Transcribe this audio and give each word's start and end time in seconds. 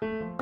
Thank 0.00 0.12
you. 0.12 0.39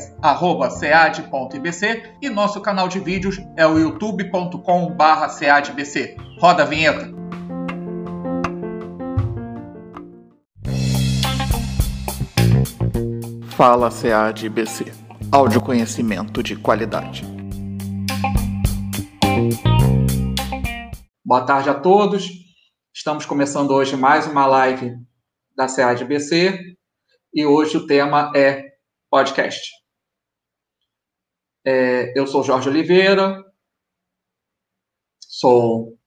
@cead.ibc 0.69 2.03
e 2.21 2.29
nosso 2.29 2.61
canal 2.61 2.87
de 2.87 2.99
vídeos 2.99 3.41
é 3.57 3.65
o 3.65 3.79
youtube.com/ceadbc. 3.79 6.15
Roda 6.39 6.61
a 6.61 6.65
vinheta. 6.65 7.24
Fala 13.55 13.89
CAD 13.89 14.49
BC. 14.49 14.83
Áudio 15.31 15.61
conhecimento 15.61 16.43
de 16.43 16.57
qualidade. 16.57 17.23
Boa 21.23 21.45
tarde 21.45 21.69
a 21.69 21.79
todos. 21.79 22.29
Estamos 22.93 23.25
começando 23.25 23.71
hoje 23.71 23.95
mais 23.95 24.27
uma 24.27 24.45
live 24.45 24.97
da 25.55 25.73
CAD 25.73 26.03
BC 26.03 26.75
e 27.33 27.45
hoje 27.45 27.77
o 27.77 27.87
tema 27.87 28.29
é 28.35 28.73
podcast. 29.09 29.71
É, 31.63 32.11
eu 32.19 32.27
sou 32.27 32.43
Jorge 32.43 32.67
Oliveira, 32.67 33.41
sou 35.21 35.97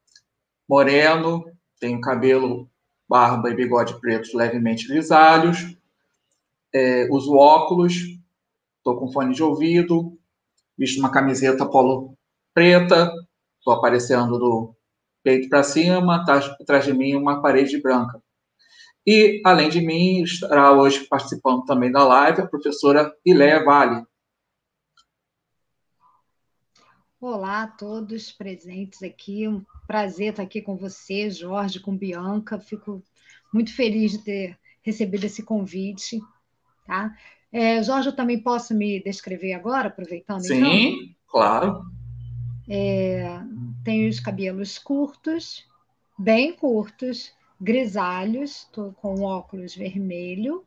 moreno, 0.68 1.46
tenho 1.80 1.98
cabelo, 1.98 2.70
barba 3.08 3.48
e 3.48 3.54
bigode 3.54 3.98
pretos 3.98 4.34
levemente 4.34 4.86
grisalhos 4.86 5.77
é, 6.72 7.08
uso 7.10 7.34
óculos, 7.34 7.94
estou 8.78 8.98
com 8.98 9.12
fone 9.12 9.34
de 9.34 9.42
ouvido, 9.42 10.18
visto 10.76 10.98
uma 10.98 11.10
camiseta 11.10 11.66
polo 11.66 12.16
preta, 12.54 13.12
estou 13.58 13.74
aparecendo 13.74 14.38
do 14.38 14.74
peito 15.22 15.48
para 15.48 15.62
cima, 15.62 16.24
atrás 16.24 16.84
de 16.84 16.92
mim 16.92 17.14
uma 17.14 17.42
parede 17.42 17.80
branca. 17.80 18.22
E, 19.06 19.40
além 19.44 19.68
de 19.68 19.80
mim, 19.80 20.22
estará 20.22 20.72
hoje 20.72 21.06
participando 21.06 21.64
também 21.64 21.90
da 21.90 22.04
live 22.04 22.42
a 22.42 22.46
professora 22.46 23.14
Ileia 23.24 23.64
Vale. 23.64 24.04
Olá 27.20 27.62
a 27.62 27.66
todos 27.66 28.30
presentes 28.30 29.02
aqui, 29.02 29.48
um 29.48 29.64
prazer 29.86 30.30
estar 30.30 30.42
aqui 30.42 30.62
com 30.62 30.76
você, 30.76 31.30
Jorge, 31.30 31.80
com 31.80 31.96
Bianca. 31.96 32.60
Fico 32.60 33.02
muito 33.52 33.74
feliz 33.74 34.12
de 34.12 34.18
ter 34.18 34.58
recebido 34.82 35.24
esse 35.24 35.42
convite 35.42 36.20
Tá? 36.88 37.14
É, 37.52 37.82
Jorge, 37.82 38.08
eu 38.08 38.16
também 38.16 38.40
posso 38.40 38.74
me 38.74 38.98
descrever 39.02 39.52
agora, 39.52 39.88
aproveitando? 39.88 40.40
Sim, 40.40 40.56
então? 40.56 41.14
claro. 41.28 41.84
É, 42.66 43.40
tenho 43.84 44.08
os 44.08 44.18
cabelos 44.18 44.78
curtos, 44.78 45.66
bem 46.18 46.54
curtos, 46.54 47.34
grisalhos, 47.60 48.62
estou 48.62 48.94
com 48.94 49.20
óculos 49.20 49.76
vermelho, 49.76 50.64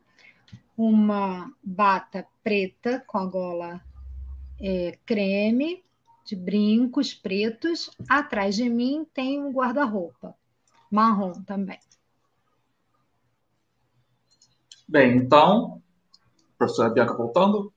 uma 0.77 1.51
bata 1.63 2.27
preta 2.43 3.03
com 3.07 3.17
a 3.17 3.25
gola 3.25 3.81
é, 4.61 4.99
creme, 5.07 5.83
de 6.23 6.35
brincos 6.35 7.15
pretos. 7.15 7.89
Atrás 8.07 8.55
de 8.55 8.69
mim 8.69 9.07
tem 9.11 9.41
um 9.41 9.51
guarda-roupa 9.51 10.35
marrom 10.91 11.33
também. 11.45 11.79
Bem, 14.87 15.17
então 15.17 15.80
Professora 16.61 16.91
Bianca 16.91 17.15
voltando? 17.15 17.73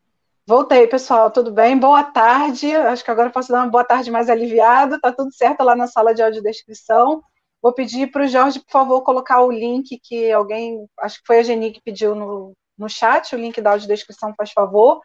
Voltei, 0.47 0.87
pessoal, 0.87 1.31
tudo 1.31 1.51
bem? 1.51 1.79
Boa 1.79 2.03
tarde. 2.03 2.71
Acho 2.77 3.03
que 3.03 3.11
agora 3.11 3.31
posso 3.31 3.51
dar 3.51 3.63
uma 3.63 3.71
boa 3.71 3.83
tarde 3.83 4.11
mais 4.11 4.29
aliviada. 4.29 5.01
Tá 5.01 5.11
tudo 5.11 5.33
certo 5.33 5.65
lá 5.65 5.75
na 5.75 5.87
sala 5.87 6.15
de 6.15 6.23
audiodescrição. 6.23 7.23
Vou 7.63 7.73
pedir 7.73 8.11
para 8.11 8.25
o 8.25 8.29
Jorge, 8.29 8.61
por 8.61 8.71
favor, 8.71 9.01
colocar 9.01 9.41
o 9.41 9.51
link 9.51 9.99
que 10.03 10.31
alguém, 10.31 10.87
acho 11.01 11.19
que 11.19 11.27
foi 11.27 11.39
a 11.39 11.43
Geni 11.43 11.71
que 11.73 11.81
pediu 11.83 12.15
no, 12.15 12.53
no 12.77 12.87
chat, 12.87 13.35
o 13.35 13.39
link 13.39 13.59
da 13.59 13.71
audiodescrição, 13.71 14.35
faz 14.37 14.53
favor. 14.53 15.01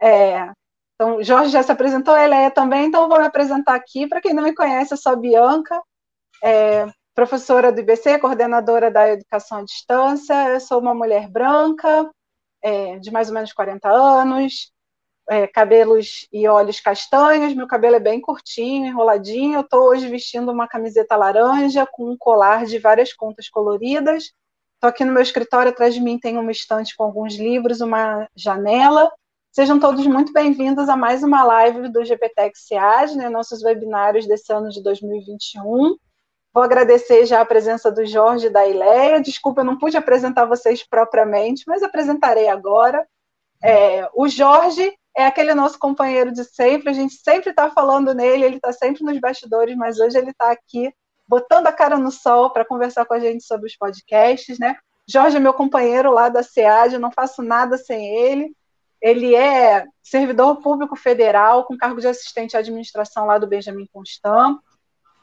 É, 0.00 0.48
então, 0.94 1.20
Jorge 1.20 1.50
já 1.50 1.64
se 1.64 1.72
apresentou, 1.72 2.14
a 2.14 2.22
Eleia 2.22 2.52
também, 2.52 2.86
então 2.86 3.08
vou 3.08 3.18
me 3.18 3.26
apresentar 3.26 3.74
aqui. 3.74 4.06
Para 4.06 4.20
quem 4.20 4.32
não 4.32 4.44
me 4.44 4.54
conhece, 4.54 4.94
eu 4.94 4.98
sou 4.98 5.14
a 5.14 5.16
Bianca, 5.16 5.82
é, 6.44 6.86
professora 7.12 7.72
do 7.72 7.80
IBC, 7.80 8.20
coordenadora 8.20 8.88
da 8.88 9.08
educação 9.08 9.58
à 9.58 9.64
distância. 9.64 10.50
Eu 10.50 10.60
sou 10.60 10.78
uma 10.78 10.94
mulher 10.94 11.28
branca, 11.28 12.08
é, 12.66 12.98
de 12.98 13.12
mais 13.12 13.28
ou 13.28 13.34
menos 13.34 13.52
40 13.52 13.88
anos, 13.88 14.72
é, 15.30 15.46
cabelos 15.46 16.26
e 16.32 16.48
olhos 16.48 16.80
castanhos, 16.80 17.54
meu 17.54 17.68
cabelo 17.68 17.94
é 17.94 18.00
bem 18.00 18.20
curtinho, 18.20 18.86
enroladinho. 18.86 19.54
Eu 19.54 19.60
estou 19.60 19.88
hoje 19.88 20.08
vestindo 20.08 20.50
uma 20.50 20.66
camiseta 20.66 21.14
laranja 21.14 21.86
com 21.86 22.10
um 22.10 22.16
colar 22.18 22.66
de 22.66 22.80
várias 22.80 23.12
contas 23.12 23.48
coloridas. 23.48 24.32
Estou 24.74 24.88
aqui 24.88 25.04
no 25.04 25.12
meu 25.12 25.22
escritório, 25.22 25.70
atrás 25.70 25.94
de 25.94 26.00
mim 26.00 26.18
tem 26.18 26.36
uma 26.38 26.50
estante 26.50 26.96
com 26.96 27.04
alguns 27.04 27.36
livros, 27.36 27.80
uma 27.80 28.28
janela. 28.34 29.12
Sejam 29.52 29.78
todos 29.78 30.04
muito 30.04 30.32
bem-vindos 30.32 30.88
a 30.88 30.96
mais 30.96 31.22
uma 31.22 31.44
live 31.44 31.88
do 31.88 32.04
GPTEX 32.04 32.66
SEAD, 32.66 33.16
né, 33.16 33.28
nossos 33.28 33.62
webinários 33.62 34.26
desse 34.26 34.52
ano 34.52 34.70
de 34.70 34.82
2021. 34.82 35.96
Vou 36.56 36.62
agradecer 36.62 37.26
já 37.26 37.42
a 37.42 37.44
presença 37.44 37.92
do 37.92 38.06
Jorge 38.06 38.46
e 38.46 38.50
da 38.50 38.66
Ileia. 38.66 39.20
Desculpa, 39.20 39.60
eu 39.60 39.64
não 39.66 39.76
pude 39.76 39.94
apresentar 39.94 40.46
vocês 40.46 40.82
propriamente, 40.82 41.64
mas 41.66 41.82
apresentarei 41.82 42.48
agora. 42.48 43.06
É, 43.62 44.08
o 44.14 44.26
Jorge 44.26 44.90
é 45.14 45.26
aquele 45.26 45.52
nosso 45.52 45.78
companheiro 45.78 46.32
de 46.32 46.44
sempre, 46.44 46.88
a 46.88 46.94
gente 46.94 47.12
sempre 47.12 47.50
está 47.50 47.70
falando 47.70 48.14
nele, 48.14 48.46
ele 48.46 48.56
está 48.56 48.72
sempre 48.72 49.04
nos 49.04 49.20
bastidores, 49.20 49.76
mas 49.76 50.00
hoje 50.00 50.16
ele 50.16 50.30
está 50.30 50.50
aqui 50.50 50.90
botando 51.28 51.66
a 51.66 51.72
cara 51.72 51.98
no 51.98 52.10
sol 52.10 52.48
para 52.48 52.64
conversar 52.64 53.04
com 53.04 53.12
a 53.12 53.20
gente 53.20 53.44
sobre 53.44 53.66
os 53.66 53.76
podcasts, 53.76 54.58
né? 54.58 54.78
Jorge 55.06 55.36
é 55.36 55.40
meu 55.40 55.52
companheiro 55.52 56.10
lá 56.10 56.30
da 56.30 56.42
SEAD, 56.42 56.94
eu 56.94 57.00
não 57.00 57.12
faço 57.12 57.42
nada 57.42 57.76
sem 57.76 58.16
ele. 58.16 58.56
Ele 59.02 59.34
é 59.34 59.84
servidor 60.02 60.62
público 60.62 60.96
federal, 60.96 61.66
com 61.66 61.76
cargo 61.76 62.00
de 62.00 62.08
assistente 62.08 62.56
à 62.56 62.60
administração 62.60 63.26
lá 63.26 63.36
do 63.36 63.46
Benjamin 63.46 63.86
Constant. 63.92 64.56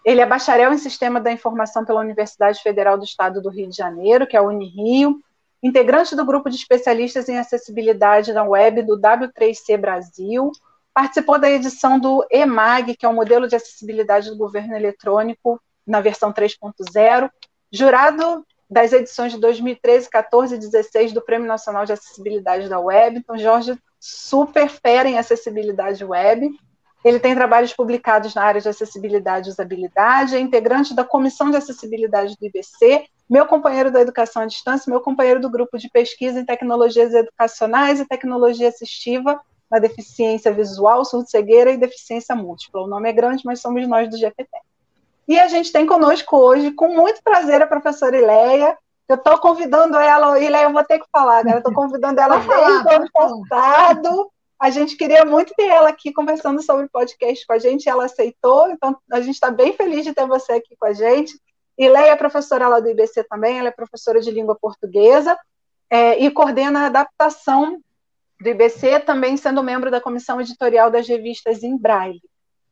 Ele 0.05 0.21
é 0.21 0.25
bacharel 0.25 0.73
em 0.73 0.77
Sistema 0.77 1.19
da 1.19 1.31
Informação 1.31 1.85
pela 1.85 2.01
Universidade 2.01 2.61
Federal 2.61 2.97
do 2.97 3.05
Estado 3.05 3.41
do 3.41 3.49
Rio 3.49 3.69
de 3.69 3.75
Janeiro, 3.75 4.27
que 4.27 4.35
é 4.35 4.39
a 4.39 4.43
Unirio, 4.43 5.19
integrante 5.61 6.15
do 6.15 6.25
grupo 6.25 6.49
de 6.49 6.57
especialistas 6.57 7.29
em 7.29 7.37
acessibilidade 7.37 8.33
na 8.33 8.43
web 8.43 8.81
do 8.83 8.99
W3C 8.99 9.77
Brasil, 9.77 10.51
participou 10.93 11.39
da 11.39 11.49
edição 11.49 11.97
do 11.97 12.25
EMAG, 12.29 12.95
que 12.95 13.05
é 13.05 13.09
o 13.09 13.13
modelo 13.13 13.47
de 13.47 13.55
acessibilidade 13.55 14.29
do 14.29 14.37
governo 14.37 14.75
eletrônico 14.75 15.59
na 15.87 16.01
versão 16.01 16.33
3.0, 16.33 17.29
jurado 17.71 18.45
das 18.69 18.91
edições 18.91 19.31
de 19.31 19.39
2013, 19.39 20.09
14 20.09 20.56
e 20.56 20.57
16 20.57 21.13
do 21.13 21.21
Prêmio 21.21 21.47
Nacional 21.47 21.85
de 21.85 21.94
Acessibilidade 21.94 22.67
da 22.67 22.79
Web. 22.79 23.19
Então, 23.19 23.38
Jorge, 23.38 23.77
super 23.99 24.67
fera 24.67 25.07
em 25.07 25.17
acessibilidade 25.17 26.03
web. 26.03 26.49
Ele 27.03 27.19
tem 27.19 27.35
trabalhos 27.35 27.73
publicados 27.73 28.33
na 28.33 28.44
área 28.44 28.61
de 28.61 28.69
acessibilidade 28.69 29.50
e 29.50 29.51
usabilidade, 29.51 30.35
é 30.35 30.39
integrante 30.39 30.94
da 30.94 31.03
Comissão 31.03 31.51
de 31.51 31.57
Acessibilidade 31.57 32.38
do 32.39 32.45
IBC, 32.45 33.05
meu 33.29 33.45
companheiro 33.45 33.91
da 33.91 34.00
Educação 34.00 34.44
à 34.44 34.45
Distância, 34.45 34.89
meu 34.89 35.01
companheiro 35.01 35.41
do 35.41 35.50
grupo 35.50 35.77
de 35.77 35.89
pesquisa 35.89 36.39
em 36.39 36.45
tecnologias 36.45 37.13
educacionais 37.13 38.00
e 38.00 38.05
tecnologia 38.05 38.69
assistiva 38.69 39.41
na 39.69 39.79
deficiência 39.79 40.53
visual, 40.53 41.03
surdo-cegueira 41.03 41.71
e 41.71 41.77
deficiência 41.77 42.35
múltipla. 42.35 42.83
O 42.83 42.88
nome 42.88 43.09
é 43.09 43.13
grande, 43.13 43.44
mas 43.44 43.59
somos 43.59 43.85
nós 43.88 44.09
do 44.09 44.17
GPT. 44.17 44.49
E 45.27 45.39
a 45.39 45.47
gente 45.47 45.71
tem 45.71 45.85
conosco 45.85 46.38
hoje, 46.38 46.71
com 46.71 46.89
muito 46.89 47.21
prazer, 47.23 47.61
a 47.61 47.67
professora 47.67 48.17
Ileia. 48.17 48.77
Eu 49.09 49.15
estou 49.15 49.38
convidando 49.39 49.97
ela, 49.97 50.39
Ileia, 50.39 50.65
eu 50.65 50.73
vou 50.73 50.83
ter 50.83 50.99
que 50.99 51.07
falar, 51.11 51.44
né? 51.44 51.57
Estou 51.57 51.73
convidando 51.73 52.19
ela 52.21 52.38
desde 52.38 52.88
o 52.88 52.91
ano 52.91 53.09
passado 53.11 54.32
A 54.63 54.69
gente 54.69 54.95
queria 54.95 55.25
muito 55.25 55.54
ter 55.57 55.68
ela 55.68 55.89
aqui 55.89 56.13
conversando 56.13 56.63
sobre 56.63 56.88
podcast 56.88 57.45
com 57.45 57.51
a 57.51 57.60
gente, 57.60 57.89
ela 57.89 58.06
aceitou, 58.06 58.69
então 58.69 58.98
a 59.12 59.19
gente 59.19 59.33
está 59.33 59.51
bem 59.51 59.74
feliz 59.74 60.06
de 60.06 60.13
ter 60.13 60.25
você 60.25 60.54
aqui 60.54 60.74
com 60.77 60.86
a 60.86 60.94
gente. 60.94 61.38
E 61.77 61.89
Leia 61.89 62.12
é 62.12 62.15
professora 62.15 62.69
lá 62.69 62.80
do 62.80 62.88
IBC 62.88 63.25
também, 63.25 63.60
ela 63.60 63.68
é 63.68 63.71
professora 63.71 64.21
de 64.21 64.31
língua 64.31 64.56
portuguesa 64.56 65.38
é, 65.89 66.18
e 66.18 66.31
coordena 66.31 66.83
a 66.83 66.86
adaptação 66.86 67.77
do 68.39 68.48
IBC, 68.48 69.01
também 69.01 69.36
sendo 69.36 69.62
membro 69.62 69.92
da 69.92 70.00
comissão 70.00 70.39
editorial 70.39 70.89
das 70.89 71.09
revistas 71.09 71.62
em 71.62 71.77
Braille, 71.77 72.21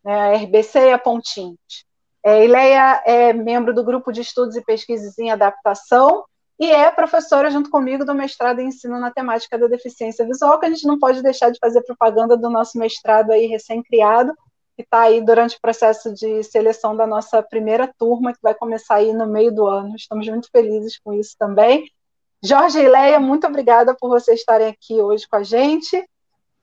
né, 0.02 0.38
RBC 0.38 0.80
e 0.80 0.94
a 0.94 0.98
Pontinhos. 0.98 1.86
É, 2.24 2.46
Ileia 2.46 3.04
é 3.06 3.34
membro 3.34 3.74
do 3.74 3.84
grupo 3.84 4.14
de 4.14 4.22
estudos 4.22 4.56
e 4.56 4.64
pesquisas 4.64 5.20
em 5.20 5.30
adaptação 5.30 6.24
e 6.62 6.70
é 6.70 6.92
professora 6.92 7.50
junto 7.50 7.72
comigo 7.72 8.06
do 8.06 8.14
mestrado 8.14 8.60
em 8.60 8.68
ensino 8.68 9.00
na 9.00 9.10
temática 9.10 9.58
da 9.58 9.66
deficiência 9.66 10.24
visual, 10.24 10.60
que 10.60 10.68
a 10.68 10.70
gente 10.70 10.86
não 10.86 11.00
pode 11.00 11.24
deixar 11.24 11.50
de 11.50 11.58
fazer 11.58 11.82
propaganda 11.82 12.38
do 12.38 12.52
nosso 12.52 12.78
mestrado 12.78 13.32
aí 13.32 13.48
recém-criado, 13.48 14.32
que 14.76 14.84
está 14.84 15.02
aí 15.02 15.26
durante 15.26 15.58
o 15.58 15.60
processo 15.60 16.14
de 16.14 16.44
seleção 16.44 16.96
da 16.96 17.08
nossa 17.08 17.42
primeira 17.42 17.92
turma, 17.98 18.32
que 18.32 18.38
vai 18.44 18.54
começar 18.54 18.98
aí 18.98 19.12
no 19.12 19.26
meio 19.26 19.52
do 19.52 19.66
ano. 19.66 19.96
Estamos 19.96 20.28
muito 20.28 20.50
felizes 20.52 21.00
com 21.04 21.12
isso 21.14 21.36
também. 21.36 21.90
Jorge 22.44 22.78
e 22.78 22.88
Leia, 22.88 23.20
muito 23.20 23.48
obrigada 23.48 23.96
por 24.00 24.10
vocês 24.10 24.40
estarem 24.40 24.68
aqui 24.68 25.02
hoje 25.02 25.28
com 25.28 25.38
a 25.38 25.44
gente. 25.44 26.08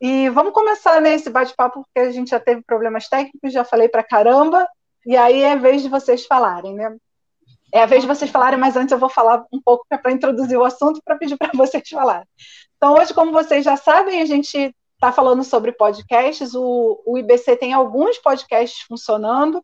E 0.01 0.29
vamos 0.31 0.53
começar 0.53 1.01
nesse 1.01 1.27
né, 1.27 1.33
bate-papo, 1.33 1.83
porque 1.83 2.09
a 2.09 2.13
gente 2.13 2.31
já 2.31 2.39
teve 2.39 2.63
problemas 2.63 3.09
técnicos, 3.09 3.53
já 3.53 3.65
falei 3.65 3.89
para 3.89 4.05
caramba, 4.05 4.65
e 5.05 5.17
aí 5.17 5.43
é 5.43 5.57
vez 5.57 5.83
de 5.83 5.89
vocês 5.89 6.25
falarem, 6.25 6.73
né? 6.73 6.97
É 7.73 7.83
a 7.83 7.87
vez 7.87 8.03
de 8.03 8.09
vocês 8.09 8.31
falarem, 8.31 8.59
mas 8.59 8.77
antes 8.77 8.93
eu 8.93 8.99
vou 8.99 9.09
falar 9.09 9.45
um 9.53 9.61
pouco 9.61 9.85
para 9.89 10.13
introduzir 10.13 10.57
o 10.59 10.65
assunto 10.65 11.03
para 11.05 11.17
pedir 11.17 11.37
para 11.37 11.51
vocês 11.55 11.89
falarem. 11.89 12.27
Então, 12.77 12.95
hoje, 12.95 13.13
como 13.13 13.33
vocês 13.33 13.65
já 13.65 13.77
sabem, 13.77 14.23
a 14.23 14.27
gente 14.27 14.75
está 14.95 15.13
falando 15.13 15.45
sobre 15.45 15.73
podcasts. 15.73 16.55
O, 16.55 17.01
o, 17.05 17.19
IBC 17.19 17.57
tem 17.57 17.73
alguns 17.73 18.19
podcasts 18.19 18.81
funcionando. 18.83 19.63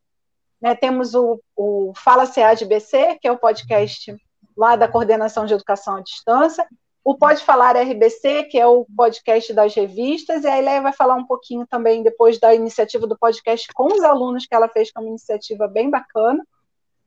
Né? 0.60 0.74
Temos 0.74 1.14
o, 1.14 1.40
o 1.56 1.92
Fala 1.96 2.26
CA 2.26 2.54
de 2.54 2.64
IBC, 2.64 3.18
que 3.20 3.28
é 3.28 3.32
o 3.32 3.38
podcast 3.38 4.14
lá 4.56 4.76
da 4.76 4.88
Coordenação 4.88 5.46
de 5.46 5.54
Educação 5.54 5.96
à 5.96 6.00
Distância. 6.00 6.66
O 7.04 7.16
Pode 7.18 7.44
Falar 7.44 7.76
RBC, 7.76 8.44
que 8.44 8.58
é 8.58 8.66
o 8.66 8.86
podcast 8.96 9.52
das 9.52 9.74
revistas, 9.74 10.42
e 10.42 10.46
a 10.46 10.58
Ileia 10.58 10.80
vai 10.80 10.92
falar 10.92 11.16
um 11.16 11.26
pouquinho 11.26 11.66
também 11.66 12.02
depois 12.02 12.40
da 12.40 12.54
iniciativa 12.54 13.06
do 13.06 13.18
podcast 13.18 13.68
com 13.74 13.92
os 13.92 14.02
alunos 14.02 14.46
que 14.46 14.54
ela 14.54 14.68
fez, 14.68 14.90
que 14.90 14.98
é 14.98 15.00
uma 15.02 15.10
iniciativa 15.10 15.68
bem 15.68 15.90
bacana. 15.90 16.42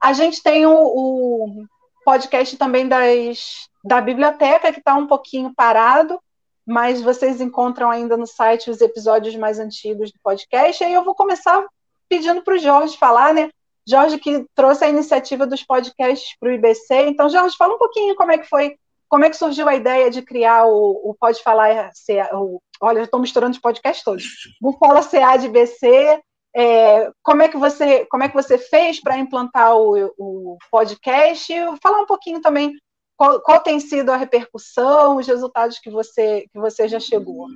A 0.02 0.14
gente 0.14 0.42
tem 0.42 0.66
o, 0.66 0.74
o 0.74 1.66
podcast 2.06 2.56
também 2.58 2.88
das, 2.88 3.68
da 3.84 4.00
biblioteca, 4.00 4.72
que 4.72 4.80
está 4.80 4.96
um 4.96 5.08
pouquinho 5.08 5.54
parado, 5.56 6.20
mas 6.66 7.02
vocês 7.02 7.42
encontram 7.42 7.90
ainda 7.90 8.18
no 8.18 8.28
site 8.28 8.70
os 8.70 8.82
episódios 8.82 9.36
mais 9.36 9.60
antigos 9.60 10.12
do 10.12 10.20
podcast. 10.22 10.84
E 10.84 10.88
aí 10.88 10.94
eu 10.94 11.04
vou 11.04 11.16
começar 11.16 11.66
pedindo 12.10 12.42
para 12.42 12.56
o 12.56 12.60
Jorge 12.60 12.98
falar, 12.98 13.34
né? 13.34 13.50
Jorge 13.88 14.18
que 14.18 14.46
trouxe 14.54 14.84
a 14.84 14.90
iniciativa 14.90 15.48
dos 15.48 15.64
podcasts 15.64 16.36
para 16.40 16.50
o 16.50 16.52
IBC. 16.52 17.08
Então, 17.08 17.30
Jorge, 17.30 17.56
fala 17.56 17.76
um 17.76 17.80
pouquinho 17.80 18.16
como 18.16 18.34
é 18.34 18.38
que 18.38 18.48
foi, 18.48 18.76
como 19.08 19.24
é 19.24 19.30
que 19.30 19.38
surgiu 19.38 19.68
a 19.70 19.76
ideia 19.76 20.10
de 20.10 20.22
criar 20.22 20.66
o, 20.66 21.10
o 21.10 21.16
Pode 21.18 21.42
Falar 21.42 21.92
CA, 22.06 22.30
o, 22.38 22.62
olha, 22.82 23.00
eu 23.00 23.06
estou 23.06 23.20
misturando 23.20 23.54
os 23.54 23.62
podcasts 23.62 24.04
todos. 24.04 24.26
O 24.62 24.74
Fala 24.74 25.02
CA 25.04 25.38
de 25.38 25.46
IBC, 25.46 26.22
é, 26.58 27.12
como 27.22 27.44
é 27.44 27.48
que 27.48 27.58
você 27.58 28.06
como 28.06 28.24
é 28.24 28.30
que 28.30 28.34
você 28.34 28.58
fez 28.58 29.00
para 29.00 29.18
implantar 29.18 29.76
o, 29.76 30.12
o 30.18 30.58
podcast? 30.72 31.54
Falar 31.82 32.02
um 32.02 32.06
pouquinho 32.08 32.42
também 32.42 32.74
qual, 33.16 33.42
qual, 33.42 33.60
tem 33.60 33.80
sido 33.80 34.12
a 34.12 34.18
repercussão, 34.18 35.18
os 35.18 35.26
resultados 35.26 35.80
que 35.80 35.90
você, 35.90 36.46
que 36.54 36.60
você 36.60 36.88
já 36.88 37.00
chegou? 37.00 37.48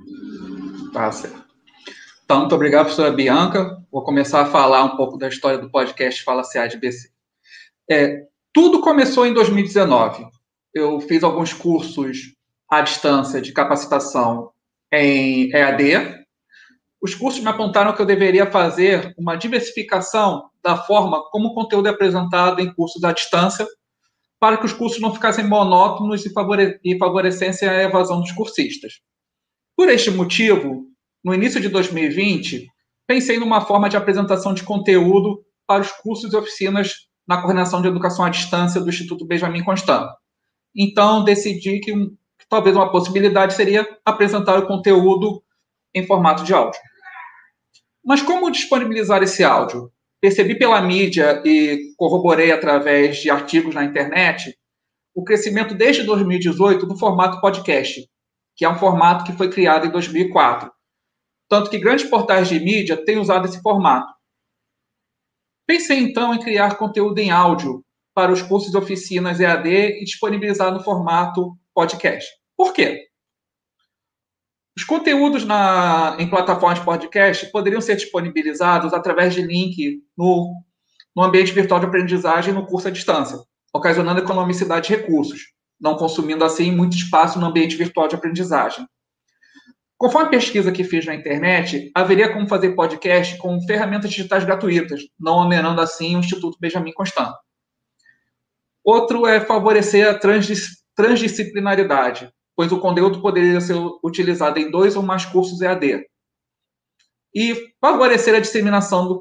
Tá 0.92 1.12
certo. 1.12 1.46
Então, 2.24 2.40
muito 2.40 2.56
obrigado, 2.56 2.86
professora 2.86 3.12
Bianca. 3.12 3.78
Vou 3.92 4.04
começar 4.04 4.42
a 4.42 4.46
falar 4.48 4.84
um 4.84 4.96
pouco 4.96 5.18
da 5.18 5.28
história 5.28 5.60
do 5.60 5.70
podcast 5.70 6.24
Fala 6.24 6.42
CA 6.44 6.66
de 6.66 6.78
BC. 6.78 7.10
É, 7.90 8.26
tudo 8.52 8.82
começou 8.82 9.26
em 9.26 9.34
2019. 9.34 10.26
Eu 10.74 11.00
fiz 11.02 11.24
alguns 11.24 11.54
cursos 11.54 12.34
à 12.70 12.82
distância 12.82 13.40
de 13.40 13.52
capacitação 13.52 14.52
em 14.92 15.52
EAD. 15.52 16.21
Os 17.02 17.16
cursos 17.16 17.42
me 17.42 17.50
apontaram 17.50 17.94
que 17.94 18.02
eu 18.02 18.06
deveria 18.06 18.52
fazer 18.52 19.14
uma 19.18 19.36
diversificação 19.36 20.50
da 20.64 20.78
forma 20.78 21.24
como 21.32 21.48
o 21.48 21.54
conteúdo 21.56 21.88
é 21.88 21.92
apresentado 21.92 22.62
em 22.62 22.72
cursos 22.72 23.04
à 23.04 23.12
distância 23.12 23.68
para 24.40 24.58
que 24.58 24.66
os 24.66 24.74
cursos 24.74 25.00
não 25.00 25.14
ficassem 25.14 25.48
monótonos 25.48 26.26
e, 26.26 26.32
favore 26.32 26.80
e 26.84 26.98
favorecessem 26.98 27.68
a 27.68 27.84
evasão 27.84 28.22
dos 28.22 28.32
cursistas. 28.32 29.02
Por 29.76 29.90
este 29.90 30.12
motivo, 30.12 30.86
no 31.24 31.34
início 31.34 31.60
de 31.60 31.70
2020, 31.70 32.68
pensei 33.08 33.40
numa 33.40 33.62
forma 33.62 33.90
de 33.90 33.98
apresentação 33.98 34.54
de 34.54 34.64
conteúdo 34.64 35.44
para 35.66 35.82
os 35.82 35.92
cursos 35.92 36.32
e 36.34 36.38
oficinas 36.38 37.08
na 37.28 37.38
coordenação 37.38 37.82
de 37.82 37.88
educação 37.88 38.26
à 38.26 38.30
distância 38.30 38.80
do 38.80 38.90
Instituto 38.90 39.26
Benjamin 39.26 39.64
Constant. 39.64 40.08
Então, 40.76 41.24
decidi 41.24 41.80
que, 41.80 41.94
que 41.94 42.48
talvez 42.50 42.76
uma 42.76 42.92
possibilidade 42.92 43.54
seria 43.54 43.88
apresentar 44.06 44.60
o 44.60 44.68
conteúdo 44.68 45.44
em 45.94 46.06
formato 46.06 46.44
de 46.44 46.54
áudio. 46.54 46.80
Mas 48.04 48.22
como 48.22 48.52
disponibilizar 48.52 49.22
esse 49.24 49.44
áudio? 49.44 49.92
percebi 50.22 50.58
pela 50.58 50.80
mídia 50.82 51.42
e 51.44 51.94
corroborei 51.98 52.52
através 52.52 53.18
de 53.18 53.32
artigos 53.32 53.74
na 53.74 53.84
internet 53.84 54.56
o 55.16 55.24
crescimento 55.24 55.74
desde 55.74 56.04
2018 56.04 56.86
do 56.86 56.98
formato 56.98 57.42
podcast, 57.42 58.08
que 58.56 58.64
é 58.64 58.70
um 58.70 58.78
formato 58.78 59.26
que 59.26 59.34
foi 59.34 59.50
criado 59.50 59.88
em 59.88 59.90
2004. 59.90 60.72
Tanto 61.50 61.70
que 61.70 61.80
grandes 61.80 62.06
portais 62.06 62.48
de 62.48 62.60
mídia 62.60 63.04
têm 63.04 63.18
usado 63.18 63.46
esse 63.46 63.62
formato. 63.62 64.14
Pensei 65.68 65.98
então 65.98 66.34
em 66.34 66.40
criar 66.40 66.78
conteúdo 66.78 67.18
em 67.20 67.32
áudio 67.32 67.84
para 68.14 68.32
os 68.32 68.42
cursos 68.42 68.74
e 68.74 68.78
oficinas 68.78 69.40
EAD 69.40 69.68
e 69.68 70.04
disponibilizar 70.06 70.72
no 70.72 70.84
formato 70.84 71.58
podcast. 71.74 72.30
Por 72.56 72.74
quê? 72.74 73.08
Os 74.82 74.86
conteúdos 74.86 75.46
na, 75.46 76.18
em 76.18 76.28
plataformas 76.28 76.80
de 76.80 76.86
podcast 76.86 77.46
poderiam 77.52 77.80
ser 77.80 77.96
disponibilizados 77.98 78.96
através 78.96 79.32
de 79.32 79.44
link 79.44 80.02
no, 80.18 80.56
no 81.16 81.22
ambiente 81.22 81.52
virtual 81.52 81.80
de 81.80 81.86
aprendizagem 81.86 82.52
no 82.52 82.66
curso 82.66 82.88
à 82.88 82.92
distância, 82.92 83.38
ocasionando 83.72 84.22
economicidade 84.22 84.88
de 84.88 84.96
recursos, 84.96 85.54
não 85.80 85.96
consumindo 85.96 86.44
assim 86.44 86.72
muito 86.72 86.98
espaço 86.98 87.40
no 87.40 87.46
ambiente 87.46 87.76
virtual 87.76 88.08
de 88.08 88.16
aprendizagem. 88.16 88.84
Conforme 90.00 90.30
a 90.30 90.32
pesquisa 90.32 90.72
que 90.72 90.84
fiz 90.84 91.06
na 91.06 91.14
internet, 91.14 91.92
haveria 91.94 92.34
como 92.34 92.48
fazer 92.48 92.74
podcast 92.74 93.38
com 93.38 93.62
ferramentas 93.62 94.10
digitais 94.10 94.44
gratuitas, 94.44 95.04
não 95.20 95.36
onerando 95.36 95.80
assim 95.80 96.16
o 96.16 96.20
Instituto 96.22 96.58
Benjamin 96.60 96.94
Constant. 96.94 97.36
Outro 98.84 99.28
é 99.28 99.40
favorecer 99.40 100.10
a 100.10 100.20
transdisciplinaridade, 100.96 102.34
pois 102.62 102.72
o 102.72 102.80
conteúdo 102.80 103.20
poderia 103.24 103.60
ser 103.60 103.76
utilizado 104.04 104.60
em 104.60 104.70
dois 104.70 104.96
ou 104.96 105.02
mais 105.02 105.26
cursos 105.26 105.62
EAD. 105.62 106.06
E 107.34 107.56
favorecer 107.82 108.36
a 108.36 108.40
disseminação 108.40 109.08
do, 109.08 109.20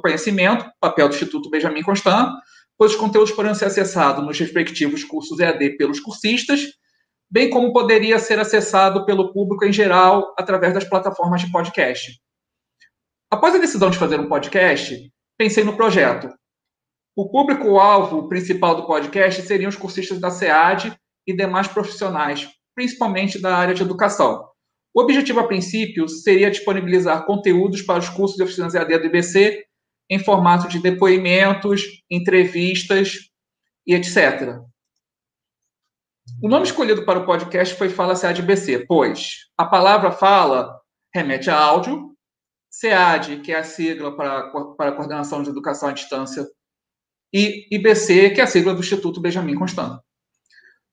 conhecimento, 0.00 0.70
papel 0.78 1.08
do 1.08 1.14
Instituto 1.16 1.50
Benjamin 1.50 1.82
Constant, 1.82 2.32
pois 2.78 2.92
os 2.92 2.96
conteúdos 2.96 3.32
poderiam 3.32 3.56
ser 3.56 3.64
acessados 3.64 4.24
nos 4.24 4.38
respectivos 4.38 5.02
cursos 5.02 5.40
EAD 5.40 5.70
pelos 5.76 5.98
cursistas, 5.98 6.60
bem 7.28 7.50
como 7.50 7.72
poderia 7.72 8.20
ser 8.20 8.38
acessado 8.38 9.04
pelo 9.04 9.32
público 9.32 9.64
em 9.64 9.72
geral 9.72 10.32
através 10.38 10.72
das 10.72 10.84
plataformas 10.84 11.40
de 11.40 11.50
podcast. 11.50 12.20
Após 13.28 13.52
a 13.52 13.58
decisão 13.58 13.90
de 13.90 13.98
fazer 13.98 14.20
um 14.20 14.28
podcast, 14.28 15.12
pensei 15.36 15.64
no 15.64 15.76
projeto. 15.76 16.32
O 17.16 17.28
público-alvo 17.28 18.28
principal 18.28 18.76
do 18.76 18.86
podcast 18.86 19.42
seriam 19.42 19.70
os 19.70 19.76
cursistas 19.76 20.20
da 20.20 20.30
SEAD 20.30 20.96
e 21.26 21.36
demais 21.36 21.66
profissionais, 21.66 22.48
principalmente 22.76 23.40
da 23.40 23.56
área 23.56 23.74
de 23.74 23.82
educação. 23.82 24.46
O 24.94 25.02
objetivo, 25.02 25.40
a 25.40 25.48
princípio, 25.48 26.08
seria 26.08 26.50
disponibilizar 26.50 27.26
conteúdos 27.26 27.82
para 27.82 27.98
os 27.98 28.08
cursos 28.08 28.36
de 28.36 28.42
oficinas 28.44 28.74
EAD 28.74 28.98
do 28.98 29.06
IBC 29.06 29.64
em 30.08 30.18
formato 30.18 30.68
de 30.68 30.78
depoimentos, 30.78 31.82
entrevistas 32.08 33.30
e 33.84 33.94
etc. 33.94 34.60
O 36.42 36.48
nome 36.48 36.66
escolhido 36.66 37.04
para 37.04 37.18
o 37.18 37.26
podcast 37.26 37.74
foi 37.74 37.88
Fala 37.88 38.14
SEAD 38.14 38.40
IBC, 38.40 38.86
pois 38.86 39.46
a 39.56 39.64
palavra 39.64 40.12
fala 40.12 40.78
remete 41.14 41.48
a 41.48 41.58
áudio, 41.58 42.14
SEAD, 42.70 43.40
que 43.40 43.52
é 43.52 43.58
a 43.58 43.64
sigla 43.64 44.14
para, 44.14 44.50
para 44.76 44.92
Coordenação 44.92 45.42
de 45.42 45.48
Educação 45.48 45.88
à 45.88 45.92
Distância, 45.92 46.46
e 47.32 47.66
IBC, 47.70 48.30
que 48.30 48.40
é 48.40 48.44
a 48.44 48.46
sigla 48.46 48.74
do 48.74 48.80
Instituto 48.80 49.20
Benjamin 49.20 49.54
Constant. 49.54 49.98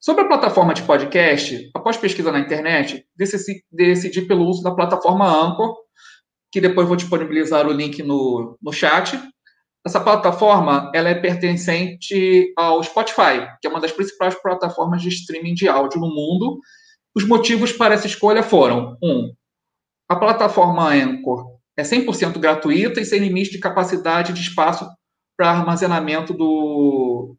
Sobre 0.03 0.23
a 0.23 0.27
plataforma 0.27 0.73
de 0.73 0.81
podcast, 0.81 1.71
após 1.73 1.95
pesquisa 1.95 2.29
na 2.29 2.41
internet, 2.41 3.05
decidi, 3.15 3.63
decidi 3.71 4.21
pelo 4.23 4.45
uso 4.45 4.61
da 4.61 4.75
plataforma 4.75 5.25
Anchor, 5.25 5.77
que 6.51 6.59
depois 6.59 6.85
vou 6.85 6.97
disponibilizar 6.97 7.65
o 7.65 7.71
link 7.71 8.03
no, 8.03 8.57
no 8.61 8.73
chat. 8.73 9.17
Essa 9.87 10.01
plataforma 10.01 10.91
ela 10.93 11.07
é 11.07 11.15
pertencente 11.15 12.51
ao 12.57 12.83
Spotify, 12.83 13.47
que 13.61 13.67
é 13.67 13.69
uma 13.69 13.79
das 13.79 13.93
principais 13.93 14.35
plataformas 14.35 15.01
de 15.01 15.07
streaming 15.07 15.53
de 15.53 15.69
áudio 15.69 16.01
no 16.01 16.09
mundo. 16.09 16.59
Os 17.15 17.25
motivos 17.25 17.71
para 17.71 17.93
essa 17.93 18.05
escolha 18.05 18.43
foram: 18.43 18.97
um, 19.01 19.33
A 20.09 20.17
plataforma 20.17 20.93
Anchor 20.93 21.45
é 21.77 21.83
100% 21.83 22.39
gratuita 22.39 22.99
e 22.99 23.05
sem 23.05 23.21
limite 23.21 23.51
de 23.51 23.59
capacidade 23.59 24.33
de 24.33 24.41
espaço 24.41 24.85
para 25.37 25.49
armazenamento 25.49 26.33
do, 26.33 27.37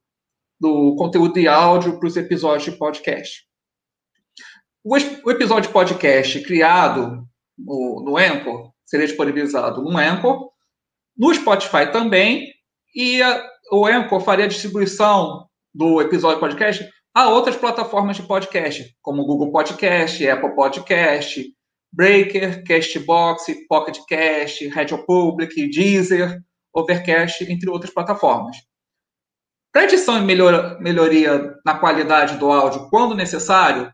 do 0.60 0.94
conteúdo 0.96 1.34
de 1.34 1.48
áudio 1.48 1.98
para 1.98 2.08
os 2.08 2.16
episódios 2.16 2.64
de 2.64 2.78
podcast. 2.78 3.44
O, 4.82 4.94
o 4.94 5.30
episódio 5.30 5.68
de 5.68 5.72
podcast 5.72 6.40
criado 6.42 7.26
no, 7.58 8.02
no 8.04 8.16
Anchor 8.16 8.72
seria 8.84 9.06
disponibilizado 9.06 9.82
no 9.82 9.96
Anchor, 9.96 10.50
no 11.16 11.34
Spotify 11.34 11.90
também, 11.90 12.52
e 12.94 13.22
a, 13.22 13.44
o 13.72 13.86
Anchor 13.86 14.20
faria 14.20 14.44
a 14.44 14.48
distribuição 14.48 15.46
do 15.74 16.00
episódio 16.00 16.40
podcast 16.40 16.88
a 17.14 17.28
outras 17.28 17.56
plataformas 17.56 18.16
de 18.16 18.24
podcast, 18.24 18.96
como 19.00 19.24
Google 19.24 19.52
Podcast, 19.52 20.28
Apple 20.28 20.54
Podcast, 20.54 21.44
Breaker, 21.92 22.64
Castbox, 22.64 23.46
Pocket 23.68 23.98
Cast, 24.08 24.66
Radio 24.68 25.04
Public, 25.06 25.70
Deezer, 25.70 26.40
Overcast, 26.74 27.44
entre 27.44 27.70
outras 27.70 27.94
plataformas. 27.94 28.56
Para 29.74 29.86
edição 29.86 30.16
e 30.16 30.20
melhor, 30.20 30.80
melhoria 30.80 31.58
na 31.66 31.74
qualidade 31.74 32.38
do 32.38 32.48
áudio, 32.52 32.88
quando 32.88 33.12
necessário, 33.12 33.92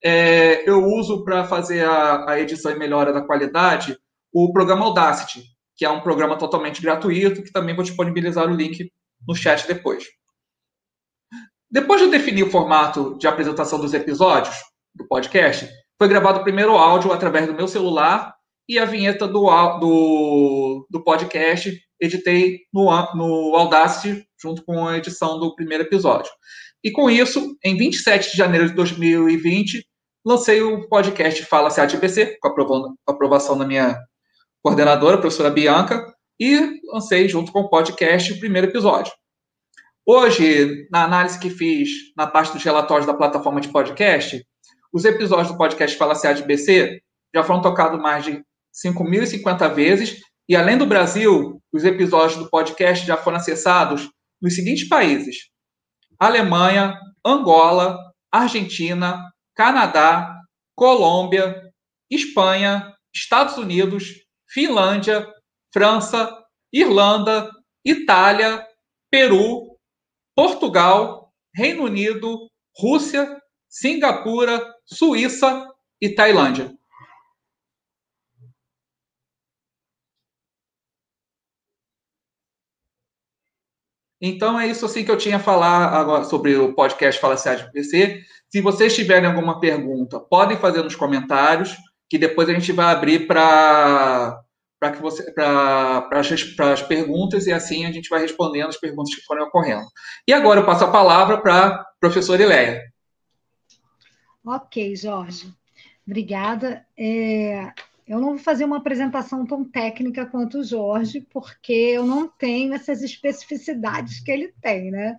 é, 0.00 0.62
eu 0.70 0.84
uso 0.84 1.24
para 1.24 1.42
fazer 1.42 1.84
a, 1.84 2.30
a, 2.30 2.40
edição 2.40 2.70
e 2.70 2.78
melhora 2.78 3.12
da 3.12 3.20
qualidade 3.20 3.98
o 4.32 4.52
programa 4.52 4.84
Audacity, 4.84 5.42
que 5.76 5.84
é 5.84 5.90
um 5.90 6.00
programa 6.00 6.38
totalmente 6.38 6.80
gratuito, 6.80 7.42
que 7.42 7.50
também 7.50 7.74
vou 7.74 7.82
disponibilizar 7.82 8.46
o 8.46 8.54
link 8.54 8.92
no 9.26 9.34
chat 9.34 9.66
depois. 9.66 10.04
Depois 11.68 12.00
de 12.00 12.10
definir 12.10 12.44
o 12.44 12.50
formato 12.50 13.18
de 13.18 13.26
apresentação 13.26 13.80
dos 13.80 13.94
episódios 13.94 14.54
do 14.94 15.04
podcast, 15.08 15.68
foi 15.98 16.06
gravado 16.06 16.38
o 16.38 16.44
primeiro 16.44 16.76
áudio 16.76 17.12
através 17.12 17.44
do 17.44 17.54
meu 17.54 17.66
celular 17.66 18.36
e 18.68 18.78
a 18.78 18.84
vinheta 18.84 19.26
do, 19.26 19.50
do, 19.80 20.86
do 20.88 21.02
podcast 21.02 21.76
editei 22.00 22.60
no, 22.72 22.84
no 23.14 23.56
Audacity 23.56 24.26
junto 24.40 24.64
com 24.64 24.86
a 24.86 24.98
edição 24.98 25.38
do 25.38 25.54
primeiro 25.54 25.84
episódio. 25.84 26.30
E 26.82 26.90
com 26.90 27.10
isso, 27.10 27.56
em 27.64 27.76
27 27.76 28.30
de 28.30 28.36
janeiro 28.36 28.68
de 28.68 28.74
2020, 28.74 29.84
lancei 30.24 30.60
o 30.62 30.88
podcast 30.88 31.44
Fala 31.44 31.74
CATPC, 31.74 32.38
com 32.40 32.48
a 32.48 33.12
aprovação 33.12 33.58
da 33.58 33.66
minha 33.66 33.98
coordenadora, 34.62 35.16
a 35.16 35.20
professora 35.20 35.50
Bianca, 35.50 36.04
e 36.38 36.80
lancei 36.92 37.28
junto 37.28 37.50
com 37.50 37.60
o 37.60 37.68
podcast 37.68 38.32
o 38.32 38.38
primeiro 38.38 38.68
episódio. 38.68 39.12
Hoje, 40.06 40.88
na 40.90 41.04
análise 41.04 41.38
que 41.38 41.50
fiz 41.50 41.90
na 42.16 42.26
parte 42.26 42.52
dos 42.52 42.62
relatórios 42.62 43.06
da 43.06 43.14
plataforma 43.14 43.60
de 43.60 43.68
podcast, 43.68 44.42
os 44.92 45.04
episódios 45.04 45.48
do 45.48 45.58
podcast 45.58 45.96
Fala 45.98 46.18
CATBC 46.18 47.02
já 47.34 47.42
foram 47.42 47.60
tocados 47.60 48.00
mais 48.00 48.24
de 48.24 48.42
5.050 48.86 49.74
vezes, 49.74 50.20
e 50.48 50.56
além 50.56 50.78
do 50.78 50.86
Brasil, 50.86 51.57
os 51.72 51.84
episódios 51.84 52.38
do 52.38 52.48
podcast 52.50 53.06
já 53.06 53.16
foram 53.16 53.38
acessados 53.38 54.08
nos 54.40 54.54
seguintes 54.54 54.88
países: 54.88 55.50
Alemanha, 56.18 56.98
Angola, 57.24 57.98
Argentina, 58.30 59.22
Canadá, 59.54 60.34
Colômbia, 60.74 61.70
Espanha, 62.10 62.94
Estados 63.14 63.56
Unidos, 63.56 64.24
Finlândia, 64.48 65.26
França, 65.72 66.32
Irlanda, 66.72 67.50
Itália, 67.84 68.66
Peru, 69.10 69.76
Portugal, 70.34 71.32
Reino 71.54 71.84
Unido, 71.84 72.48
Rússia, 72.76 73.40
Singapura, 73.68 74.64
Suíça 74.86 75.66
e 76.00 76.08
Tailândia. 76.14 76.72
Então 84.20 84.58
é 84.58 84.66
isso 84.66 84.84
assim 84.84 85.04
que 85.04 85.10
eu 85.10 85.16
tinha 85.16 85.36
a 85.36 85.40
falar 85.40 85.88
agora 85.94 86.24
sobre 86.24 86.56
o 86.56 86.74
podcast 86.74 87.20
Fala 87.20 87.36
de 87.36 87.72
PC. 87.72 88.20
Se 88.48 88.60
vocês 88.60 88.94
tiverem 88.94 89.28
alguma 89.28 89.60
pergunta, 89.60 90.18
podem 90.18 90.56
fazer 90.56 90.82
nos 90.82 90.96
comentários, 90.96 91.76
que 92.08 92.18
depois 92.18 92.48
a 92.48 92.52
gente 92.52 92.72
vai 92.72 92.92
abrir 92.92 93.26
para 93.26 94.40
para 94.80 94.92
que 94.92 95.02
você 95.02 95.32
para 95.32 96.20
as 96.72 96.82
perguntas 96.82 97.48
e 97.48 97.52
assim 97.52 97.84
a 97.84 97.90
gente 97.90 98.08
vai 98.08 98.20
respondendo 98.20 98.68
as 98.68 98.78
perguntas 98.78 99.14
que 99.14 99.22
forem 99.22 99.44
ocorrendo. 99.44 99.86
E 100.26 100.32
agora 100.32 100.60
eu 100.60 100.66
passo 100.66 100.84
a 100.84 100.90
palavra 100.90 101.38
para 101.38 101.66
a 101.66 101.84
professora 101.98 102.42
Ileia. 102.42 102.82
Ok, 104.44 104.94
Jorge. 104.94 105.52
Obrigada. 106.06 106.86
É, 106.96 107.72
eu 108.08 108.20
não 108.20 108.30
vou 108.30 108.38
fazer 108.38 108.64
uma 108.64 108.78
apresentação 108.78 109.44
tão 109.44 109.62
técnica 109.62 110.24
quanto 110.24 110.58
o 110.58 110.64
Jorge, 110.64 111.26
porque 111.30 111.72
eu 111.72 112.06
não 112.06 112.26
tenho 112.26 112.72
essas 112.72 113.02
especificidades 113.02 114.20
que 114.20 114.30
ele 114.30 114.52
tem, 114.62 114.90
né? 114.90 115.18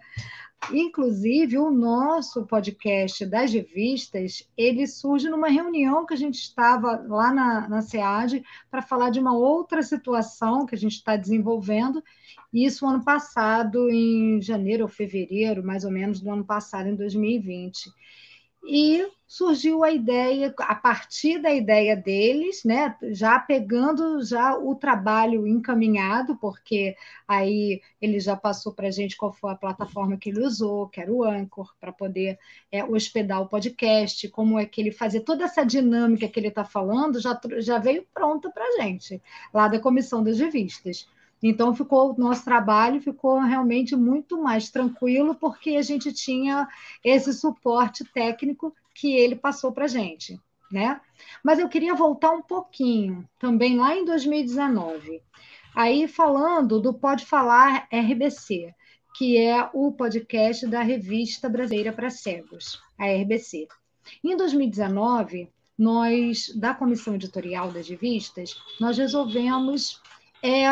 Inclusive, 0.74 1.58
o 1.58 1.72
nosso 1.72 2.46
podcast 2.46 3.26
das 3.26 3.54
revistas, 3.54 4.50
ele 4.58 4.88
surge 4.88 5.30
numa 5.30 5.48
reunião 5.48 6.06
que 6.06 6.14
a 6.14 6.18
gente 6.18 6.40
estava 6.40 7.02
lá 7.08 7.32
na, 7.32 7.70
na 7.70 7.82
SEAD 7.82 8.44
para 8.70 8.82
falar 8.82 9.10
de 9.10 9.20
uma 9.20 9.38
outra 9.38 9.82
situação 9.82 10.66
que 10.66 10.76
a 10.76 10.78
gente 10.78 10.96
está 10.96 11.16
desenvolvendo, 11.16 12.04
isso 12.52 12.88
ano 12.88 13.04
passado, 13.04 13.90
em 13.90 14.42
janeiro 14.42 14.84
ou 14.84 14.90
fevereiro, 14.90 15.64
mais 15.64 15.86
ou 15.86 15.92
menos, 15.92 16.20
do 16.20 16.32
ano 16.32 16.44
passado, 16.44 16.90
em 16.90 16.96
2020 16.96 17.92
e 18.64 19.08
surgiu 19.28 19.84
a 19.84 19.92
ideia, 19.92 20.54
a 20.58 20.74
partir 20.74 21.40
da 21.40 21.52
ideia 21.52 21.96
deles, 21.96 22.64
né, 22.64 22.96
já 23.12 23.40
pegando 23.40 24.24
já 24.26 24.58
o 24.58 24.74
trabalho 24.74 25.46
encaminhado, 25.48 26.36
porque 26.38 26.96
aí 27.28 27.80
ele 28.02 28.20
já 28.20 28.36
passou 28.36 28.74
para 28.74 28.88
a 28.88 28.92
gente 28.92 29.16
qual 29.16 29.32
foi 29.32 29.52
a 29.52 29.56
plataforma 29.56 30.18
que 30.18 30.30
ele 30.30 30.44
usou, 30.44 30.90
que 30.90 31.00
era 31.00 31.14
o 31.14 31.24
Anchor, 31.24 31.72
para 31.80 31.92
poder 31.92 32.40
é, 32.72 32.84
hospedar 32.84 33.40
o 33.40 33.48
podcast, 33.48 34.28
como 34.30 34.58
é 34.58 34.66
que 34.66 34.82
ele 34.82 34.92
fazia 34.92 35.22
toda 35.22 35.44
essa 35.46 35.64
dinâmica 35.64 36.28
que 36.28 36.40
ele 36.40 36.48
está 36.48 36.66
falando, 36.66 37.22
já, 37.22 37.40
já 37.60 37.78
veio 37.78 38.06
pronta 38.12 38.50
para 38.50 38.66
a 38.66 38.82
gente, 38.82 39.22
lá 39.54 39.68
da 39.68 39.80
comissão 39.80 40.24
das 40.24 40.40
revistas. 40.40 41.08
Então, 41.42 41.74
ficou 41.74 42.14
o 42.14 42.18
nosso 42.18 42.44
trabalho 42.44 43.02
ficou 43.02 43.40
realmente 43.40 43.96
muito 43.96 44.42
mais 44.42 44.70
tranquilo, 44.70 45.36
porque 45.36 45.72
a 45.72 45.82
gente 45.82 46.12
tinha 46.12 46.68
esse 47.04 47.34
suporte 47.34 48.04
técnico 48.14 48.74
que 48.94 49.14
ele 49.14 49.36
passou 49.36 49.72
para 49.72 49.86
a 49.86 49.88
gente. 49.88 50.40
Né? 50.72 51.00
Mas 51.44 51.58
eu 51.58 51.68
queria 51.68 51.96
voltar 51.96 52.32
um 52.32 52.42
pouquinho, 52.42 53.28
também 53.40 53.78
lá 53.78 53.96
em 53.96 54.06
2019, 54.06 55.22
aí 55.76 56.08
falando 56.08 56.80
do 56.80 56.94
Pode 56.94 57.26
Falar 57.26 57.88
RBC, 57.92 58.74
que 59.16 59.38
é 59.38 59.68
o 59.74 59.92
podcast 59.92 60.68
da 60.68 60.82
Revista 60.82 61.50
Brasileira 61.50 61.92
para 61.92 62.10
Cegos, 62.10 62.80
a 63.00 63.06
RBC. 63.08 63.68
Em 64.24 64.38
2019, 64.38 65.50
nós, 65.78 66.54
da 66.56 66.74
comissão 66.74 67.16
editorial 67.16 67.72
das 67.72 67.88
revistas, 67.88 68.56
nós 68.80 68.98
resolvemos 68.98 70.02
é, 70.44 70.66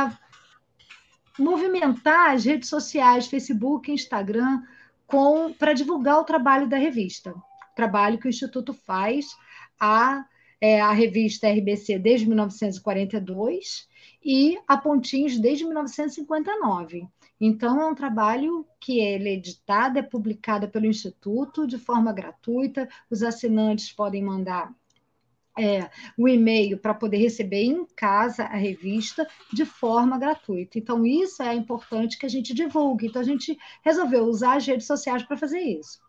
movimentar 1.37 2.31
as 2.33 2.45
redes 2.45 2.69
sociais, 2.69 3.27
Facebook, 3.27 3.91
Instagram, 3.91 4.61
para 5.57 5.73
divulgar 5.73 6.19
o 6.19 6.23
trabalho 6.23 6.67
da 6.67 6.77
revista. 6.77 7.33
Trabalho 7.75 8.17
que 8.17 8.27
o 8.27 8.29
Instituto 8.29 8.73
faz, 8.73 9.27
a, 9.79 10.25
é, 10.59 10.81
a 10.81 10.91
revista 10.91 11.49
RBC 11.49 11.99
desde 11.99 12.27
1942 12.27 13.87
e 14.23 14.57
a 14.67 14.77
Pontins 14.77 15.39
desde 15.39 15.63
1959. 15.65 17.07
Então, 17.39 17.79
é 17.79 17.85
um 17.85 17.95
trabalho 17.95 18.65
que 18.79 18.99
é 18.99 19.21
editado, 19.21 19.99
é 19.99 20.01
publicado 20.01 20.67
pelo 20.69 20.87
Instituto 20.87 21.67
de 21.67 21.77
forma 21.77 22.11
gratuita, 22.11 22.89
os 23.09 23.21
assinantes 23.21 23.91
podem 23.91 24.23
mandar 24.23 24.73
é, 25.57 25.89
o 26.17 26.27
e-mail 26.27 26.77
para 26.77 26.93
poder 26.93 27.17
receber 27.17 27.63
em 27.63 27.85
casa 27.95 28.43
a 28.43 28.55
revista 28.55 29.27
de 29.51 29.65
forma 29.65 30.17
gratuita. 30.17 30.77
Então, 30.77 31.05
isso 31.05 31.41
é 31.41 31.53
importante 31.53 32.17
que 32.17 32.25
a 32.25 32.29
gente 32.29 32.53
divulgue. 32.53 33.07
Então, 33.07 33.21
a 33.21 33.25
gente 33.25 33.57
resolveu 33.83 34.25
usar 34.25 34.57
as 34.57 34.65
redes 34.65 34.87
sociais 34.87 35.23
para 35.23 35.37
fazer 35.37 35.59
isso. 35.59 35.99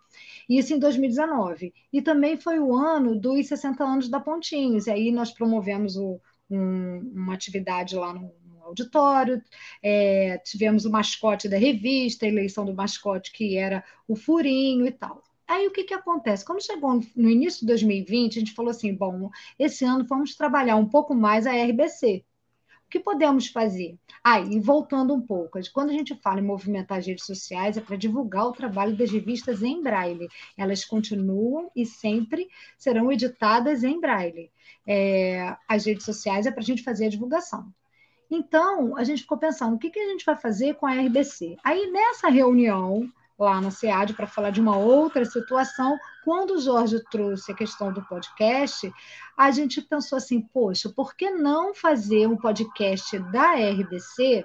Isso 0.49 0.75
em 0.75 0.78
2019. 0.78 1.75
E 1.93 2.00
também 2.00 2.37
foi 2.37 2.59
o 2.59 2.75
ano 2.75 3.19
dos 3.19 3.49
60 3.49 3.85
anos 3.85 4.09
da 4.09 4.21
Pontinhos. 4.21 4.87
E 4.87 4.90
aí 4.90 5.12
nós 5.12 5.31
promovemos 5.31 5.97
o, 5.97 6.21
um, 6.50 7.12
uma 7.14 7.35
atividade 7.35 7.95
lá 7.95 8.14
no, 8.14 8.33
auditório, 8.69 9.43
é, 9.83 10.38
tivemos 10.38 10.85
o 10.85 10.90
mascote 10.90 11.49
da 11.49 11.57
revista, 11.57 12.26
a 12.26 12.28
eleição 12.28 12.64
do 12.64 12.75
mascote 12.75 13.33
que 13.33 13.57
era 13.57 13.83
o 14.07 14.14
Furinho 14.14 14.87
e 14.87 14.90
tal. 14.90 15.23
Aí 15.49 15.67
o 15.67 15.73
que, 15.73 15.85
que 15.85 15.95
acontece? 15.95 16.45
Quando 16.45 16.62
chegou 16.62 17.00
no 17.17 17.31
início 17.31 17.61
de 17.61 17.67
2020, 17.67 18.37
a 18.37 18.40
gente 18.40 18.55
falou 18.55 18.71
assim: 18.71 18.95
bom, 18.95 19.31
esse 19.59 19.85
ano 19.85 20.05
vamos 20.07 20.35
trabalhar 20.37 20.76
um 20.76 20.88
pouco 20.88 21.14
mais 21.14 21.47
a 21.47 21.52
RBC, 21.52 22.25
O 22.87 22.90
que 22.90 23.00
podemos 23.00 23.49
fazer? 23.49 23.99
Ah, 24.23 24.40
e 24.40 24.61
voltando 24.61 25.14
um 25.14 25.21
pouco, 25.23 25.59
quando 25.73 25.90
a 25.90 25.93
gente 25.93 26.14
fala 26.23 26.40
em 26.40 26.45
movimentar 26.45 26.99
as 26.99 27.07
redes 27.07 27.25
sociais, 27.26 27.76
é 27.76 27.81
para 27.81 27.97
divulgar 27.97 28.47
o 28.47 28.52
trabalho 28.52 28.97
das 28.97 29.11
revistas 29.11 29.62
em 29.62 29.83
braille. 29.83 30.28
Elas 30.57 30.85
continuam 30.85 31.71
e 31.75 31.87
sempre 31.87 32.49
serão 32.78 33.11
editadas 33.12 33.85
em 33.85 34.00
braille. 34.00 34.50
É, 34.87 35.57
as 35.69 35.87
redes 35.87 36.05
sociais 36.05 36.47
é 36.47 36.50
para 36.50 36.61
a 36.61 36.64
gente 36.64 36.83
fazer 36.83 37.07
a 37.07 37.11
divulgação. 37.11 37.73
Então, 38.31 38.97
a 38.97 39.05
gente 39.05 39.23
ficou 39.23 39.38
pensando, 39.38 39.76
o 39.76 39.78
que, 39.78 39.90
que 39.90 39.99
a 40.00 40.09
gente 40.09 40.25
vai 40.25 40.37
fazer 40.37 40.75
com 40.75 40.87
a 40.87 40.93
RBC? 40.93 41.57
Aí, 41.64 41.90
nessa 41.90 42.28
reunião, 42.28 43.11
lá 43.38 43.61
na 43.61 43.71
SEAD 43.71 44.14
para 44.14 44.26
falar 44.26 44.50
de 44.50 44.61
uma 44.61 44.76
outra 44.76 45.25
situação. 45.25 45.97
Quando 46.25 46.52
o 46.52 46.61
Jorge 46.61 47.02
trouxe 47.11 47.52
a 47.52 47.54
questão 47.54 47.92
do 47.92 48.02
podcast, 48.02 48.92
a 49.37 49.50
gente 49.50 49.80
pensou 49.80 50.18
assim: 50.18 50.40
poxa, 50.40 50.88
por 50.88 51.14
que 51.14 51.30
não 51.30 51.75
fazer 51.75 52.26
um 52.26 52.37
podcast 52.37 53.18
da 53.30 53.54
RBC 53.54 54.45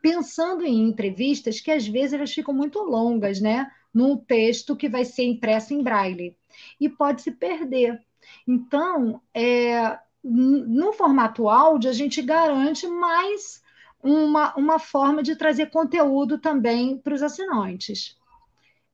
pensando 0.00 0.64
em 0.64 0.82
entrevistas 0.82 1.60
que 1.60 1.70
às 1.70 1.86
vezes 1.86 2.12
elas 2.12 2.32
ficam 2.32 2.54
muito 2.54 2.78
longas, 2.80 3.40
né? 3.40 3.70
Num 3.92 4.16
texto 4.16 4.76
que 4.76 4.88
vai 4.88 5.04
ser 5.04 5.24
impresso 5.24 5.74
em 5.74 5.82
braille 5.82 6.36
e 6.80 6.88
pode 6.88 7.22
se 7.22 7.32
perder. 7.32 8.00
Então, 8.46 9.20
é, 9.34 9.98
no 10.22 10.92
formato 10.92 11.48
áudio, 11.48 11.90
a 11.90 11.92
gente 11.92 12.20
garante 12.22 12.86
mais 12.86 13.62
uma, 14.02 14.54
uma 14.56 14.78
forma 14.78 15.22
de 15.22 15.34
trazer 15.34 15.70
conteúdo 15.70 16.38
também 16.38 16.98
para 16.98 17.14
os 17.14 17.22
assinantes. 17.22 18.17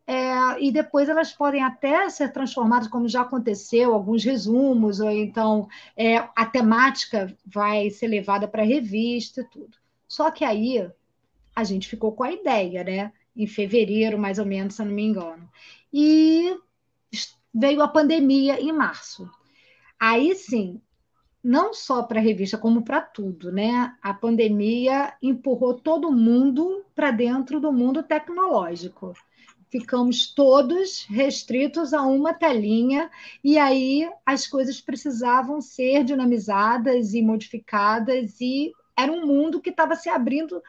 É, 0.07 0.63
e 0.63 0.71
depois 0.71 1.09
elas 1.09 1.33
podem 1.33 1.63
até 1.63 2.09
ser 2.11 2.31
transformadas, 2.31 2.89
como 2.89 3.09
já 3.09 3.23
aconteceu, 3.23 3.95
alguns 3.95 4.23
resumos, 4.23 5.01
ou 5.01 5.11
então 5.11 5.67
é, 5.97 6.19
a 6.37 6.45
temática 6.45 7.35
vai 7.47 7.89
ser 7.89 8.09
levada 8.09 8.47
para 8.47 8.63
a 8.63 8.67
revista 8.67 9.41
e 9.41 9.45
tudo. 9.45 9.79
Só 10.07 10.31
que 10.31 10.45
aí 10.45 10.91
a 11.57 11.65
gente 11.65 11.89
ficou 11.89 12.13
com 12.13 12.23
a 12.23 12.33
ideia, 12.33 12.85
né? 12.85 13.13
Em 13.35 13.47
fevereiro, 13.47 14.19
mais 14.19 14.39
ou 14.39 14.45
menos, 14.45 14.75
se 14.75 14.83
eu 14.83 14.87
não 14.87 14.93
me 14.93 15.03
engano. 15.03 15.49
E 15.93 16.55
veio 17.55 17.83
a 17.83 17.89
pandemia 17.89 18.61
em 18.61 18.73
março. 18.73 19.31
Aí 19.99 20.35
sim, 20.35 20.81
não 21.43 21.73
só 21.73 22.03
para 22.03 22.21
a 22.21 22.23
revista, 22.23 22.59
como 22.59 22.83
para 22.85 23.01
tudo, 23.01 23.51
né? 23.51 23.97
A 24.03 24.13
pandemia 24.13 25.15
empurrou 25.23 25.75
todo 25.75 26.13
mundo 26.13 26.85
para 26.95 27.11
dentro 27.11 27.59
do 27.59 27.73
mundo 27.73 28.03
tecnológico 28.03 29.15
ficamos 29.75 30.33
todos 30.33 31.05
restritos 31.07 31.93
a 31.93 32.03
uma 32.03 32.33
telinha, 32.33 33.11
e 33.43 33.59
aí 33.59 34.09
as 34.25 34.47
coisas 34.47 34.81
precisavam 34.81 35.61
ser 35.61 36.05
dinamizadas 36.05 37.13
e 37.13 37.21
modificadas, 37.21 38.41
e 38.41 38.73
era 38.97 39.11
um 39.11 39.27
mundo 39.27 39.61
que 39.61 39.71
estava 39.71 39.97
se 39.97 40.09
abrindo 40.09 40.63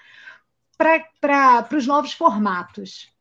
para 0.75 1.69
os 1.71 1.85
novos 1.85 2.13
formatos. 2.13 3.13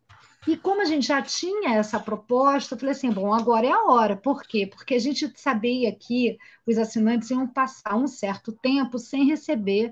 E 0.48 0.56
como 0.56 0.80
a 0.80 0.86
gente 0.86 1.06
já 1.06 1.20
tinha 1.20 1.74
essa 1.74 2.00
proposta, 2.00 2.74
eu 2.74 2.78
falei 2.78 2.92
assim: 2.92 3.10
bom, 3.10 3.34
agora 3.34 3.66
é 3.66 3.70
a 3.70 3.84
hora. 3.84 4.16
Por 4.16 4.42
quê? 4.42 4.66
Porque 4.66 4.94
a 4.94 4.98
gente 4.98 5.30
sabia 5.36 5.94
que 5.94 6.38
os 6.66 6.78
assinantes 6.78 7.30
iam 7.30 7.46
passar 7.46 7.94
um 7.94 8.06
certo 8.06 8.52
tempo 8.52 8.98
sem 8.98 9.26
receber 9.26 9.90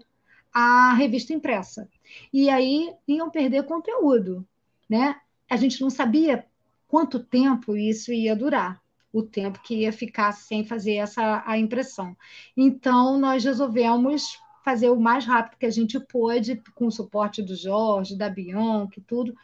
a 0.55 0.95
revista 0.95 1.35
impressa. 1.35 1.87
E 2.33 2.49
aí 2.49 2.95
iam 3.07 3.29
perder 3.29 3.67
conteúdo. 3.67 4.47
Né? 4.89 5.21
A 5.53 5.57
gente 5.57 5.83
não 5.83 5.91
sabia 5.91 6.47
quanto 6.89 7.23
tempo 7.23 7.77
isso 7.77 8.11
ia 8.11 8.35
durar, 8.35 8.81
o 9.13 9.23
tempo 9.23 9.61
que 9.63 9.83
ia 9.83 9.93
ficar 9.93 10.33
sem 10.33 10.65
fazer 10.65 10.95
essa 10.95 11.45
a 11.47 11.59
impressão. 11.59 12.17
Então, 12.57 13.19
nós 13.19 13.45
resolvemos 13.45 14.39
fazer 14.65 14.89
o 14.89 14.99
mais 14.99 15.27
rápido 15.27 15.59
que 15.59 15.67
a 15.67 15.71
gente 15.71 16.01
pôde, 16.01 16.63
com 16.75 16.87
o 16.87 16.91
suporte 16.91 17.43
do 17.43 17.55
Jorge, 17.55 18.17
da 18.17 18.31
Bianca 18.31 18.99
e 18.99 19.03
tudo, 19.03 19.35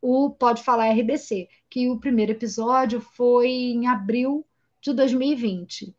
o 0.00 0.30
Pode 0.30 0.64
Falar 0.64 0.90
RBC, 0.90 1.48
que 1.70 1.88
o 1.88 2.00
primeiro 2.00 2.32
episódio 2.32 3.00
foi 3.00 3.48
em 3.48 3.86
abril 3.86 4.44
de 4.80 4.92
2020. 4.92 5.94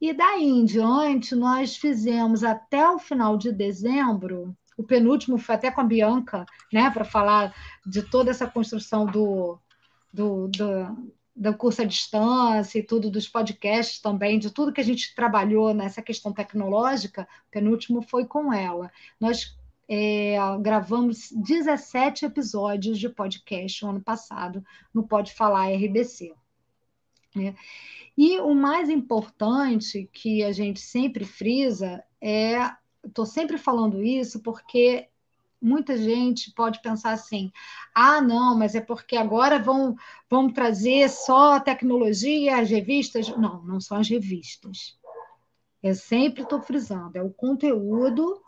E 0.00 0.14
daí 0.14 0.42
em 0.42 0.64
diante, 0.64 1.34
nós 1.34 1.76
fizemos 1.76 2.42
até 2.42 2.88
o 2.88 2.98
final 2.98 3.36
de 3.36 3.52
dezembro 3.52 4.56
o 4.76 4.82
penúltimo 4.82 5.38
foi 5.38 5.54
até 5.54 5.70
com 5.70 5.80
a 5.80 5.84
Bianca, 5.84 6.44
né, 6.72 6.90
para 6.90 7.04
falar 7.04 7.54
de 7.84 8.02
toda 8.02 8.30
essa 8.30 8.46
construção 8.46 9.06
do, 9.06 9.58
do, 10.12 10.48
do, 10.48 11.10
do 11.34 11.54
curso 11.56 11.82
à 11.82 11.84
distância 11.84 12.78
e 12.78 12.82
tudo, 12.82 13.10
dos 13.10 13.28
podcasts 13.28 14.00
também, 14.00 14.38
de 14.38 14.50
tudo 14.50 14.72
que 14.72 14.80
a 14.80 14.84
gente 14.84 15.14
trabalhou 15.14 15.72
nessa 15.72 16.02
questão 16.02 16.32
tecnológica, 16.32 17.26
o 17.48 17.50
penúltimo 17.50 18.02
foi 18.02 18.26
com 18.26 18.52
ela. 18.52 18.90
Nós 19.18 19.56
é, 19.88 20.36
gravamos 20.60 21.30
17 21.32 22.26
episódios 22.26 22.98
de 22.98 23.08
podcast 23.08 23.84
no 23.84 23.90
ano 23.90 24.00
passado, 24.02 24.64
no 24.92 25.06
Pode 25.06 25.32
Falar 25.32 25.70
RBC. 25.70 26.34
Né? 27.34 27.54
E 28.16 28.40
o 28.40 28.54
mais 28.54 28.88
importante 28.88 30.08
que 30.12 30.42
a 30.42 30.52
gente 30.52 30.80
sempre 30.80 31.24
frisa 31.24 32.02
é 32.20 32.56
estou 33.06 33.26
sempre 33.26 33.58
falando 33.58 34.02
isso 34.02 34.40
porque 34.42 35.08
muita 35.60 35.96
gente 35.96 36.52
pode 36.52 36.80
pensar 36.80 37.12
assim: 37.12 37.50
ah, 37.94 38.20
não, 38.20 38.56
mas 38.56 38.74
é 38.74 38.80
porque 38.80 39.16
agora 39.16 39.58
vão, 39.58 39.96
vão 40.28 40.52
trazer 40.52 41.08
só 41.08 41.54
a 41.54 41.60
tecnologia, 41.60 42.58
as 42.58 42.70
revistas. 42.70 43.28
Não, 43.28 43.62
não 43.62 43.80
são 43.80 43.98
as 43.98 44.08
revistas. 44.08 44.98
Eu 45.82 45.94
sempre 45.94 46.42
estou 46.42 46.60
frisando, 46.60 47.16
é 47.16 47.22
o 47.22 47.30
conteúdo 47.30 48.40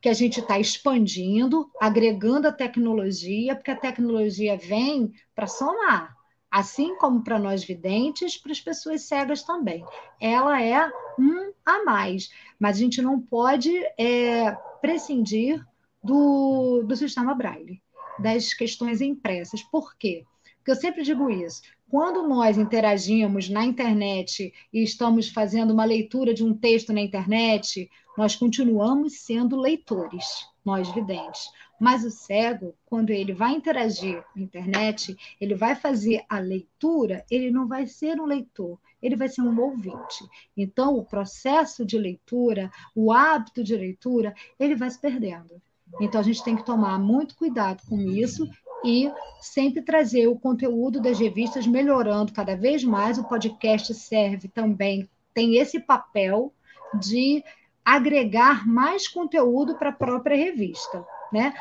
que 0.00 0.08
a 0.08 0.14
gente 0.14 0.38
está 0.38 0.60
expandindo, 0.60 1.68
agregando 1.80 2.46
a 2.46 2.52
tecnologia, 2.52 3.56
porque 3.56 3.72
a 3.72 3.76
tecnologia 3.76 4.56
vem 4.56 5.12
para 5.34 5.48
somar 5.48 6.16
assim 6.50 6.96
como 6.96 7.22
para 7.22 7.38
nós 7.38 7.62
videntes, 7.62 8.36
para 8.36 8.52
as 8.52 8.60
pessoas 8.60 9.02
cegas 9.02 9.42
também. 9.42 9.84
Ela 10.20 10.62
é 10.62 10.90
um 11.18 11.52
a 11.64 11.84
mais, 11.84 12.30
mas 12.58 12.76
a 12.76 12.80
gente 12.80 13.00
não 13.00 13.20
pode 13.20 13.70
é, 13.98 14.52
prescindir 14.80 15.64
do, 16.02 16.82
do 16.82 16.96
sistema 16.96 17.34
Braille, 17.34 17.82
das 18.18 18.52
questões 18.54 19.00
impressas. 19.00 19.62
Por 19.62 19.96
quê? 19.96 20.24
Porque 20.56 20.70
eu 20.70 20.76
sempre 20.76 21.02
digo 21.02 21.30
isso. 21.30 21.62
Quando 21.88 22.28
nós 22.28 22.58
interagimos 22.58 23.48
na 23.48 23.64
internet 23.64 24.52
e 24.72 24.82
estamos 24.82 25.30
fazendo 25.30 25.72
uma 25.72 25.84
leitura 25.84 26.34
de 26.34 26.44
um 26.44 26.52
texto 26.52 26.92
na 26.92 27.00
internet, 27.00 27.88
nós 28.16 28.36
continuamos 28.36 29.20
sendo 29.20 29.56
leitores, 29.56 30.46
nós 30.64 30.90
videntes. 30.90 31.48
Mas 31.78 32.04
o 32.04 32.10
cego, 32.10 32.74
quando 32.84 33.10
ele 33.10 33.32
vai 33.32 33.52
interagir 33.52 34.22
na 34.34 34.42
internet, 34.42 35.16
ele 35.40 35.54
vai 35.54 35.76
fazer 35.76 36.24
a 36.28 36.38
leitura, 36.38 37.24
ele 37.30 37.50
não 37.50 37.68
vai 37.68 37.86
ser 37.86 38.20
um 38.20 38.24
leitor, 38.24 38.78
ele 39.00 39.14
vai 39.14 39.28
ser 39.28 39.42
um 39.42 39.60
ouvinte. 39.60 40.28
Então, 40.56 40.96
o 40.96 41.04
processo 41.04 41.86
de 41.86 41.96
leitura, 41.96 42.70
o 42.94 43.12
hábito 43.12 43.62
de 43.62 43.76
leitura, 43.76 44.34
ele 44.58 44.74
vai 44.74 44.90
se 44.90 44.98
perdendo. 44.98 45.62
Então, 46.00 46.20
a 46.20 46.24
gente 46.24 46.42
tem 46.42 46.56
que 46.56 46.66
tomar 46.66 46.98
muito 46.98 47.36
cuidado 47.36 47.82
com 47.88 48.00
isso 48.00 48.48
e 48.84 49.10
sempre 49.40 49.82
trazer 49.82 50.26
o 50.26 50.38
conteúdo 50.38 51.00
das 51.00 51.18
revistas 51.18 51.66
melhorando 51.66 52.32
cada 52.32 52.56
vez 52.56 52.82
mais. 52.82 53.18
O 53.18 53.24
podcast 53.24 53.94
serve 53.94 54.48
também, 54.48 55.08
tem 55.32 55.58
esse 55.58 55.78
papel 55.78 56.52
de 56.98 57.42
agregar 57.84 58.66
mais 58.66 59.06
conteúdo 59.06 59.76
para 59.76 59.90
a 59.90 59.92
própria 59.92 60.36
revista 60.36 61.06
né? 61.32 61.54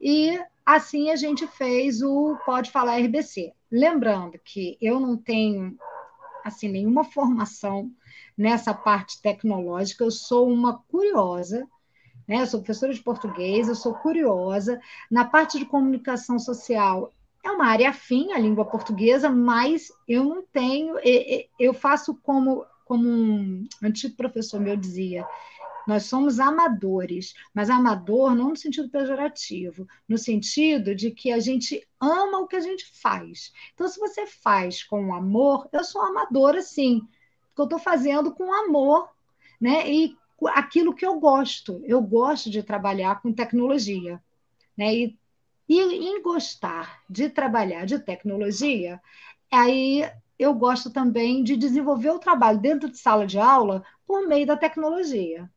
E 0.00 0.38
assim 0.64 1.10
a 1.10 1.16
gente 1.16 1.46
fez 1.46 2.02
o 2.02 2.36
Pode 2.44 2.70
Falar 2.70 2.98
RBC. 2.98 3.52
Lembrando 3.70 4.38
que 4.44 4.76
eu 4.80 5.00
não 5.00 5.16
tenho 5.16 5.76
assim 6.44 6.68
nenhuma 6.68 7.04
formação 7.04 7.90
nessa 8.36 8.74
parte 8.74 9.20
tecnológica, 9.22 10.04
eu 10.04 10.10
sou 10.10 10.48
uma 10.48 10.78
curiosa, 10.90 11.66
né? 12.28 12.42
Eu 12.42 12.46
sou 12.46 12.60
professora 12.60 12.92
de 12.92 13.02
português, 13.02 13.68
eu 13.68 13.74
sou 13.74 13.94
curiosa. 13.94 14.80
Na 15.10 15.24
parte 15.24 15.58
de 15.58 15.64
comunicação 15.64 16.38
social, 16.38 17.12
é 17.42 17.50
uma 17.50 17.66
área 17.66 17.90
afim 17.90 18.32
à 18.32 18.38
língua 18.38 18.64
portuguesa, 18.64 19.28
mas 19.28 19.92
eu 20.08 20.24
não 20.24 20.42
tenho, 20.42 20.96
eu 21.58 21.74
faço 21.74 22.14
como, 22.22 22.64
como 22.86 23.06
um 23.08 23.66
antigo 23.82 24.16
professor 24.16 24.58
meu 24.60 24.76
dizia, 24.76 25.26
nós 25.86 26.04
somos 26.04 26.40
amadores, 26.40 27.34
mas 27.52 27.70
amador 27.70 28.34
não 28.34 28.50
no 28.50 28.56
sentido 28.56 28.88
pejorativo, 28.88 29.86
no 30.08 30.16
sentido 30.18 30.94
de 30.94 31.10
que 31.10 31.30
a 31.30 31.38
gente 31.38 31.86
ama 32.00 32.38
o 32.38 32.46
que 32.46 32.56
a 32.56 32.60
gente 32.60 32.84
faz. 33.00 33.52
Então, 33.74 33.88
se 33.88 33.98
você 33.98 34.26
faz 34.26 34.82
com 34.82 35.14
amor, 35.14 35.68
eu 35.72 35.84
sou 35.84 36.02
amadora 36.02 36.62
sim, 36.62 37.00
porque 37.48 37.60
eu 37.60 37.64
estou 37.64 37.78
fazendo 37.78 38.32
com 38.32 38.52
amor, 38.52 39.08
né? 39.60 39.90
E 39.90 40.16
aquilo 40.48 40.94
que 40.94 41.06
eu 41.06 41.18
gosto. 41.20 41.80
Eu 41.84 42.02
gosto 42.02 42.50
de 42.50 42.62
trabalhar 42.62 43.20
com 43.20 43.32
tecnologia, 43.32 44.20
né? 44.76 44.94
E, 44.94 45.18
e 45.68 45.80
em 45.80 46.22
gostar 46.22 47.02
de 47.08 47.28
trabalhar 47.30 47.86
de 47.86 47.98
tecnologia, 47.98 49.00
aí 49.50 50.04
eu 50.38 50.52
gosto 50.54 50.90
também 50.90 51.42
de 51.42 51.56
desenvolver 51.56 52.10
o 52.10 52.18
trabalho 52.18 52.58
dentro 52.58 52.90
de 52.90 52.98
sala 52.98 53.26
de 53.26 53.38
aula 53.38 53.84
por 54.06 54.26
meio 54.26 54.46
da 54.46 54.56
tecnologia. 54.56 55.48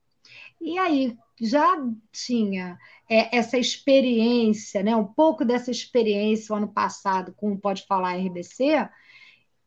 E 0.59 0.77
aí, 0.77 1.17
já 1.39 1.77
tinha 2.11 2.77
é, 3.09 3.37
essa 3.37 3.57
experiência, 3.57 4.81
né, 4.81 4.95
um 4.95 5.05
pouco 5.05 5.45
dessa 5.45 5.69
experiência 5.69 6.53
o 6.53 6.57
ano 6.57 6.67
passado 6.67 7.33
com 7.37 7.51
o 7.51 7.57
Pode 7.57 7.85
Falar 7.85 8.17
RBC, 8.17 8.89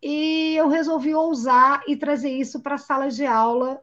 e 0.03 0.55
eu 0.57 0.69
resolvi 0.69 1.15
ousar 1.15 1.83
e 1.87 1.97
trazer 1.97 2.31
isso 2.31 2.61
para 2.61 2.75
a 2.75 2.79
sala 2.79 3.09
de 3.09 3.25
aula 3.25 3.83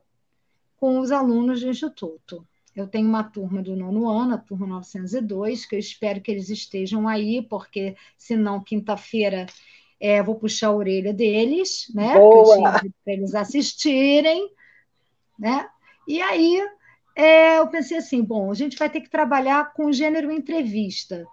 com 0.75 0.99
os 0.99 1.11
alunos 1.11 1.61
do 1.61 1.69
Instituto. 1.69 2.45
Eu 2.75 2.87
tenho 2.87 3.07
uma 3.07 3.23
turma 3.23 3.61
do 3.61 3.75
nono 3.75 4.07
ano, 4.07 4.35
a 4.35 4.37
turma 4.37 4.67
902, 4.67 5.65
que 5.65 5.75
eu 5.75 5.79
espero 5.79 6.21
que 6.21 6.29
eles 6.29 6.49
estejam 6.49 7.07
aí, 7.07 7.41
porque 7.41 7.95
senão 8.15 8.63
quinta-feira 8.63 9.47
é, 9.99 10.21
vou 10.21 10.35
puxar 10.35 10.67
a 10.67 10.75
orelha 10.75 11.11
deles, 11.11 11.91
né? 11.93 12.13
Para 13.03 13.13
eles 13.13 13.33
assistirem, 13.33 14.51
né? 15.39 15.67
E 16.07 16.21
aí 16.21 16.61
é, 17.17 17.57
eu 17.57 17.67
pensei 17.67 17.97
assim, 17.97 18.23
bom, 18.23 18.51
a 18.51 18.53
gente 18.53 18.77
vai 18.77 18.91
ter 18.91 19.01
que 19.01 19.09
trabalhar 19.09 19.73
com 19.73 19.87
o 19.87 19.91
gênero 19.91 20.31
entrevista. 20.31 21.25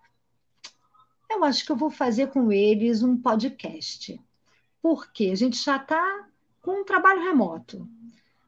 Eu 1.30 1.44
acho 1.44 1.62
que 1.62 1.70
eu 1.70 1.76
vou 1.76 1.90
fazer 1.90 2.28
com 2.28 2.50
eles 2.50 3.02
um 3.02 3.18
podcast. 3.18 4.18
Porque 4.80 5.26
a 5.26 5.34
gente 5.34 5.62
já 5.62 5.76
está 5.76 6.26
com 6.62 6.80
um 6.80 6.84
trabalho 6.84 7.22
remoto, 7.22 7.86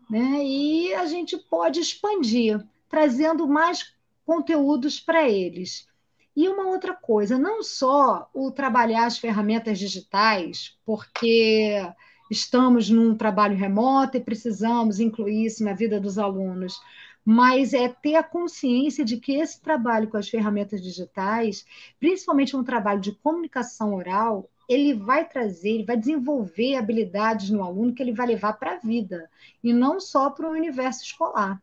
né? 0.08 0.42
E 0.42 0.94
a 0.94 1.04
gente 1.04 1.36
pode 1.36 1.78
expandir, 1.78 2.58
trazendo 2.88 3.46
mais 3.46 3.94
conteúdos 4.24 4.98
para 4.98 5.28
eles. 5.28 5.86
E 6.34 6.48
uma 6.48 6.68
outra 6.68 6.94
coisa, 6.94 7.38
não 7.38 7.62
só 7.62 8.30
o 8.32 8.50
trabalhar 8.50 9.04
as 9.04 9.18
ferramentas 9.18 9.78
digitais, 9.78 10.74
porque 10.86 11.86
estamos 12.30 12.88
num 12.88 13.14
trabalho 13.14 13.58
remoto 13.58 14.16
e 14.16 14.20
precisamos 14.20 15.00
incluir 15.00 15.44
isso 15.44 15.62
na 15.62 15.74
vida 15.74 16.00
dos 16.00 16.18
alunos, 16.18 16.80
mas 17.28 17.74
é 17.74 17.88
ter 17.88 18.14
a 18.14 18.22
consciência 18.22 19.04
de 19.04 19.16
que 19.16 19.34
esse 19.34 19.60
trabalho 19.60 20.08
com 20.08 20.16
as 20.16 20.28
ferramentas 20.28 20.80
digitais, 20.80 21.66
principalmente 21.98 22.56
um 22.56 22.62
trabalho 22.62 23.00
de 23.00 23.10
comunicação 23.10 23.96
oral, 23.96 24.48
ele 24.68 24.94
vai 24.94 25.28
trazer, 25.28 25.70
ele 25.70 25.84
vai 25.84 25.96
desenvolver 25.96 26.76
habilidades 26.76 27.50
no 27.50 27.64
aluno 27.64 27.92
que 27.92 28.00
ele 28.00 28.12
vai 28.12 28.28
levar 28.28 28.52
para 28.52 28.74
a 28.74 28.78
vida, 28.78 29.28
e 29.62 29.72
não 29.72 29.98
só 29.98 30.30
para 30.30 30.48
o 30.48 30.52
universo 30.52 31.02
escolar. 31.02 31.60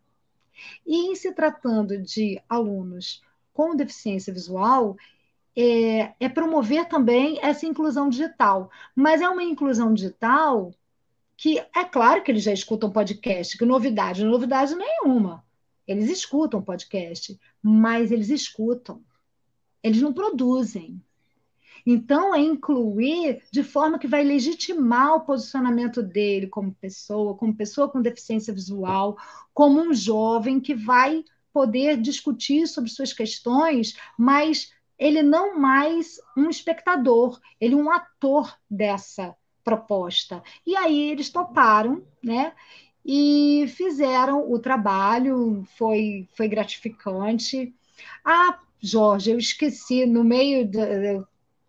E 0.85 1.09
em 1.09 1.15
se 1.15 1.31
tratando 1.31 1.97
de 1.97 2.41
alunos 2.49 3.23
com 3.53 3.73
deficiência 3.73 4.33
visual, 4.33 4.97
é, 5.55 6.13
é, 6.19 6.27
promover 6.27 6.89
também 6.89 7.39
essa 7.41 7.65
inclusão 7.65 8.09
digital. 8.09 8.69
Mas 8.93 9.21
é 9.21 9.29
uma 9.29 9.43
inclusão 9.43 9.93
digital 9.93 10.73
que 11.37 11.57
é 11.73 11.85
claro 11.85 12.21
que 12.21 12.31
eles 12.31 12.43
já 12.43 12.51
escutam 12.51 12.91
podcast, 12.91 13.57
que 13.57 13.65
novidade, 13.65 14.25
novidade 14.25 14.75
nenhuma. 14.75 15.43
Eles 15.87 16.09
escutam 16.09 16.61
podcast, 16.61 17.39
mas 17.61 18.11
eles 18.11 18.29
escutam. 18.29 19.01
Eles 19.81 20.01
não 20.01 20.13
produzem. 20.13 21.01
Então, 21.85 22.33
é 22.33 22.39
incluir 22.39 23.43
de 23.51 23.61
forma 23.61 23.99
que 23.99 24.07
vai 24.07 24.23
legitimar 24.23 25.15
o 25.15 25.21
posicionamento 25.21 26.01
dele 26.01 26.47
como 26.47 26.73
pessoa, 26.73 27.35
como 27.35 27.55
pessoa 27.55 27.89
com 27.89 28.01
deficiência 28.01 28.53
visual, 28.53 29.17
como 29.53 29.81
um 29.81 29.93
jovem 29.93 30.59
que 30.59 30.73
vai 30.73 31.25
poder 31.51 31.99
discutir 32.01 32.67
sobre 32.67 32.89
suas 32.89 33.11
questões, 33.11 33.97
mas 34.17 34.71
ele 34.97 35.21
não 35.21 35.59
mais 35.59 36.19
um 36.37 36.49
espectador, 36.49 37.39
ele 37.59 37.75
um 37.75 37.91
ator 37.91 38.57
dessa 38.69 39.35
proposta. 39.63 40.41
E 40.65 40.75
aí 40.75 41.11
eles 41.11 41.29
toparam, 41.29 42.03
né? 42.23 42.53
E 43.05 43.65
fizeram 43.67 44.51
o 44.51 44.59
trabalho, 44.59 45.63
foi, 45.77 46.27
foi 46.35 46.47
gratificante. 46.47 47.73
Ah, 48.23 48.59
Jorge, 48.81 49.31
eu 49.31 49.37
esqueci, 49.37 50.05
no 50.05 50.23
meio 50.23 50.69
da. 50.69 51.25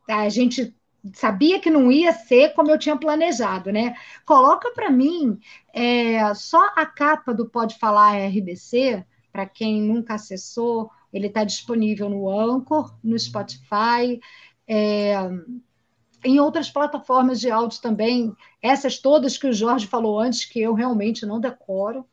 A 0.08 0.28
gente 0.28 0.74
sabia 1.12 1.60
que 1.60 1.70
não 1.70 1.90
ia 1.90 2.12
ser 2.12 2.54
como 2.54 2.70
eu 2.70 2.78
tinha 2.78 2.96
planejado, 2.96 3.70
né? 3.72 3.94
Coloca 4.24 4.70
para 4.72 4.90
mim 4.90 5.38
é, 5.72 6.34
só 6.34 6.72
a 6.76 6.86
capa 6.86 7.34
do 7.34 7.48
Pode 7.48 7.78
Falar 7.78 8.16
RBC, 8.16 9.04
para 9.32 9.46
quem 9.46 9.82
nunca 9.82 10.14
acessou, 10.14 10.90
ele 11.12 11.26
está 11.26 11.44
disponível 11.44 12.08
no 12.08 12.28
Anchor, 12.28 12.96
no 13.02 13.18
Spotify, 13.18 14.20
é, 14.66 15.14
em 16.24 16.40
outras 16.40 16.70
plataformas 16.70 17.38
de 17.38 17.50
áudio 17.50 17.80
também, 17.80 18.34
essas 18.62 18.98
todas 18.98 19.36
que 19.36 19.46
o 19.46 19.52
Jorge 19.52 19.86
falou 19.86 20.18
antes, 20.18 20.44
que 20.44 20.60
eu 20.60 20.72
realmente 20.72 21.26
não 21.26 21.38
decoro, 21.38 22.06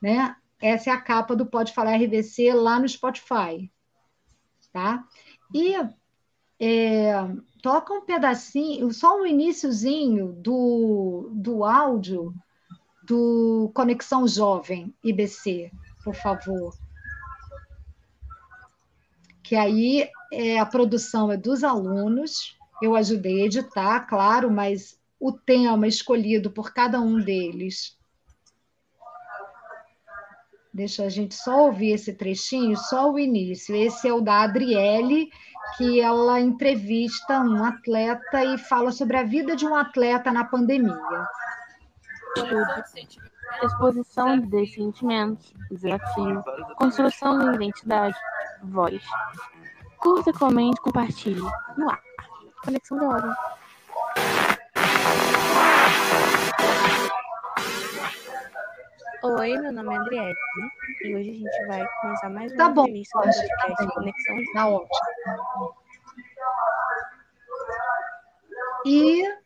né? 0.00 0.34
Essa 0.60 0.90
é 0.90 0.92
a 0.92 1.00
capa 1.00 1.36
do 1.36 1.44
Pode 1.44 1.72
Falar 1.74 1.96
RBC 1.96 2.52
lá 2.54 2.80
no 2.80 2.88
Spotify, 2.88 3.70
tá? 4.72 5.04
E 5.52 5.74
é, 6.58 7.12
toca 7.62 7.92
um 7.92 8.00
pedacinho, 8.00 8.92
só 8.92 9.20
um 9.20 9.26
iníciozinho 9.26 10.32
do, 10.32 11.30
do 11.34 11.64
áudio 11.64 12.34
do 13.06 13.70
Conexão 13.74 14.26
Jovem 14.26 14.94
IBC, 15.04 15.70
por 16.02 16.14
favor. 16.14 16.74
Que 19.42 19.54
aí 19.54 20.08
é, 20.32 20.58
a 20.58 20.64
produção 20.64 21.30
é 21.30 21.36
dos 21.36 21.62
alunos, 21.62 22.56
eu 22.82 22.96
ajudei 22.96 23.42
a 23.42 23.46
editar, 23.46 24.00
claro, 24.00 24.50
mas 24.50 24.98
o 25.18 25.32
tema 25.32 25.86
escolhido 25.86 26.50
por 26.50 26.72
cada 26.72 27.00
um 27.00 27.20
deles. 27.20 27.96
Deixa 30.72 31.04
a 31.04 31.08
gente 31.08 31.34
só 31.34 31.66
ouvir 31.66 31.92
esse 31.92 32.12
trechinho, 32.14 32.76
só 32.76 33.10
o 33.10 33.18
início. 33.18 33.76
Esse 33.76 34.08
é 34.08 34.12
o 34.12 34.20
da 34.20 34.42
Adriele, 34.42 35.30
que 35.76 36.00
ela 36.00 36.40
entrevista 36.40 37.40
um 37.40 37.64
atleta 37.64 38.44
e 38.44 38.58
fala 38.58 38.90
sobre 38.90 39.16
a 39.16 39.22
vida 39.22 39.54
de 39.54 39.64
um 39.64 39.74
atleta 39.74 40.32
na 40.32 40.44
pandemia. 40.44 41.28
Exposição 43.62 44.40
de 44.40 44.66
sentimentos, 44.66 45.54
desafio, 45.70 46.42
construção 46.76 47.38
da 47.38 47.54
identidade, 47.54 48.16
voz. 48.64 49.00
Curta, 49.98 50.32
comente, 50.32 50.80
compartilhe. 50.80 51.40
No 51.78 51.88
ar. 51.88 52.02
Conexão 52.64 52.98
de 52.98 53.04
ordem. 53.04 53.30
Oi, 59.22 59.58
meu 59.58 59.72
nome 59.72 59.94
é 59.94 59.98
Adriele 59.98 60.34
e 61.04 61.14
hoje 61.14 61.30
a 61.30 61.34
gente 61.34 61.66
vai 61.66 61.86
começar 62.00 62.30
mais 62.30 62.52
uma 62.52 62.58
tá 62.58 62.68
bom, 62.70 62.82
entrevista 62.82 63.18
do 63.18 63.24
podcast 63.24 63.94
Conexão 63.94 64.36
de 64.36 64.52
Tá 64.52 64.68
ótimo. 64.68 65.74
E 68.86 69.43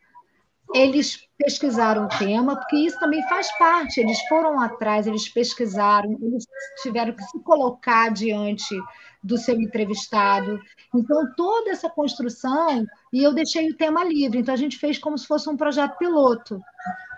eles 0.73 1.27
pesquisaram 1.37 2.05
o 2.05 2.09
tema, 2.09 2.55
porque 2.55 2.77
isso 2.77 2.99
também 2.99 3.21
faz 3.27 3.51
parte. 3.57 3.99
Eles 3.99 4.19
foram 4.27 4.59
atrás, 4.59 5.07
eles 5.07 5.27
pesquisaram, 5.29 6.17
eles 6.21 6.45
tiveram 6.81 7.13
que 7.13 7.23
se 7.23 7.39
colocar 7.43 8.09
diante 8.09 8.75
do 9.23 9.37
seu 9.37 9.59
entrevistado. 9.59 10.59
Então, 10.93 11.33
toda 11.35 11.71
essa 11.71 11.89
construção, 11.89 12.85
e 13.11 13.23
eu 13.23 13.33
deixei 13.33 13.69
o 13.69 13.77
tema 13.77 14.03
livre, 14.03 14.39
então 14.39 14.53
a 14.53 14.57
gente 14.57 14.77
fez 14.77 14.97
como 14.97 15.17
se 15.17 15.27
fosse 15.27 15.49
um 15.49 15.57
projeto 15.57 15.97
piloto. 15.97 16.59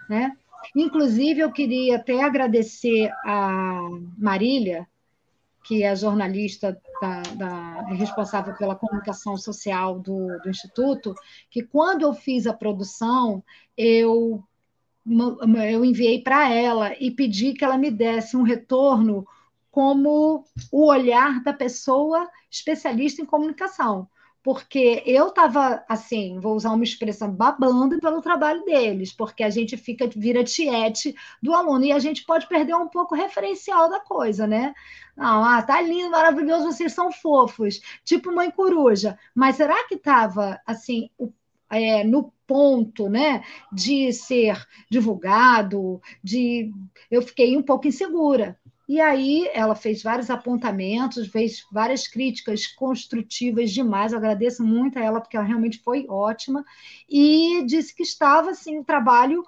Né? 0.10 0.32
Inclusive, 0.76 1.42
eu 1.42 1.52
queria 1.52 1.98
até 1.98 2.24
agradecer 2.24 3.12
a 3.26 3.80
Marília, 4.18 4.88
que 5.72 5.84
é 5.84 5.96
jornalista 5.96 6.78
da, 7.02 7.22
da, 7.34 7.82
responsável 7.94 8.54
pela 8.56 8.76
comunicação 8.76 9.38
social 9.38 9.98
do, 9.98 10.38
do 10.40 10.50
Instituto, 10.50 11.16
que 11.50 11.64
quando 11.64 12.02
eu 12.02 12.14
fiz 12.14 12.46
a 12.46 12.52
produção, 12.52 13.42
eu, 13.78 14.44
eu 15.08 15.86
enviei 15.86 16.22
para 16.22 16.52
ela 16.54 16.94
e 17.00 17.10
pedi 17.10 17.54
que 17.54 17.64
ela 17.64 17.78
me 17.78 17.90
desse 17.90 18.36
um 18.36 18.42
retorno 18.42 19.26
como 19.72 20.44
o 20.70 20.88
olhar 20.88 21.42
da 21.42 21.54
pessoa 21.54 22.30
especialista 22.50 23.22
em 23.22 23.26
comunicação 23.26 24.10
porque 24.44 25.04
eu 25.06 25.28
estava, 25.28 25.84
assim, 25.88 26.40
vou 26.40 26.56
usar 26.56 26.72
uma 26.72 26.84
expressão, 26.84 27.32
babando 27.32 28.00
pelo 28.00 28.22
trabalho 28.22 28.64
deles, 28.66 29.14
porque 29.14 29.44
a 29.44 29.50
gente 29.50 29.78
fica, 29.78 30.10
vira 30.16 30.44
tiete 30.44 31.16
do 31.42 31.54
aluno, 31.54 31.86
e 31.86 31.92
a 31.92 32.00
gente 32.00 32.26
pode 32.26 32.48
perder 32.48 32.76
um 32.76 32.88
pouco 32.88 33.14
o 33.14 33.18
referencial 33.18 33.90
da 33.90 34.00
coisa, 34.00 34.48
né? 34.48 34.74
Não, 35.16 35.44
ah, 35.44 35.62
tá 35.62 35.80
lindo, 35.82 36.10
maravilhoso, 36.10 36.66
vocês 36.66 36.94
são 36.94 37.12
fofos, 37.12 37.82
tipo 38.04 38.34
mãe 38.34 38.50
coruja, 38.50 39.18
mas 39.36 39.58
será 39.58 39.88
que 39.88 39.96
estava, 39.96 40.60
assim, 40.66 41.10
o, 41.20 41.32
é, 41.70 42.04
no 42.04 42.34
ponto, 42.46 43.10
né, 43.10 43.44
de 43.72 44.12
ser 44.12 44.68
divulgado, 44.90 46.02
de... 46.22 46.70
Eu 47.10 47.22
fiquei 47.22 47.56
um 47.56 47.64
pouco 47.64 47.88
insegura, 47.88 48.60
e 48.92 49.00
aí 49.00 49.50
ela 49.54 49.74
fez 49.74 50.04
vários 50.04 50.30
apontamentos, 50.30 51.30
fez 51.30 51.66
várias 51.72 52.10
críticas 52.10 52.68
construtivas 52.68 53.72
demais. 53.72 54.12
Eu 54.12 54.18
agradeço 54.18 54.66
muito 54.66 55.00
a 55.00 55.02
ela 55.02 55.22
porque 55.22 55.38
ela 55.38 55.46
realmente 55.46 55.80
foi 55.80 56.06
ótima 56.10 56.66
e 57.10 57.64
disse 57.66 57.96
que 57.96 58.04
estava 58.04 58.50
assim 58.50 58.80
o 58.80 58.84
trabalho 58.84 59.46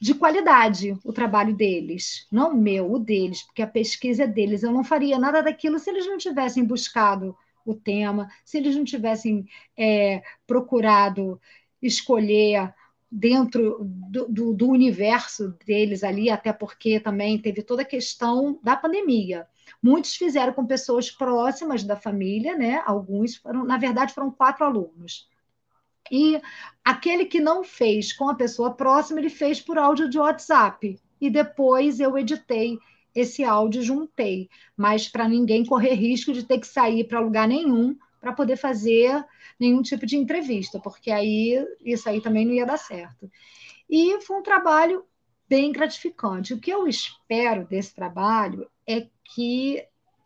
de 0.00 0.14
qualidade 0.14 0.96
o 1.02 1.12
trabalho 1.12 1.56
deles, 1.56 2.28
não 2.30 2.52
o 2.52 2.56
meu, 2.56 2.92
o 2.92 3.00
deles, 3.00 3.42
porque 3.42 3.62
a 3.62 3.66
pesquisa 3.66 4.22
é 4.22 4.26
deles. 4.28 4.62
Eu 4.62 4.70
não 4.70 4.84
faria 4.84 5.18
nada 5.18 5.42
daquilo 5.42 5.80
se 5.80 5.90
eles 5.90 6.06
não 6.06 6.16
tivessem 6.16 6.64
buscado 6.64 7.36
o 7.66 7.74
tema, 7.74 8.28
se 8.44 8.58
eles 8.58 8.76
não 8.76 8.84
tivessem 8.84 9.44
é, 9.76 10.22
procurado 10.46 11.40
escolher 11.82 12.72
dentro 13.16 13.78
do, 13.84 14.26
do, 14.26 14.52
do, 14.52 14.68
universo 14.68 15.56
deles 15.64 16.02
ali, 16.02 16.28
até 16.28 16.52
porque 16.52 16.98
também 16.98 17.38
teve 17.38 17.62
toda 17.62 17.82
a 17.82 17.86
questão 17.86 18.58
da 18.60 18.74
pandemia. 18.74 19.46
Muitos 19.80 20.16
fizeram 20.16 20.52
com 20.52 20.66
pessoas 20.66 21.12
próximas 21.12 21.84
da 21.84 21.94
família, 21.94 22.56
né? 22.56 22.82
Alguns 22.84 23.36
foram, 23.36 23.64
na 23.64 23.78
verdade, 23.78 24.12
foram 24.12 24.32
quatro 24.32 24.64
alunos. 24.64 25.28
E 26.10 26.40
aquele 26.84 27.24
que 27.24 27.38
não 27.38 27.62
fez 27.62 28.12
com 28.12 28.28
a 28.28 28.34
pessoa 28.34 28.74
próxima, 28.74 29.20
ele 29.20 29.30
fez 29.30 29.60
por 29.60 29.78
áudio 29.78 30.10
de 30.10 30.18
WhatsApp. 30.18 31.00
E 31.20 31.30
depois 31.30 32.00
eu 32.00 32.18
editei 32.18 32.78
esse 33.14 33.44
áudio 33.44 33.80
juntei, 33.80 34.50
mas 34.76 35.08
para 35.08 35.28
ninguém 35.28 35.64
correr 35.64 35.94
risco 35.94 36.32
de 36.32 36.42
ter 36.42 36.58
que 36.58 36.66
sair 36.66 37.04
para 37.04 37.20
lugar 37.20 37.46
nenhum 37.46 37.96
para 38.24 38.32
poder 38.32 38.56
fazer 38.56 39.22
nenhum 39.60 39.82
tipo 39.82 40.06
de 40.06 40.16
entrevista, 40.16 40.80
porque 40.80 41.10
aí 41.10 41.62
isso 41.84 42.08
aí 42.08 42.22
também 42.22 42.46
não 42.46 42.54
ia 42.54 42.64
dar 42.64 42.78
certo. 42.78 43.30
E 43.88 44.18
foi 44.22 44.38
um 44.38 44.42
trabalho 44.42 45.04
bem 45.46 45.70
gratificante. 45.70 46.54
O 46.54 46.58
que 46.58 46.70
eu 46.70 46.88
espero 46.88 47.66
desse 47.66 47.94
trabalho 47.94 48.66
é 48.86 49.06
que 49.34 49.84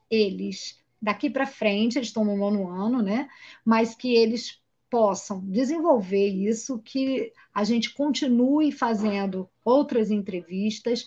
eles, 0.08 0.78
daqui 1.02 1.28
para 1.28 1.44
frente, 1.44 1.98
eles 1.98 2.08
estão 2.08 2.24
no 2.24 2.36
nono 2.36 2.68
ano, 2.68 3.02
né? 3.02 3.28
Mas 3.64 3.96
que 3.96 4.14
eles 4.14 4.62
possam 4.88 5.40
desenvolver 5.40 6.28
isso, 6.28 6.78
que 6.78 7.32
a 7.52 7.64
gente 7.64 7.92
continue 7.92 8.70
fazendo 8.70 9.50
outras 9.64 10.12
entrevistas. 10.12 11.04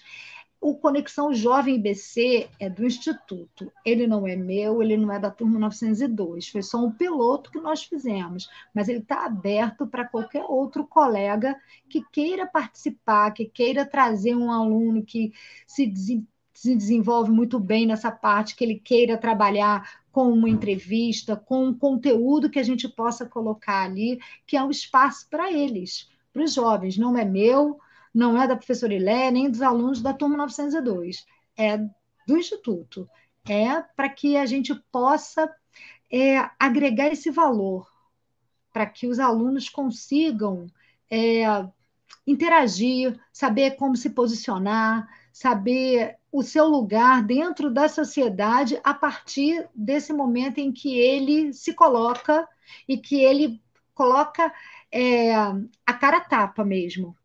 O 0.61 0.75
Conexão 0.75 1.33
Jovem 1.33 1.77
IBC 1.77 2.47
é 2.59 2.69
do 2.69 2.85
Instituto. 2.85 3.73
Ele 3.83 4.05
não 4.05 4.27
é 4.27 4.35
meu, 4.35 4.83
ele 4.83 4.95
não 4.95 5.11
é 5.11 5.17
da 5.17 5.31
turma 5.31 5.57
902. 5.57 6.49
Foi 6.49 6.61
só 6.61 6.77
um 6.77 6.91
piloto 6.91 7.49
que 7.49 7.59
nós 7.59 7.83
fizemos, 7.83 8.47
mas 8.71 8.87
ele 8.87 8.99
está 8.99 9.25
aberto 9.25 9.87
para 9.87 10.07
qualquer 10.07 10.45
outro 10.47 10.85
colega 10.85 11.59
que 11.89 12.05
queira 12.11 12.45
participar, 12.45 13.31
que 13.31 13.45
queira 13.45 13.87
trazer 13.87 14.35
um 14.35 14.51
aluno 14.51 15.03
que 15.03 15.33
se, 15.65 15.91
se 16.53 16.75
desenvolve 16.75 17.31
muito 17.31 17.59
bem 17.59 17.87
nessa 17.87 18.11
parte, 18.11 18.55
que 18.55 18.63
ele 18.63 18.79
queira 18.79 19.17
trabalhar 19.17 20.03
com 20.11 20.31
uma 20.31 20.47
entrevista, 20.47 21.35
com 21.35 21.69
um 21.69 21.73
conteúdo 21.73 22.51
que 22.51 22.59
a 22.59 22.63
gente 22.63 22.87
possa 22.87 23.25
colocar 23.25 23.83
ali, 23.83 24.19
que 24.45 24.55
é 24.55 24.63
um 24.63 24.69
espaço 24.69 25.27
para 25.27 25.51
eles, 25.51 26.07
para 26.31 26.43
os 26.43 26.53
jovens. 26.53 26.99
Não 26.99 27.17
é 27.17 27.25
meu, 27.25 27.79
não 28.13 28.41
é 28.41 28.47
da 28.47 28.55
professora 28.55 28.93
Ilé, 28.93 29.31
nem 29.31 29.49
dos 29.49 29.61
alunos 29.61 30.01
da 30.01 30.13
turma 30.13 30.37
902, 30.37 31.25
é 31.57 31.77
do 32.27 32.37
Instituto. 32.37 33.09
É 33.47 33.81
para 33.95 34.09
que 34.09 34.37
a 34.37 34.45
gente 34.45 34.75
possa 34.91 35.49
é, 36.11 36.37
agregar 36.59 37.07
esse 37.07 37.31
valor, 37.31 37.87
para 38.73 38.85
que 38.85 39.07
os 39.07 39.19
alunos 39.19 39.69
consigam 39.69 40.67
é, 41.09 41.43
interagir, 42.27 43.19
saber 43.31 43.71
como 43.71 43.95
se 43.95 44.09
posicionar, 44.11 45.07
saber 45.33 46.17
o 46.31 46.43
seu 46.43 46.67
lugar 46.67 47.23
dentro 47.23 47.71
da 47.71 47.89
sociedade 47.89 48.79
a 48.83 48.93
partir 48.93 49.67
desse 49.73 50.13
momento 50.13 50.59
em 50.59 50.71
que 50.71 50.97
ele 50.97 51.53
se 51.53 51.73
coloca 51.73 52.47
e 52.87 52.97
que 52.97 53.21
ele 53.21 53.61
coloca 53.93 54.53
é, 54.91 55.33
a 55.33 55.93
cara 55.93 56.19
tapa 56.21 56.63
mesmo. 56.63 57.15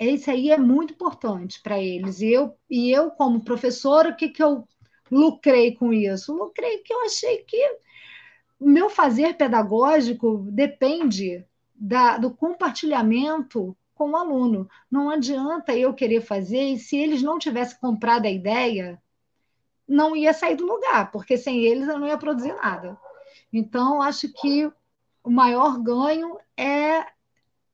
Isso 0.00 0.30
aí 0.30 0.50
é 0.50 0.58
muito 0.58 0.94
importante 0.94 1.60
para 1.60 1.80
eles. 1.80 2.20
E 2.20 2.32
eu, 2.32 2.56
e 2.70 2.90
eu, 2.90 3.10
como 3.10 3.44
professora, 3.44 4.10
o 4.10 4.16
que, 4.16 4.28
que 4.28 4.42
eu 4.42 4.66
lucrei 5.10 5.74
com 5.74 5.92
isso? 5.92 6.32
Lucrei 6.32 6.78
que 6.78 6.92
eu 6.92 7.04
achei 7.04 7.38
que 7.38 7.60
o 8.60 8.68
meu 8.68 8.88
fazer 8.88 9.34
pedagógico 9.34 10.46
depende 10.50 11.44
da, 11.74 12.18
do 12.18 12.30
compartilhamento 12.30 13.76
com 13.94 14.10
o 14.10 14.16
aluno. 14.16 14.68
Não 14.90 15.10
adianta 15.10 15.76
eu 15.76 15.92
querer 15.92 16.20
fazer 16.20 16.62
e 16.62 16.78
se 16.78 16.96
eles 16.96 17.22
não 17.22 17.38
tivessem 17.38 17.78
comprado 17.80 18.26
a 18.26 18.30
ideia, 18.30 19.00
não 19.86 20.14
ia 20.14 20.32
sair 20.32 20.54
do 20.54 20.66
lugar, 20.66 21.10
porque 21.10 21.36
sem 21.36 21.64
eles 21.64 21.88
eu 21.88 21.98
não 21.98 22.06
ia 22.06 22.18
produzir 22.18 22.54
nada. 22.54 22.96
Então, 23.52 24.00
acho 24.02 24.32
que 24.32 24.70
o 25.24 25.30
maior 25.30 25.78
ganho 25.80 26.38
é 26.56 27.04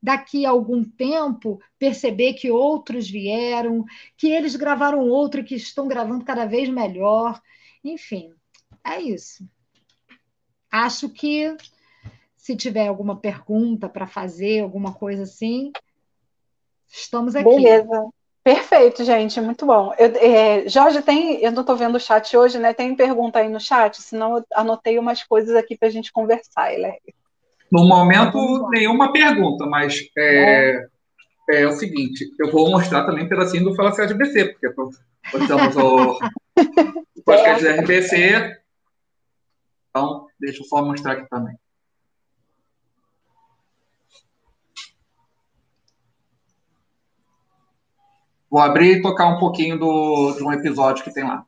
daqui 0.05 0.45
a 0.45 0.51
algum 0.51 0.83
tempo 0.83 1.59
perceber 1.79 2.33
que 2.33 2.51
outros 2.51 3.09
vieram, 3.09 3.83
que 4.15 4.27
eles 4.27 4.55
gravaram 4.55 5.09
outro 5.09 5.41
e 5.41 5.43
que 5.43 5.55
estão 5.55 5.87
gravando 5.87 6.23
cada 6.23 6.45
vez 6.45 6.69
melhor. 6.69 7.41
Enfim, 7.83 8.33
é 8.83 9.01
isso. 9.01 9.47
Acho 10.71 11.09
que 11.09 11.55
se 12.37 12.55
tiver 12.55 12.87
alguma 12.87 13.15
pergunta 13.15 13.89
para 13.89 14.05
fazer, 14.05 14.61
alguma 14.61 14.93
coisa 14.93 15.23
assim, 15.23 15.71
Estamos 16.87 17.35
aqui. 17.35 17.43
Beleza. 17.43 18.09
Perfeito, 18.43 19.03
gente, 19.03 19.41
muito 19.41 19.65
bom. 19.65 19.91
Eu, 19.97 20.07
é, 20.17 20.69
Jorge, 20.69 21.01
tem, 21.01 21.43
eu 21.43 21.51
não 21.51 21.61
estou 21.61 21.75
vendo 21.75 21.95
o 21.95 21.99
chat 21.99 22.37
hoje, 22.37 22.59
né? 22.59 22.73
Tem 22.73 22.95
pergunta 22.95 23.39
aí 23.39 23.49
no 23.49 23.59
chat, 23.59 23.99
senão 24.01 24.37
eu 24.37 24.45
anotei 24.53 24.99
umas 24.99 25.23
coisas 25.23 25.55
aqui 25.55 25.75
para 25.75 25.87
a 25.87 25.91
gente 25.91 26.13
conversar, 26.13 26.71
Hilaire. 26.71 27.15
No 27.71 27.87
momento, 27.87 28.69
nenhuma 28.69 29.11
pergunta, 29.11 29.65
mas 29.65 29.99
é, 30.17 30.87
é, 31.49 31.61
é, 31.61 31.67
o 31.67 31.71
seguinte, 31.71 32.25
eu 32.39 32.51
vou 32.51 32.69
mostrar 32.69 33.05
também 33.05 33.25
um 33.25 33.29
pedacinho 33.29 33.63
do 33.63 33.75
Fala 33.75 33.91
de 33.91 34.13
RBC, 34.13 34.53
porque 34.53 34.69
postamos 35.31 35.75
o 35.77 36.19
podcast 37.25 37.63
da 37.63 37.75
RBC. 37.81 38.59
Então, 39.89 40.27
deixa 40.39 40.61
eu 40.61 40.65
só 40.65 40.83
mostrar 40.83 41.13
aqui 41.13 41.29
também. 41.29 41.57
Vou 48.49 48.61
abrir 48.61 48.97
e 48.97 49.01
tocar 49.01 49.27
um 49.27 49.39
pouquinho 49.39 49.77
do, 49.77 50.33
de 50.37 50.43
um 50.43 50.51
episódio 50.51 51.03
que 51.03 51.13
tem 51.13 51.23
lá. 51.23 51.45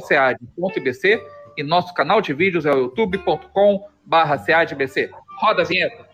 @cead.ibc 0.08 1.19
e 1.58 1.63
nosso 1.63 1.91
canal 1.95 2.21
de 2.21 2.32
vídeos 2.32 2.67
é 2.67 2.71
o 2.71 2.78
youtube.com/ceadbc. 2.78 5.10
Roda 5.39 5.63
a 5.63 5.65
vinheta. 5.65 6.06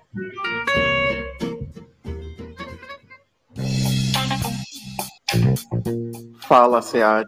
Fala 6.48 6.82
CA. 6.82 7.22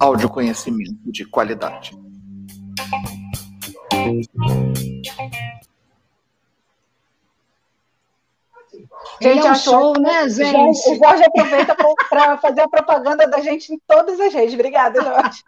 Áudio 0.00 0.30
conhecimento 0.30 0.96
de 1.12 1.26
qualidade. 1.26 1.92
Gente, 9.22 9.46
é 9.46 9.50
um 9.50 9.54
show, 9.54 10.00
né, 10.00 10.28
gente? 10.30 10.88
O 10.88 10.96
Jorge 10.96 11.24
aproveita 11.24 11.76
para 12.08 12.38
fazer 12.38 12.62
a 12.62 12.68
propaganda 12.68 13.26
da 13.28 13.40
gente 13.40 13.74
em 13.74 13.78
todas 13.86 14.18
as 14.18 14.32
redes. 14.32 14.54
Obrigada, 14.54 15.02
Jorge. 15.02 15.42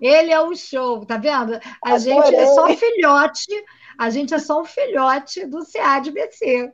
Ele 0.00 0.30
é 0.30 0.40
um 0.40 0.54
show, 0.54 1.04
tá 1.04 1.16
vendo? 1.16 1.54
A 1.82 1.94
Adorei. 1.94 1.98
gente 1.98 2.34
é 2.36 2.46
só 2.46 2.66
um 2.66 2.76
filhote, 2.76 3.64
a 3.98 4.10
gente 4.10 4.34
é 4.34 4.38
só 4.38 4.60
um 4.60 4.64
filhote 4.64 5.44
do 5.46 5.64
CA 5.66 5.98
de 5.98 6.12
BC. 6.12 6.72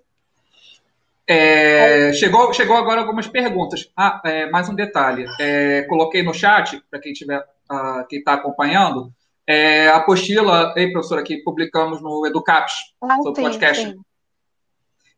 É, 1.30 2.10
chegou, 2.14 2.54
chegou 2.54 2.74
agora 2.74 3.00
algumas 3.00 3.26
perguntas. 3.26 3.90
Ah, 3.94 4.18
é, 4.24 4.48
mais 4.48 4.66
um 4.70 4.74
detalhe. 4.74 5.26
É, 5.38 5.82
coloquei 5.82 6.22
no 6.22 6.32
chat, 6.32 6.82
para 6.90 6.98
quem 6.98 7.12
estiver 7.12 7.38
uh, 7.70 8.06
quem 8.08 8.20
está 8.20 8.32
acompanhando, 8.32 9.12
é, 9.46 9.88
a 9.88 9.96
apostila, 9.96 10.72
ei, 10.74 10.90
professora, 10.90 11.22
que 11.22 11.42
publicamos 11.42 12.00
no 12.00 12.26
Educaps, 12.26 12.72
ah, 13.02 13.20
seu 13.22 13.32
podcast. 13.34 13.90
Sim. 13.90 14.00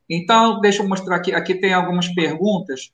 Então, 0.08 0.60
deixa 0.60 0.82
eu 0.82 0.88
mostrar 0.88 1.14
aqui. 1.14 1.32
Aqui 1.32 1.54
tem 1.54 1.72
algumas 1.72 2.08
perguntas. 2.08 2.92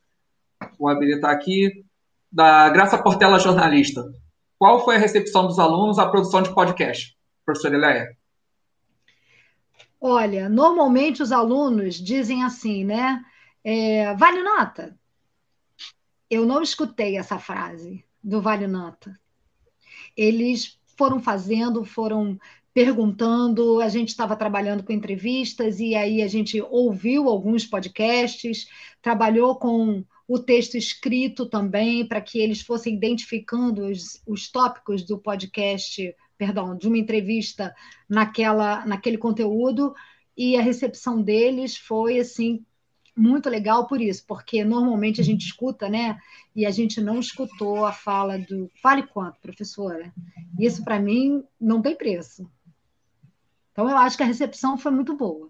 Vou 0.78 0.88
habilitar 0.88 1.30
aqui. 1.30 1.84
Da 2.30 2.68
Graça 2.68 2.98
Portela, 2.98 3.38
jornalista. 3.38 4.12
Qual 4.58 4.84
foi 4.84 4.96
a 4.96 4.98
recepção 4.98 5.46
dos 5.46 5.58
alunos 5.58 5.98
à 5.98 6.06
produção 6.06 6.42
de 6.42 6.54
podcast, 6.54 7.16
professora 7.46 7.76
Eleia? 7.76 8.15
Olha, 10.00 10.48
normalmente 10.48 11.22
os 11.22 11.32
alunos 11.32 11.94
dizem 11.96 12.44
assim, 12.44 12.84
né? 12.84 13.24
É, 13.64 14.14
vale 14.14 14.42
nota? 14.42 14.98
Eu 16.30 16.44
não 16.44 16.62
escutei 16.62 17.16
essa 17.16 17.38
frase 17.38 18.04
do 18.22 18.40
vale 18.40 18.66
nota. 18.66 19.18
Eles 20.16 20.78
foram 20.96 21.20
fazendo, 21.20 21.84
foram 21.84 22.38
perguntando, 22.74 23.80
a 23.80 23.88
gente 23.88 24.10
estava 24.10 24.36
trabalhando 24.36 24.82
com 24.82 24.92
entrevistas 24.92 25.80
e 25.80 25.94
aí 25.94 26.20
a 26.20 26.28
gente 26.28 26.60
ouviu 26.60 27.28
alguns 27.28 27.64
podcasts, 27.64 28.66
trabalhou 29.00 29.56
com 29.56 30.04
o 30.28 30.38
texto 30.38 30.76
escrito 30.76 31.46
também, 31.46 32.06
para 32.06 32.20
que 32.20 32.38
eles 32.38 32.60
fossem 32.60 32.94
identificando 32.94 33.86
os, 33.86 34.20
os 34.26 34.50
tópicos 34.50 35.04
do 35.04 35.16
podcast, 35.16 36.14
perdão, 36.36 36.76
de 36.76 36.86
uma 36.86 36.98
entrevista 36.98 37.74
naquela, 38.08 38.84
naquele 38.86 39.18
conteúdo, 39.18 39.94
e 40.36 40.56
a 40.56 40.62
recepção 40.62 41.22
deles 41.22 41.76
foi 41.76 42.18
assim 42.18 42.64
muito 43.16 43.48
legal 43.48 43.86
por 43.86 44.00
isso, 44.00 44.24
porque 44.26 44.62
normalmente 44.62 45.20
a 45.20 45.24
gente 45.24 45.46
escuta, 45.46 45.88
né? 45.88 46.18
E 46.54 46.66
a 46.66 46.70
gente 46.70 47.00
não 47.00 47.18
escutou 47.18 47.86
a 47.86 47.92
fala 47.92 48.38
do 48.38 48.70
fale 48.82 49.04
quanto, 49.04 49.40
professora. 49.40 50.12
Isso 50.60 50.84
para 50.84 51.00
mim 51.00 51.42
não 51.58 51.80
tem 51.80 51.96
preço. 51.96 52.46
Então, 53.72 53.88
eu 53.88 53.96
acho 53.96 54.16
que 54.16 54.22
a 54.22 54.26
recepção 54.26 54.76
foi 54.76 54.92
muito 54.92 55.16
boa. 55.16 55.48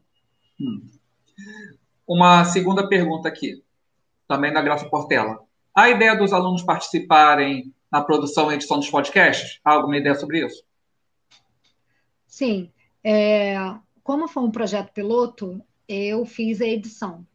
Hum. 0.61 0.87
Uma 2.07 2.44
segunda 2.44 2.88
pergunta 2.88 3.29
aqui, 3.29 3.62
também 4.29 4.53
da 4.53 4.62
Graça 4.62 4.88
Portela. 4.88 5.38
A 5.75 5.90
ideia 5.90 6.16
dos 6.16 6.33
alunos 6.33 6.62
participarem 6.62 7.75
na 7.90 8.01
produção 8.01 8.51
e 8.51 8.55
edição 8.55 8.79
dos 8.79 8.90
podcasts? 8.90 9.61
Há 9.64 9.72
alguma 9.72 9.96
ideia 9.96 10.14
sobre 10.14 10.44
isso? 10.44 10.64
Sim. 12.37 12.70
É, 13.03 13.57
como 14.03 14.29
foi 14.29 14.42
um 14.42 14.51
projeto 14.51 14.92
piloto, 14.92 15.59
eu 15.88 16.27
fiz 16.27 16.61
a 16.61 16.66
edição. 16.66 17.27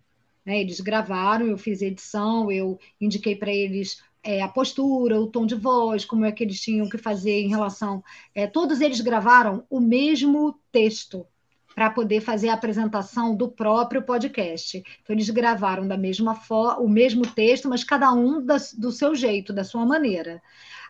Né? 0.46 0.62
Eles 0.62 0.80
gravaram, 0.80 1.48
eu 1.48 1.58
fiz 1.58 1.82
a 1.82 1.88
edição, 1.88 2.52
eu 2.52 2.78
indiquei 3.00 3.36
para 3.36 3.52
eles 3.52 4.00
é, 4.24 4.44
a 4.44 4.48
postura, 4.48 5.20
o 5.20 5.26
tom 5.26 5.48
de 5.48 5.56
voz, 5.56 6.06
como 6.06 6.24
é 6.24 6.32
que 6.32 6.44
eles 6.44 6.62
tinham 6.62 6.88
que 6.88 7.00
fazer 7.00 7.42
em 7.42 7.50
relação. 7.50 8.04
É, 8.36 8.46
todos 8.46 8.80
eles 8.80 9.02
gravaram 9.02 9.66
o 9.72 9.80
mesmo 9.80 10.60
texto 10.72 11.26
para 11.74 11.90
poder 11.90 12.22
fazer 12.22 12.50
a 12.50 12.54
apresentação 12.54 13.36
do 13.36 13.50
próprio 13.50 14.04
podcast. 14.04 14.84
Então, 15.02 15.16
eles 15.16 15.32
gravaram 15.32 15.88
da 15.88 15.98
mesma 15.98 16.40
o 16.78 16.88
mesmo 16.88 17.24
texto, 17.24 17.68
mas 17.68 17.84
cada 17.84 18.14
um 18.14 18.46
da, 18.46 18.58
do 18.78 18.92
seu 18.92 19.16
jeito, 19.16 19.52
da 19.52 19.64
sua 19.64 19.84
maneira. 19.84 20.40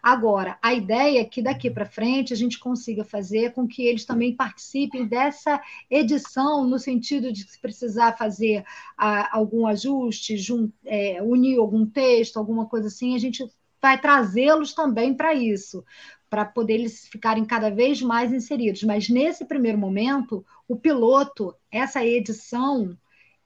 Agora, 0.01 0.57
a 0.61 0.73
ideia 0.73 1.19
é 1.19 1.25
que 1.25 1.41
daqui 1.41 1.69
para 1.69 1.85
frente 1.85 2.33
a 2.33 2.35
gente 2.35 2.57
consiga 2.57 3.03
fazer 3.03 3.53
com 3.53 3.67
que 3.67 3.85
eles 3.85 4.03
também 4.03 4.35
participem 4.35 5.05
dessa 5.05 5.61
edição, 5.89 6.65
no 6.65 6.79
sentido 6.79 7.31
de 7.31 7.43
se 7.43 7.59
precisar 7.59 8.17
fazer 8.17 8.65
ah, 8.97 9.29
algum 9.31 9.67
ajuste, 9.67 10.37
jun, 10.37 10.69
é, 10.85 11.21
unir 11.21 11.59
algum 11.59 11.85
texto, 11.85 12.37
alguma 12.37 12.65
coisa 12.65 12.87
assim, 12.87 13.13
a 13.15 13.19
gente 13.19 13.45
vai 13.81 13.99
trazê-los 13.99 14.73
também 14.73 15.13
para 15.13 15.33
isso, 15.33 15.83
para 16.29 16.45
poder 16.45 16.75
eles 16.75 17.07
ficarem 17.07 17.45
cada 17.45 17.69
vez 17.69 18.01
mais 18.01 18.33
inseridos. 18.33 18.83
Mas 18.83 19.09
nesse 19.09 19.45
primeiro 19.45 19.77
momento, 19.77 20.45
o 20.67 20.75
piloto, 20.75 21.53
essa 21.71 22.05
edição, 22.05 22.97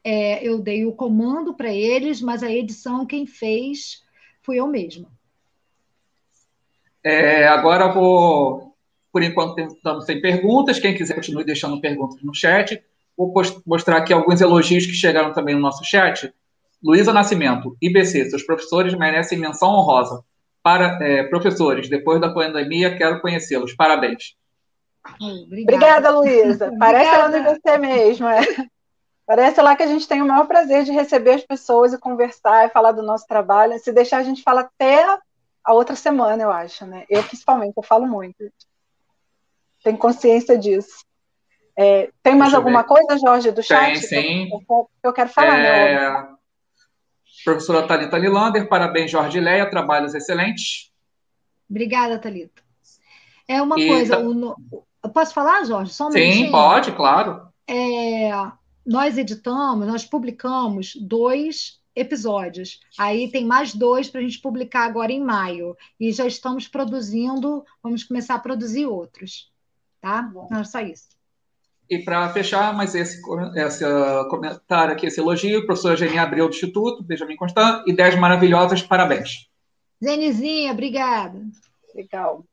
é, 0.04 0.42
eu 0.48 0.60
dei 0.60 0.86
o 0.86 0.94
comando 0.94 1.54
para 1.54 1.74
eles, 1.74 2.22
mas 2.22 2.44
a 2.44 2.52
edição 2.52 3.06
quem 3.06 3.26
fez 3.26 4.04
fui 4.42 4.60
eu 4.60 4.68
mesma. 4.68 5.10
É, 7.06 7.48
agora 7.48 7.88
vou, 7.88 8.74
por 9.14 9.22
enquanto, 9.22 9.60
estamos 9.60 10.06
sem 10.06 10.20
perguntas. 10.20 10.80
Quem 10.80 10.96
quiser, 10.96 11.14
continue 11.14 11.44
deixando 11.44 11.80
perguntas 11.80 12.20
no 12.24 12.34
chat. 12.34 12.84
Vou 13.16 13.32
mostrar 13.64 13.98
aqui 13.98 14.12
alguns 14.12 14.42
elogios 14.42 14.88
que 14.88 14.94
chegaram 14.94 15.32
também 15.32 15.54
no 15.54 15.62
nosso 15.62 15.84
chat. 15.86 16.34
Luísa 16.84 17.14
Nascimento, 17.14 17.78
IBC, 17.80 18.32
seus 18.32 18.42
professores 18.42 18.96
merecem 18.96 19.38
menção 19.38 19.70
honrosa. 19.70 20.24
Para, 20.64 20.98
é, 21.00 21.24
professores, 21.26 21.88
depois 21.88 22.20
da 22.20 22.34
pandemia, 22.34 22.98
quero 22.98 23.22
conhecê-los. 23.22 23.76
Parabéns. 23.76 24.36
Obrigada, 25.22 26.10
Obrigada 26.10 26.10
Luísa. 26.10 26.74
Parece 26.80 27.18
lá 27.18 27.30
no 27.30 27.38
IBC 27.38 27.78
mesmo. 27.78 28.28
É. 28.28 28.42
Parece 29.28 29.62
lá 29.62 29.76
que 29.76 29.84
a 29.84 29.88
gente 29.88 30.08
tem 30.08 30.24
o 30.24 30.28
maior 30.28 30.48
prazer 30.48 30.84
de 30.84 30.92
receber 30.92 31.34
as 31.34 31.44
pessoas 31.44 31.94
e 31.94 32.00
conversar 32.00 32.66
e 32.66 32.70
falar 32.70 32.94
do 32.94 33.04
nosso 33.04 33.28
trabalho. 33.28 33.78
Se 33.78 33.92
deixar, 33.92 34.18
a 34.18 34.24
gente 34.24 34.42
fala 34.42 34.62
até 34.62 35.06
a 35.66 35.74
outra 35.74 35.96
semana, 35.96 36.44
eu 36.44 36.52
acho, 36.52 36.86
né? 36.86 37.06
Eu, 37.10 37.24
principalmente, 37.24 37.74
eu 37.76 37.84
falo 37.84 38.06
muito. 38.06 38.38
Tenho 39.84 39.98
consciência 39.98 40.58
disso. 40.58 41.04
É, 41.78 42.10
tem 42.24 42.36
mais 42.36 42.54
alguma 42.54 42.84
ver. 42.84 42.88
coisa, 42.88 43.18
Jorge, 43.18 43.52
do 43.52 43.62
chat? 43.62 43.94
Tem, 43.94 43.96
sim. 43.96 44.50
Eu, 44.70 44.90
eu 45.04 45.14
quero 45.14 45.30
falar, 45.30 45.58
né, 45.58 45.92
é... 45.92 45.96
né? 45.96 46.36
Professora 47.44 47.86
Thalita 47.86 48.18
Lilander, 48.18 48.68
parabéns, 48.68 49.12
Jorge 49.12 49.40
Leia, 49.40 49.70
trabalhos 49.70 50.16
excelentes. 50.16 50.92
Obrigada, 51.70 52.18
Thalita. 52.18 52.64
É 53.48 53.62
uma 53.62 53.80
e 53.80 53.88
coisa, 53.88 54.18
tá... 54.18 54.24
o, 54.24 54.56
eu 55.04 55.10
posso 55.10 55.34
falar, 55.34 55.64
Jorge? 55.66 55.94
Só 55.94 56.08
um 56.08 56.12
Sim, 56.12 56.20
minutinho? 56.20 56.52
pode, 56.52 56.92
claro. 56.94 57.48
É, 57.68 58.32
nós 58.86 59.18
editamos, 59.18 59.86
nós 59.86 60.06
publicamos 60.06 60.96
dois 60.96 61.80
episódios. 61.96 62.80
Aí 62.98 63.32
tem 63.32 63.46
mais 63.46 63.74
dois 63.74 64.10
para 64.10 64.20
a 64.20 64.24
gente 64.24 64.40
publicar 64.40 64.86
agora 64.86 65.12
em 65.12 65.24
maio. 65.24 65.76
E 66.00 66.12
já 66.12 66.28
estamos 66.28 66.68
produzindo, 66.68 67.64
vamos 67.82 68.04
começar 68.04 68.36
a 68.36 68.40
produzir 68.40 68.86
outros. 68.86 69.52
Tá? 70.02 70.22
Bom. 70.22 70.48
Não 70.52 70.60
é 70.60 70.64
só 70.64 70.80
isso. 70.82 71.16
E 71.90 72.00
para 72.00 72.30
fechar, 72.30 72.74
mas 72.74 72.96
esse, 72.96 73.22
esse 73.56 73.86
comentário 74.30 74.94
aqui, 74.94 75.06
esse 75.06 75.20
elogio, 75.20 75.66
professora 75.66 75.96
Genia 75.96 76.24
Abreu 76.24 76.48
do 76.48 76.54
Instituto, 76.54 77.04
Benjamin 77.04 77.36
Constant, 77.36 77.88
ideias 77.88 78.16
maravilhosas, 78.16 78.82
parabéns. 78.82 79.48
Zenizinha, 80.04 80.72
obrigada. 80.72 81.40
Legal. 81.94 82.44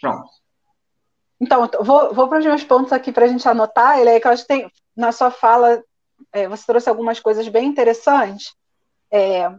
Pronto. 0.00 0.28
Então, 1.38 1.68
vou, 1.82 2.14
vou 2.14 2.28
para 2.28 2.38
os 2.38 2.46
meus 2.46 2.64
pontos 2.64 2.92
aqui 2.92 3.12
para 3.12 3.26
a 3.26 3.28
gente 3.28 3.46
anotar. 3.46 3.98
Ele 3.98 4.10
é 4.10 4.18
que 4.18 4.26
eu 4.26 4.30
acho 4.30 4.42
que 4.42 4.48
tem, 4.48 4.70
na 4.96 5.12
sua 5.12 5.30
fala 5.30 5.82
é, 6.32 6.48
você 6.48 6.64
trouxe 6.66 6.88
algumas 6.88 7.20
coisas 7.20 7.48
bem 7.48 7.66
interessantes. 7.66 8.54
É, 9.10 9.50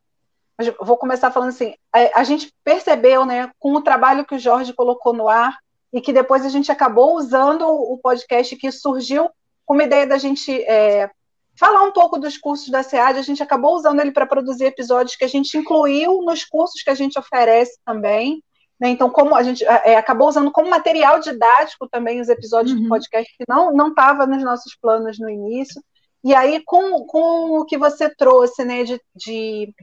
vou 0.81 0.97
começar 0.97 1.31
falando 1.31 1.49
assim: 1.49 1.73
a, 1.93 2.21
a, 2.21 2.23
gente 2.23 2.51
percebeu, 2.63 3.25
né, 3.25 3.51
com 3.59 3.73
o 3.73 3.81
trabalho 3.81 4.25
que 4.25 4.35
o 4.35 4.39
Jorge 4.39 4.73
colocou 4.73 5.13
no 5.13 5.27
ar 5.27 5.57
e 5.93 6.01
que 6.01 6.13
depois 6.13 6.45
a 6.45 6.49
gente 6.49 6.71
acabou 6.71 7.15
usando 7.15 7.67
o 7.67 7.97
podcast 7.97 8.55
que 8.55 8.71
surgiu 8.71 9.29
com 9.65 9.73
uma 9.73 9.83
ideia 9.83 10.07
da 10.07 10.17
gente 10.17 10.51
é, 10.63 11.09
falar 11.57 11.83
um 11.83 11.91
pouco 11.91 12.17
dos 12.19 12.37
cursos 12.37 12.69
da 12.69 12.83
SEAD. 12.83 13.19
A 13.19 13.23
gente 13.23 13.43
acabou 13.43 13.75
usando 13.75 13.99
ele 13.99 14.11
para 14.11 14.25
produzir 14.25 14.65
episódios 14.65 15.15
que 15.15 15.25
a 15.25 15.29
gente 15.29 15.57
incluiu 15.57 16.21
nos 16.21 16.45
cursos 16.45 16.81
que 16.81 16.89
a 16.89 16.95
gente 16.95 17.17
oferece 17.17 17.77
também. 17.85 18.43
Né? 18.79 18.89
Então, 18.89 19.09
como 19.09 19.35
a 19.35 19.43
gente 19.43 19.65
é, 19.65 19.95
acabou 19.95 20.27
usando 20.27 20.51
como 20.51 20.69
material 20.69 21.19
didático 21.19 21.87
também 21.89 22.21
os 22.21 22.29
episódios 22.29 22.75
uhum. 22.75 22.83
do 22.83 22.89
podcast 22.89 23.35
que 23.35 23.45
não 23.47 23.87
estava 23.87 24.27
nos 24.27 24.43
nossos 24.43 24.75
planos 24.79 25.17
no 25.19 25.29
início. 25.29 25.81
E 26.23 26.33
aí, 26.33 26.61
com, 26.65 27.05
com 27.05 27.59
o 27.59 27.65
que 27.65 27.77
você 27.77 28.09
trouxe, 28.09 28.65
né, 28.65 28.83
de, 28.83 28.99
de, 29.15 29.73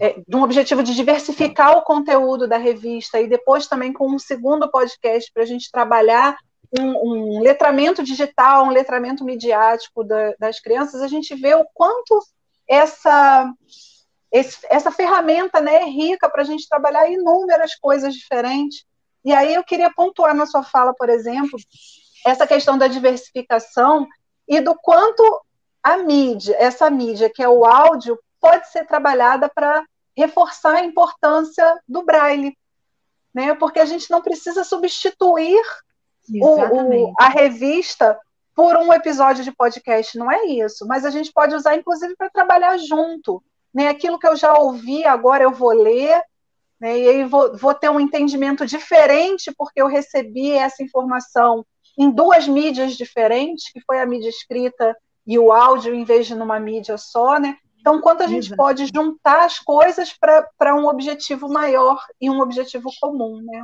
é, 0.00 0.20
de, 0.26 0.36
um 0.36 0.42
objetivo 0.42 0.82
de 0.82 0.94
diversificar 0.94 1.76
o 1.76 1.82
conteúdo 1.82 2.48
da 2.48 2.56
revista, 2.56 3.20
e 3.20 3.28
depois 3.28 3.66
também 3.66 3.92
com 3.92 4.08
um 4.08 4.18
segundo 4.18 4.70
podcast 4.70 5.30
para 5.32 5.42
a 5.42 5.46
gente 5.46 5.70
trabalhar 5.70 6.36
um, 6.78 7.36
um, 7.36 7.40
letramento 7.40 8.02
digital, 8.02 8.64
um 8.64 8.70
letramento 8.70 9.24
midiático 9.24 10.02
da, 10.02 10.34
das 10.38 10.58
crianças, 10.58 11.00
a 11.00 11.06
gente 11.06 11.34
vê 11.34 11.54
o 11.54 11.66
quanto 11.72 12.18
essa, 12.68 13.52
esse, 14.32 14.66
essa 14.68 14.90
ferramenta 14.90 15.60
né, 15.60 15.82
é 15.82 15.84
rica 15.84 16.28
para 16.28 16.42
a 16.42 16.44
gente 16.44 16.68
trabalhar 16.68 17.08
inúmeras 17.08 17.74
coisas 17.76 18.14
diferentes. 18.14 18.84
E 19.24 19.32
aí 19.32 19.54
eu 19.54 19.62
queria 19.62 19.92
pontuar 19.94 20.34
na 20.34 20.46
sua 20.46 20.62
fala, 20.62 20.92
por 20.94 21.08
exemplo, 21.08 21.58
essa 22.26 22.46
questão 22.46 22.76
da 22.76 22.88
diversificação 22.88 24.06
e 24.48 24.60
do 24.60 24.74
quanto 24.74 25.22
a 25.84 25.98
mídia, 25.98 26.56
essa 26.58 26.88
mídia 26.88 27.28
que 27.28 27.42
é 27.42 27.48
o 27.48 27.66
áudio, 27.66 28.18
pode 28.40 28.66
ser 28.70 28.86
trabalhada 28.86 29.50
para 29.54 29.84
reforçar 30.16 30.76
a 30.76 30.84
importância 30.84 31.78
do 31.86 32.02
braille, 32.02 32.56
né? 33.34 33.54
Porque 33.54 33.78
a 33.78 33.84
gente 33.84 34.10
não 34.10 34.22
precisa 34.22 34.64
substituir 34.64 35.62
o, 36.40 36.56
o, 36.56 37.14
a 37.18 37.28
revista 37.28 38.18
por 38.54 38.76
um 38.76 38.92
episódio 38.92 39.44
de 39.44 39.52
podcast, 39.52 40.16
não 40.16 40.30
é 40.30 40.46
isso. 40.46 40.86
Mas 40.86 41.04
a 41.04 41.10
gente 41.10 41.30
pode 41.32 41.54
usar, 41.54 41.76
inclusive, 41.76 42.14
para 42.16 42.30
trabalhar 42.30 42.78
junto. 42.78 43.42
Né? 43.72 43.88
Aquilo 43.88 44.18
que 44.18 44.26
eu 44.26 44.36
já 44.36 44.54
ouvi, 44.54 45.04
agora 45.04 45.42
eu 45.42 45.50
vou 45.50 45.72
ler, 45.72 46.22
né? 46.80 46.96
e 46.96 47.08
aí 47.08 47.24
vou, 47.24 47.56
vou 47.56 47.74
ter 47.74 47.90
um 47.90 47.98
entendimento 47.98 48.64
diferente, 48.64 49.52
porque 49.58 49.82
eu 49.82 49.88
recebi 49.88 50.52
essa 50.52 50.82
informação 50.82 51.66
em 51.98 52.10
duas 52.10 52.46
mídias 52.46 52.96
diferentes, 52.96 53.70
que 53.72 53.80
foi 53.80 54.00
a 54.00 54.06
mídia 54.06 54.28
escrita 54.28 54.96
e 55.26 55.38
o 55.38 55.52
áudio 55.52 55.94
em 55.94 56.04
vez 56.04 56.26
de 56.26 56.34
numa 56.34 56.60
mídia 56.60 56.98
só, 56.98 57.38
né? 57.38 57.56
Então, 57.80 58.00
quanto 58.00 58.22
a 58.22 58.26
gente 58.26 58.46
Exato. 58.46 58.56
pode 58.56 58.86
juntar 58.86 59.44
as 59.44 59.58
coisas 59.58 60.12
para 60.58 60.74
um 60.74 60.86
objetivo 60.86 61.48
maior 61.48 62.02
e 62.18 62.30
um 62.30 62.40
objetivo 62.40 62.90
comum, 62.98 63.42
né? 63.42 63.62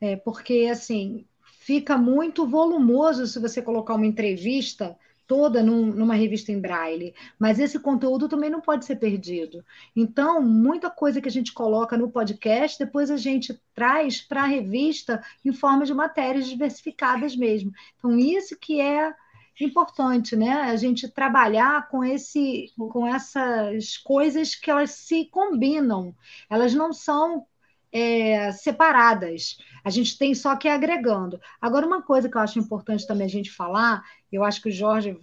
É, 0.00 0.16
porque, 0.16 0.68
assim, 0.70 1.26
fica 1.60 1.98
muito 1.98 2.46
volumoso 2.46 3.26
se 3.26 3.38
você 3.38 3.60
colocar 3.60 3.94
uma 3.94 4.06
entrevista 4.06 4.96
toda 5.26 5.62
num, 5.62 5.86
numa 5.86 6.14
revista 6.14 6.52
em 6.52 6.60
braille, 6.60 7.14
mas 7.38 7.58
esse 7.58 7.78
conteúdo 7.78 8.28
também 8.28 8.48
não 8.48 8.60
pode 8.60 8.84
ser 8.84 8.96
perdido. 8.96 9.64
Então, 9.94 10.40
muita 10.40 10.88
coisa 10.88 11.20
que 11.20 11.28
a 11.28 11.32
gente 11.32 11.52
coloca 11.52 11.98
no 11.98 12.10
podcast, 12.10 12.78
depois 12.78 13.10
a 13.10 13.16
gente 13.16 13.60
traz 13.74 14.20
para 14.20 14.42
a 14.42 14.46
revista 14.46 15.22
em 15.44 15.52
forma 15.52 15.84
de 15.84 15.92
matérias 15.92 16.46
diversificadas 16.46 17.36
mesmo. 17.36 17.72
Então, 17.98 18.16
isso 18.18 18.56
que 18.58 18.80
é 18.80 19.12
importante, 19.64 20.36
né? 20.36 20.52
A 20.62 20.76
gente 20.76 21.08
trabalhar 21.08 21.88
com 21.88 22.04
esse, 22.04 22.72
com 22.76 23.06
essas 23.06 23.96
coisas 23.96 24.54
que 24.54 24.70
elas 24.70 24.90
se 24.90 25.26
combinam. 25.26 26.14
Elas 26.50 26.74
não 26.74 26.92
são 26.92 27.46
é, 27.90 28.52
separadas. 28.52 29.58
A 29.82 29.90
gente 29.90 30.18
tem 30.18 30.34
só 30.34 30.54
que 30.56 30.68
ir 30.68 30.70
agregando. 30.70 31.40
Agora, 31.60 31.86
uma 31.86 32.02
coisa 32.02 32.28
que 32.28 32.36
eu 32.36 32.40
acho 32.40 32.58
importante 32.58 33.06
também 33.06 33.26
a 33.26 33.30
gente 33.30 33.50
falar, 33.50 34.04
eu 34.30 34.44
acho 34.44 34.60
que 34.60 34.68
o 34.68 34.72
Jorge, 34.72 35.18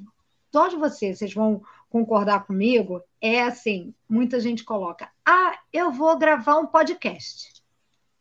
vocês, 0.52 1.20
vocês 1.20 1.34
vão 1.34 1.62
concordar 1.90 2.46
comigo, 2.46 3.02
é 3.22 3.44
assim: 3.44 3.94
muita 4.10 4.40
gente 4.40 4.64
coloca, 4.64 5.10
ah, 5.26 5.60
eu 5.72 5.92
vou 5.92 6.18
gravar 6.18 6.58
um 6.58 6.66
podcast. 6.66 7.54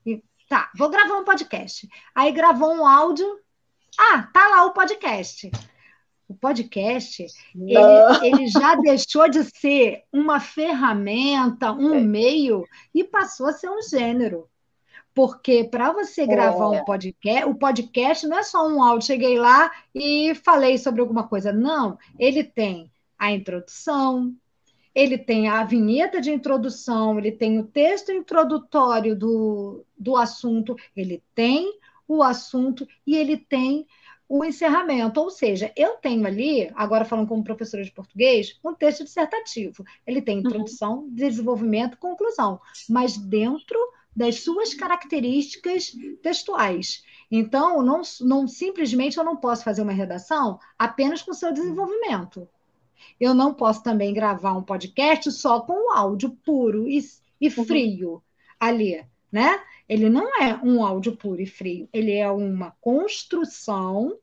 E, 0.05 0.23
tá, 0.49 0.71
vou 0.77 0.91
gravar 0.91 1.17
um 1.17 1.25
podcast. 1.25 1.89
Aí 2.15 2.31
gravou 2.33 2.75
um 2.75 2.87
áudio, 2.87 3.27
ah, 3.99 4.29
tá 4.33 4.49
lá 4.49 4.67
o 4.67 4.73
podcast 4.73 5.51
o 6.33 6.35
podcast 6.35 7.27
ele, 7.55 8.27
ele, 8.27 8.47
já 8.49 8.75
deixou 8.75 9.29
de 9.29 9.45
ser 9.45 10.03
uma 10.11 10.41
ferramenta, 10.41 11.71
um 11.73 11.95
é. 11.95 12.01
meio, 12.01 12.65
e 12.95 13.05
passou 13.05 13.47
a 13.47 13.53
ser 13.53 13.71
um 13.71 13.83
gênero. 13.83 14.49
Porque 15.15 15.65
para 15.65 15.93
você 15.93 16.27
gravar 16.27 16.75
é. 16.75 16.81
um 16.81 16.85
podcast, 16.85 17.45
o 17.45 17.55
podcast 17.55 18.27
não 18.27 18.39
é 18.39 18.43
só 18.43 18.67
um 18.67 18.83
áudio, 18.83 19.07
cheguei 19.07 19.39
lá 19.39 19.71
e 19.95 20.35
falei 20.37 20.79
sobre 20.79 21.03
alguma 21.03 21.29
coisa. 21.29 21.53
Não, 21.53 21.99
ele 22.19 22.43
tem 22.43 22.91
a 23.19 23.31
introdução, 23.31 24.35
ele 24.95 25.19
tem 25.19 25.49
a 25.49 25.65
vinheta 25.65 26.19
de 26.19 26.33
introdução, 26.33 27.19
ele 27.19 27.33
tem 27.33 27.59
o 27.59 27.67
texto 27.67 28.11
introdutório 28.11 29.15
do, 29.15 29.85
do 29.99 30.17
assunto, 30.17 30.77
ele 30.97 31.23
tem 31.35 31.79
o 32.09 32.23
assunto 32.23 32.89
e 33.07 33.15
ele 33.15 33.37
tem 33.37 33.87
o 34.33 34.43
encerramento. 34.43 35.21
Ou 35.21 35.31
seja, 35.31 35.71
eu 35.77 35.97
tenho 35.99 36.27
ali, 36.27 36.71
agora 36.75 37.05
falando 37.05 37.29
como 37.29 37.45
professora 37.45 37.85
de 37.85 37.93
português, 37.93 38.59
um 38.65 38.73
texto 38.73 39.05
dissertativo. 39.05 39.85
Ele 40.07 40.23
tem 40.23 40.39
uhum. 40.39 40.47
introdução, 40.47 40.99
uhum. 41.01 41.15
desenvolvimento, 41.15 41.99
conclusão, 41.99 42.59
mas 42.89 43.19
dentro 43.19 43.79
das 44.17 44.41
suas 44.41 44.73
características 44.73 45.93
textuais. 46.23 47.05
Então, 47.31 47.83
não, 47.83 48.01
não 48.23 48.49
simplesmente 48.49 49.19
eu 49.19 49.25
não 49.25 49.37
posso 49.37 49.65
fazer 49.65 49.83
uma 49.83 49.93
redação 49.93 50.59
apenas 50.79 51.21
com 51.21 51.35
seu 51.35 51.53
desenvolvimento. 51.53 52.49
Eu 53.21 53.35
não 53.35 53.53
posso 53.53 53.83
também 53.83 54.15
gravar 54.15 54.55
um 54.55 54.63
podcast 54.63 55.31
só 55.31 55.61
com 55.61 55.75
o 55.75 55.93
áudio 55.93 56.31
puro 56.43 56.89
e, 56.89 57.01
e 57.39 57.49
uhum. 57.49 57.65
frio 57.67 58.11
uhum. 58.13 58.21
ali, 58.59 59.05
né? 59.31 59.61
Ele 59.87 60.09
não 60.09 60.27
é 60.41 60.59
um 60.63 60.83
áudio 60.83 61.15
puro 61.15 61.43
e 61.43 61.47
frio, 61.47 61.87
ele 61.93 62.13
é 62.13 62.31
uma 62.31 62.71
construção 62.81 64.17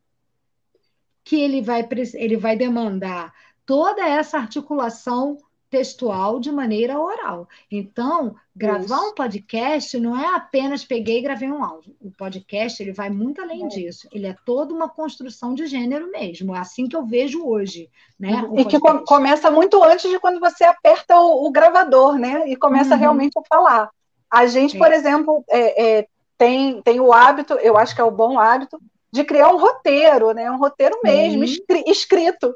que 1.30 1.40
ele 1.40 1.62
vai, 1.62 1.88
ele 2.16 2.38
vai 2.38 2.56
demandar 2.56 3.32
toda 3.64 4.02
essa 4.02 4.40
articulação 4.40 5.38
textual 5.70 6.40
de 6.40 6.52
maneira 6.52 7.00
oral. 7.00 7.48
Então, 7.72 8.36
gravar 8.56 8.96
Isso. 8.96 9.10
um 9.10 9.14
podcast 9.14 10.00
não 10.00 10.20
é 10.20 10.34
apenas 10.34 10.84
peguei 10.84 11.20
e 11.20 11.22
gravei 11.22 11.52
um 11.52 11.64
áudio. 11.64 11.96
O 12.02 12.10
podcast 12.10 12.82
ele 12.82 12.92
vai 12.92 13.12
muito 13.12 13.44
além 13.44 13.66
é. 13.66 13.68
disso. 13.68 14.08
Ele 14.12 14.26
é 14.26 14.36
toda 14.44 14.74
uma 14.74 14.90
construção 14.90 15.54
de 15.54 15.68
gênero 15.68 16.10
mesmo. 16.10 16.56
É 16.56 16.60
assim 16.60 16.88
que 16.88 16.96
eu 16.96 17.06
vejo 17.06 17.46
hoje, 17.46 17.92
né? 18.20 18.44
E 18.58 18.66
que 18.66 18.80
começa 19.06 19.52
muito 19.52 19.84
antes 19.84 20.10
de 20.10 20.18
quando 20.18 20.40
você 20.40 20.64
aperta 20.64 21.16
o, 21.20 21.46
o 21.46 21.52
gravador, 21.52 22.18
né? 22.18 22.50
E 22.50 22.56
começa 22.56 22.96
uhum. 22.96 23.00
realmente 23.00 23.38
a 23.38 23.44
falar. 23.48 23.92
A 24.32 24.48
gente, 24.48 24.78
é. 24.78 24.80
por 24.80 24.92
exemplo, 24.92 25.44
é, 25.48 26.00
é, 26.00 26.08
tem, 26.40 26.82
tem 26.82 27.00
o 27.00 27.14
hábito, 27.14 27.54
eu 27.54 27.78
acho 27.78 27.94
que 27.94 28.02
é 28.02 28.04
o 28.04 28.10
bom 28.10 28.40
hábito, 28.40 28.82
de 29.12 29.24
criar 29.24 29.50
um 29.50 29.58
roteiro, 29.58 30.32
né? 30.32 30.50
Um 30.52 30.58
roteiro 30.58 31.00
mesmo, 31.04 31.44
escri 31.44 31.84
escrito. 31.88 32.56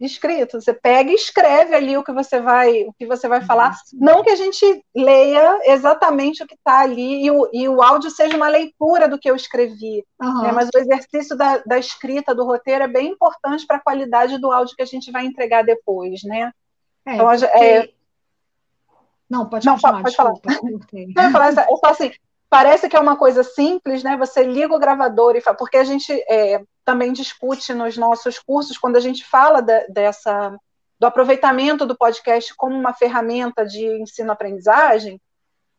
Escrito. 0.00 0.58
Você 0.58 0.72
pega 0.72 1.10
e 1.10 1.14
escreve 1.14 1.74
ali 1.74 1.96
o 1.96 2.02
que 2.02 2.12
você 2.12 2.40
vai, 2.40 2.84
o 2.84 2.92
que 2.94 3.04
você 3.06 3.28
vai 3.28 3.42
falar. 3.42 3.72
Isso. 3.72 3.96
Não 3.98 4.22
que 4.22 4.30
a 4.30 4.36
gente 4.36 4.82
leia 4.96 5.60
exatamente 5.64 6.42
o 6.42 6.46
que 6.46 6.54
está 6.54 6.80
ali 6.80 7.26
e 7.26 7.30
o, 7.30 7.50
e 7.52 7.68
o 7.68 7.82
áudio 7.82 8.10
seja 8.10 8.34
uma 8.34 8.48
leitura 8.48 9.06
do 9.06 9.18
que 9.18 9.30
eu 9.30 9.36
escrevi. 9.36 10.02
Uhum. 10.18 10.42
Né? 10.42 10.52
Mas 10.52 10.70
o 10.74 10.78
exercício 10.78 11.36
da, 11.36 11.58
da 11.58 11.78
escrita 11.78 12.34
do 12.34 12.46
roteiro 12.46 12.84
é 12.84 12.88
bem 12.88 13.08
importante 13.08 13.66
para 13.66 13.76
a 13.76 13.82
qualidade 13.82 14.38
do 14.38 14.50
áudio 14.50 14.74
que 14.74 14.82
a 14.82 14.86
gente 14.86 15.10
vai 15.12 15.26
entregar 15.26 15.62
depois, 15.62 16.22
né? 16.24 16.50
É, 17.04 17.14
então, 17.14 17.26
porque... 17.26 17.44
é... 17.44 17.90
Não, 19.28 19.48
pode, 19.48 19.66
não, 19.66 19.78
pode, 19.78 20.02
pode 20.02 20.16
falar. 20.16 20.32
Não, 20.44 21.24
eu, 21.24 21.30
falar, 21.30 21.52
eu 21.70 21.76
falo 21.76 21.92
assim, 21.92 22.10
parece 22.50 22.88
que 22.88 22.96
é 22.96 23.00
uma 23.00 23.16
coisa 23.16 23.44
simples, 23.44 24.02
né? 24.02 24.16
Você 24.16 24.42
liga 24.42 24.74
o 24.74 24.78
gravador 24.78 25.36
e 25.36 25.40
fala, 25.40 25.56
porque 25.56 25.76
a 25.76 25.84
gente 25.84 26.12
é, 26.28 26.60
também 26.84 27.12
discute 27.12 27.72
nos 27.72 27.96
nossos 27.96 28.40
cursos 28.40 28.76
quando 28.76 28.96
a 28.96 29.00
gente 29.00 29.24
fala 29.24 29.62
de, 29.62 29.86
dessa 29.86 30.54
do 30.98 31.06
aproveitamento 31.06 31.86
do 31.86 31.96
podcast 31.96 32.54
como 32.54 32.76
uma 32.76 32.92
ferramenta 32.92 33.64
de 33.64 33.86
ensino-aprendizagem, 34.02 35.18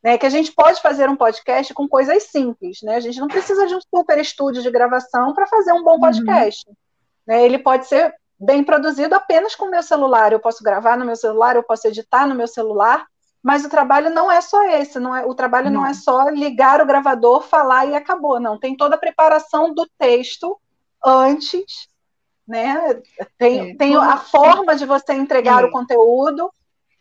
né? 0.01 0.17
Que 0.17 0.25
a 0.25 0.29
gente 0.29 0.51
pode 0.53 0.81
fazer 0.81 1.09
um 1.09 1.15
podcast 1.15 1.73
com 1.73 1.87
coisas 1.87 2.23
simples, 2.23 2.79
né? 2.81 2.95
A 2.95 2.99
gente 3.01 3.19
não 3.19 3.27
precisa 3.27 3.67
de 3.67 3.75
um 3.75 3.79
super 3.93 4.17
estúdio 4.17 4.63
de 4.63 4.71
gravação 4.71 5.33
para 5.33 5.45
fazer 5.45 5.73
um 5.73 5.83
bom 5.83 5.95
uhum. 5.95 5.99
podcast. 5.99 6.67
Uhum. 6.67 6.75
Né? 7.27 7.45
Ele 7.45 7.59
pode 7.59 7.85
ser 7.85 8.15
bem 8.39 8.63
produzido 8.63 9.13
apenas 9.13 9.53
com 9.53 9.65
o 9.65 9.69
meu 9.69 9.83
celular. 9.83 10.31
Eu 10.31 10.39
posso 10.39 10.63
gravar 10.63 10.97
no 10.97 11.05
meu 11.05 11.15
celular, 11.15 11.55
eu 11.55 11.63
posso 11.63 11.87
editar 11.87 12.25
no 12.25 12.33
meu 12.33 12.47
celular 12.47 13.05
mas 13.43 13.65
o 13.65 13.69
trabalho 13.69 14.09
não 14.09 14.31
é 14.31 14.39
só 14.39 14.63
esse, 14.69 14.99
não 14.99 15.15
é, 15.15 15.25
o 15.25 15.33
trabalho 15.33 15.71
não. 15.71 15.81
não. 15.81 15.87
é 15.87 15.93
só 15.93 16.29
ligar 16.29 16.81
o 16.81 16.85
gravador, 16.85 17.41
falar 17.41 17.85
e 17.85 17.95
acabou, 17.95 18.39
não. 18.39 18.59
Tem 18.59 18.77
toda 18.77 18.95
a 18.95 18.99
preparação 18.99 19.73
do 19.73 19.89
texto 19.97 20.59
antes, 21.03 21.87
né? 22.47 23.01
Tem, 23.37 23.71
é, 23.71 23.75
tem 23.75 23.95
a 23.95 24.17
forma 24.17 24.75
de 24.75 24.85
você 24.85 25.13
entregar 25.13 25.63
é. 25.63 25.65
o 25.65 25.71
conteúdo, 25.71 26.51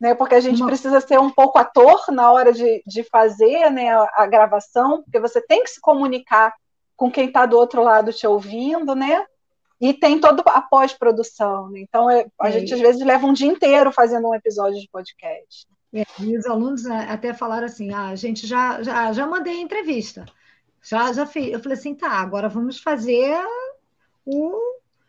né? 0.00 0.14
Porque 0.14 0.34
a 0.34 0.40
gente 0.40 0.62
Uma... 0.62 0.68
precisa 0.68 1.00
ser 1.00 1.20
um 1.20 1.30
pouco 1.30 1.58
ator 1.58 2.04
na 2.10 2.32
hora 2.32 2.52
de, 2.52 2.82
de 2.86 3.02
fazer 3.04 3.70
né, 3.70 3.90
a, 3.90 4.10
a 4.16 4.26
gravação, 4.26 5.02
porque 5.02 5.20
você 5.20 5.42
tem 5.42 5.62
que 5.62 5.70
se 5.70 5.80
comunicar 5.80 6.54
com 6.96 7.10
quem 7.10 7.26
está 7.26 7.44
do 7.44 7.58
outro 7.58 7.82
lado 7.82 8.12
te 8.12 8.26
ouvindo, 8.26 8.94
né? 8.94 9.26
E 9.78 9.92
tem 9.94 10.20
toda 10.20 10.42
a 10.42 10.60
pós-produção. 10.60 11.70
Né? 11.70 11.80
Então, 11.80 12.10
é, 12.10 12.26
a 12.40 12.48
é. 12.48 12.52
gente 12.52 12.72
às 12.72 12.80
vezes 12.80 13.04
leva 13.04 13.26
um 13.26 13.32
dia 13.32 13.48
inteiro 13.48 13.92
fazendo 13.92 14.28
um 14.28 14.34
episódio 14.34 14.80
de 14.80 14.88
podcast. 14.90 15.66
É, 15.92 16.04
e 16.20 16.36
os 16.38 16.46
alunos 16.46 16.84
né, 16.84 17.06
até 17.08 17.34
falaram 17.34 17.66
assim: 17.66 17.92
ah, 17.92 18.08
a 18.08 18.16
gente 18.16 18.46
já, 18.46 18.82
já, 18.82 19.12
já 19.12 19.26
mandei 19.26 19.60
entrevista, 19.60 20.24
já, 20.82 21.12
já 21.12 21.26
fiz. 21.26 21.52
Eu 21.52 21.60
falei 21.60 21.76
assim: 21.76 21.94
tá, 21.94 22.10
agora 22.10 22.48
vamos 22.48 22.80
fazer 22.80 23.36
o, 24.24 24.52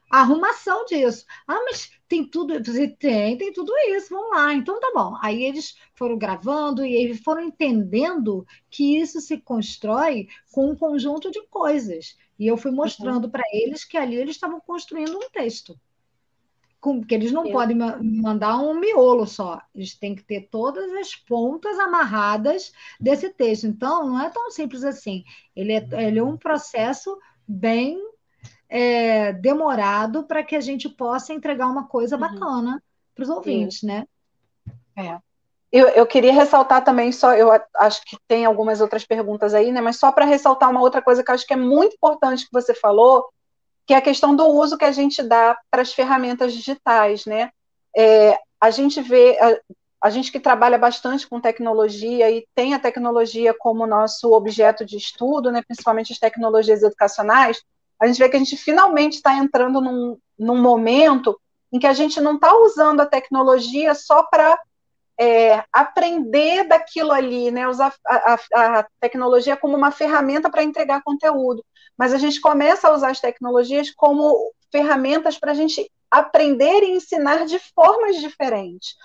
a 0.09 0.21
arrumação 0.21 0.85
disso. 0.85 1.25
Ah, 1.47 1.61
mas 1.65 1.91
tem 2.07 2.25
tudo, 2.25 2.61
tem, 2.97 3.37
tem 3.37 3.53
tudo 3.53 3.71
isso, 3.89 4.09
vamos 4.09 4.31
lá, 4.31 4.53
então 4.53 4.79
tá 4.79 4.91
bom. 4.93 5.15
Aí 5.21 5.43
eles 5.43 5.77
foram 5.93 6.17
gravando 6.17 6.83
e 6.83 6.93
eles 6.93 7.21
foram 7.21 7.43
entendendo 7.43 8.45
que 8.69 8.97
isso 8.99 9.21
se 9.21 9.37
constrói 9.37 10.27
com 10.51 10.71
um 10.71 10.75
conjunto 10.75 11.29
de 11.31 11.41
coisas. 11.47 12.17
E 12.39 12.47
eu 12.47 12.57
fui 12.57 12.71
mostrando 12.71 13.25
uhum. 13.25 13.31
para 13.31 13.43
eles 13.53 13.85
que 13.85 13.97
ali 13.97 14.15
eles 14.15 14.35
estavam 14.35 14.59
construindo 14.59 15.15
um 15.15 15.29
texto 15.29 15.79
porque 16.81 17.13
eles 17.13 17.31
não 17.31 17.51
podem 17.51 17.77
mandar 17.77 18.57
um 18.57 18.73
miolo 18.73 19.27
só, 19.27 19.61
eles 19.73 19.93
têm 19.93 20.15
que 20.15 20.23
ter 20.23 20.49
todas 20.49 20.91
as 20.93 21.15
pontas 21.15 21.77
amarradas 21.77 22.73
desse 22.99 23.29
texto. 23.29 23.67
Então, 23.67 24.07
não 24.07 24.19
é 24.19 24.29
tão 24.31 24.49
simples 24.49 24.83
assim. 24.83 25.23
Ele 25.55 25.73
é, 25.73 25.87
ele 26.07 26.17
é 26.17 26.23
um 26.23 26.35
processo 26.35 27.15
bem 27.47 28.01
é, 28.67 29.31
demorado 29.33 30.23
para 30.23 30.43
que 30.43 30.55
a 30.55 30.61
gente 30.61 30.89
possa 30.89 31.33
entregar 31.33 31.67
uma 31.67 31.87
coisa 31.87 32.15
uhum. 32.15 32.21
bacana 32.21 32.83
para 33.13 33.23
os 33.23 33.29
ouvintes, 33.29 33.83
né? 33.83 34.05
É. 34.95 35.19
Eu, 35.71 35.87
eu, 35.89 36.05
queria 36.05 36.33
ressaltar 36.33 36.83
também, 36.83 37.11
só 37.11 37.33
eu 37.33 37.49
acho 37.77 38.03
que 38.05 38.17
tem 38.27 38.43
algumas 38.43 38.81
outras 38.81 39.05
perguntas 39.05 39.53
aí, 39.53 39.71
né? 39.71 39.79
Mas 39.79 39.97
só 39.97 40.11
para 40.11 40.25
ressaltar 40.25 40.69
uma 40.69 40.81
outra 40.81 41.01
coisa 41.01 41.23
que 41.23 41.29
eu 41.29 41.35
acho 41.35 41.47
que 41.47 41.53
é 41.53 41.57
muito 41.57 41.95
importante 41.95 42.45
que 42.45 42.51
você 42.51 42.73
falou, 42.73 43.29
que 43.85 43.93
é 43.93 43.97
a 43.97 44.01
questão 44.01 44.35
do 44.35 44.45
uso 44.47 44.77
que 44.77 44.85
a 44.85 44.91
gente 44.91 45.21
dá 45.23 45.57
para 45.69 45.81
as 45.81 45.93
ferramentas 45.93 46.53
digitais, 46.53 47.25
né? 47.25 47.51
É, 47.95 48.37
a 48.59 48.69
gente 48.69 49.01
vê, 49.01 49.37
a, 49.39 49.59
a, 50.07 50.09
gente 50.09 50.31
que 50.31 50.39
trabalha 50.39 50.77
bastante 50.77 51.27
com 51.27 51.41
tecnologia 51.41 52.29
e 52.31 52.45
tem 52.55 52.73
a 52.73 52.79
tecnologia 52.79 53.53
como 53.57 53.87
nosso 53.87 54.31
objeto 54.31 54.85
de 54.85 54.97
estudo, 54.97 55.51
né, 55.51 55.61
principalmente 55.61 56.13
as 56.13 56.19
tecnologias 56.19 56.83
educacionais, 56.83 57.61
a 57.99 58.07
gente 58.07 58.17
vê 58.17 58.29
que 58.29 58.35
a 58.35 58.39
gente 58.39 58.57
finalmente 58.57 59.15
está 59.15 59.35
entrando 59.35 59.81
num, 59.81 60.17
num 60.37 60.61
momento 60.61 61.39
em 61.71 61.79
que 61.79 61.87
a 61.87 61.93
gente 61.93 62.19
não 62.19 62.35
está 62.35 62.55
usando 62.57 63.01
a 63.01 63.05
tecnologia 63.05 63.93
só 63.93 64.23
para 64.23 64.59
é, 65.21 65.63
aprender 65.71 66.67
daquilo 66.67 67.11
ali, 67.11 67.51
né? 67.51 67.67
usar 67.67 67.93
a, 68.07 68.33
a, 68.55 68.79
a 68.79 68.87
tecnologia 68.99 69.55
como 69.55 69.77
uma 69.77 69.91
ferramenta 69.91 70.49
para 70.49 70.63
entregar 70.63 71.03
conteúdo, 71.03 71.63
mas 71.95 72.11
a 72.11 72.17
gente 72.17 72.41
começa 72.41 72.87
a 72.87 72.93
usar 72.95 73.11
as 73.11 73.19
tecnologias 73.19 73.91
como 73.91 74.51
ferramentas 74.71 75.37
para 75.37 75.51
a 75.51 75.53
gente 75.53 75.87
aprender 76.09 76.81
e 76.81 76.93
ensinar 76.93 77.45
de 77.45 77.59
formas 77.75 78.15
diferentes. 78.19 78.95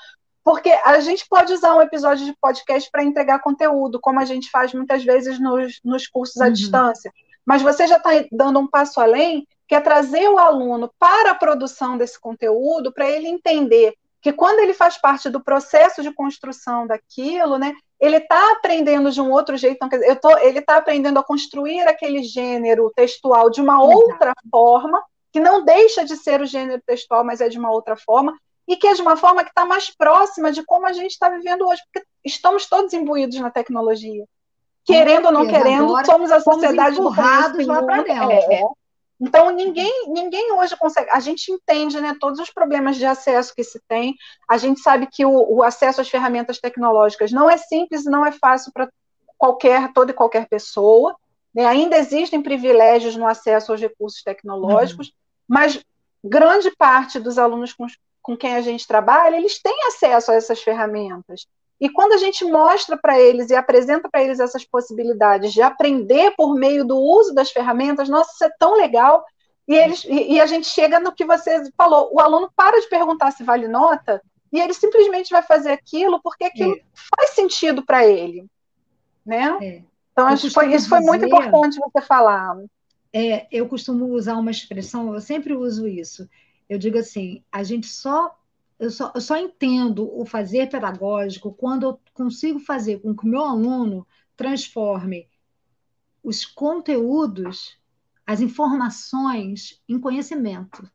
Porque 0.43 0.71
a 0.71 0.99
gente 1.01 1.27
pode 1.29 1.53
usar 1.53 1.75
um 1.75 1.83
episódio 1.83 2.25
de 2.25 2.35
podcast 2.41 2.89
para 2.91 3.05
entregar 3.05 3.41
conteúdo, 3.41 4.01
como 4.01 4.19
a 4.19 4.25
gente 4.25 4.49
faz 4.51 4.73
muitas 4.73 5.05
vezes 5.05 5.39
nos, 5.39 5.81
nos 5.85 6.07
cursos 6.07 6.41
à 6.41 6.47
uhum. 6.47 6.53
distância. 6.53 7.13
Mas 7.45 7.61
você 7.61 7.87
já 7.87 7.99
está 7.99 8.11
dando 8.33 8.59
um 8.59 8.67
passo 8.67 9.03
além, 9.03 9.47
que 9.69 9.75
é 9.75 9.81
trazer 9.83 10.31
o 10.31 10.39
aluno 10.39 10.91
para 10.99 11.33
a 11.33 11.35
produção 11.35 11.99
desse 11.99 12.19
conteúdo, 12.19 12.91
para 12.91 13.07
ele 13.07 13.29
entender 13.29 13.95
que 14.27 14.33
quando 14.33 14.59
ele 14.59 14.75
faz 14.75 14.99
parte 14.99 15.31
do 15.31 15.41
processo 15.41 16.03
de 16.03 16.13
construção 16.13 16.85
daquilo, 16.85 17.59
né, 17.59 17.73
ele 18.01 18.17
está 18.17 18.55
aprendendo 18.55 19.09
de 19.13 19.21
um 19.21 19.31
outro 19.31 19.57
jeito. 19.57 19.77
Então, 19.77 19.89
dizer, 19.89 20.17
tô, 20.17 20.37
ele 20.39 20.59
está 20.59 20.79
aprendendo 20.79 21.21
a 21.21 21.23
construir 21.23 21.83
aquele 21.83 22.25
gênero 22.25 22.91
textual 22.97 23.49
de 23.49 23.61
uma 23.61 23.81
outra 23.81 24.33
forma, 24.51 25.01
que 25.33 25.39
não 25.39 25.65
deixa 25.65 26.05
de 26.05 26.17
ser 26.17 26.41
o 26.41 26.45
gênero 26.45 26.83
textual, 26.85 27.23
mas 27.23 27.41
é 27.41 27.49
de 27.49 27.57
uma 27.57 27.71
outra 27.71 27.95
forma, 27.97 28.37
e 28.67 28.77
que 28.77 28.89
é 28.89 28.95
de 28.95 29.03
uma 29.03 29.17
forma 29.17 29.45
que 29.45 29.51
está 29.51 29.65
mais 29.65 29.95
próxima 29.95 30.51
de 30.51 30.65
como 30.65 30.89
a 30.89 30.93
gente 30.93 31.13
está 31.13 31.29
vivendo 31.29 31.65
hoje, 31.65 31.81
porque 31.85 32.05
estamos 32.25 32.67
todos 32.67 32.93
imbuídos 32.93 33.39
na 33.39 33.53
tecnologia. 33.53 34.25
Querendo 34.85 35.27
ou 35.27 35.33
não 35.33 35.47
querendo, 35.47 36.05
somos 36.05 36.33
a 36.33 36.41
sociedade 36.41 36.97
do 36.97 37.11
lá 37.65 37.81
para 37.81 38.03
dentro. 38.03 38.33
É, 38.33 38.61
então, 39.21 39.51
ninguém, 39.51 40.09
ninguém 40.09 40.53
hoje 40.53 40.77
consegue. 40.77 41.11
A 41.11 41.21
gente 41.21 41.51
entende 41.51 42.01
né, 42.01 42.15
todos 42.21 42.39
os 42.39 42.51
problemas 42.51 42.97
de 42.97 43.07
acesso 43.07 43.55
que 43.55 43.65
se 43.65 43.81
tem, 43.89 44.15
a 44.49 44.59
gente 44.59 44.81
sabe 44.81 45.07
que 45.11 45.25
o, 45.25 45.57
o 45.57 45.63
acesso 45.63 46.01
às 46.01 46.09
ferramentas 46.09 46.59
tecnológicas 46.59 47.33
não 47.33 47.49
é 47.49 47.57
simples, 47.57 48.05
não 48.05 48.27
é 48.27 48.33
fácil 48.33 48.73
para 48.73 48.89
qualquer, 49.39 49.93
toda 49.93 50.11
e 50.11 50.15
qualquer 50.15 50.47
pessoa. 50.49 51.17
Né? 51.55 51.65
Ainda 51.65 51.97
existem 51.97 52.43
privilégios 52.43 53.17
no 53.17 53.27
acesso 53.27 53.73
aos 53.73 53.81
recursos 53.81 54.23
tecnológicos, 54.23 55.09
uhum. 55.09 55.15
mas 55.49 55.83
grande 56.23 56.71
parte 56.77 57.19
dos 57.19 57.39
alunos 57.39 57.73
com, 57.73 57.87
com 58.21 58.37
quem 58.37 58.55
a 58.55 58.61
gente 58.61 58.87
trabalha, 58.87 59.37
eles 59.37 59.61
têm 59.63 59.87
acesso 59.87 60.31
a 60.31 60.35
essas 60.35 60.61
ferramentas. 60.61 61.47
E 61.81 61.91
quando 61.91 62.13
a 62.13 62.19
gente 62.19 62.45
mostra 62.45 62.97
para 62.97 63.21
eles 63.21 63.51
e 63.51 63.55
apresenta 63.55 64.09
para 64.09 64.23
eles 64.23 64.41
essas 64.41 64.65
possibilidades 64.65 65.53
de 65.53 65.61
aprender 65.61 66.33
por 66.37 66.55
meio 66.55 66.85
do 66.85 66.97
uso 66.99 67.35
das 67.35 67.51
ferramentas, 67.51 68.09
nossa, 68.09 68.33
isso 68.33 68.45
é 68.45 68.51
tão 68.59 68.75
legal. 68.77 69.25
E, 69.69 69.75
eles, 69.75 70.05
e, 70.05 70.35
e 70.35 70.41
a 70.41 70.47
gente 70.47 70.67
chega 70.69 70.99
no 70.99 71.13
que 71.13 71.25
você 71.25 71.71
falou: 71.77 72.11
o 72.13 72.21
aluno 72.21 72.51
para 72.57 72.81
de 72.81 72.89
perguntar 72.89 73.31
se 73.33 73.45
vale 73.45 73.69
nota 73.69 74.23
e 74.53 74.61
ele 74.61 74.73
simplesmente 74.73 75.31
vai 75.31 75.43
fazer 75.43 75.71
aquilo 75.71 76.21
porque 76.23 76.45
aquilo 76.45 76.75
é. 76.75 76.83
faz 77.15 77.31
sentido 77.31 77.85
para 77.85 78.07
ele. 78.07 78.47
Né? 79.25 79.59
É. 79.61 79.83
Então, 80.13 80.27
acho 80.29 80.51
foi, 80.51 80.75
isso 80.75 80.89
foi 80.89 81.01
muito 81.01 81.27
importante 81.27 81.79
você 81.79 82.01
falar. 82.01 82.57
É, 83.13 83.47
eu 83.51 83.69
costumo 83.69 84.07
usar 84.07 84.37
uma 84.37 84.51
expressão, 84.51 85.13
eu 85.13 85.21
sempre 85.21 85.53
uso 85.53 85.87
isso. 85.87 86.29
Eu 86.69 86.79
digo 86.79 86.99
assim: 86.99 87.43
a 87.53 87.63
gente 87.63 87.87
só 87.87 88.35
eu 88.79 88.91
só, 88.91 89.13
eu 89.15 89.21
só 89.21 89.37
entendo 89.37 90.09
o 90.19 90.27
fazer 90.27 90.69
pedagógico 90.69 91.53
quando 91.53 91.85
eu 91.85 92.01
consigo 92.13 92.59
fazer 92.59 93.01
com 93.01 93.15
que 93.15 93.25
o 93.25 93.29
meu 93.29 93.43
aluno 93.43 94.07
transforme 94.37 95.29
os 96.23 96.45
conteúdos, 96.45 97.79
as 98.27 98.41
informações, 98.41 99.81
em 99.89 99.99
conhecimento. 99.99 100.91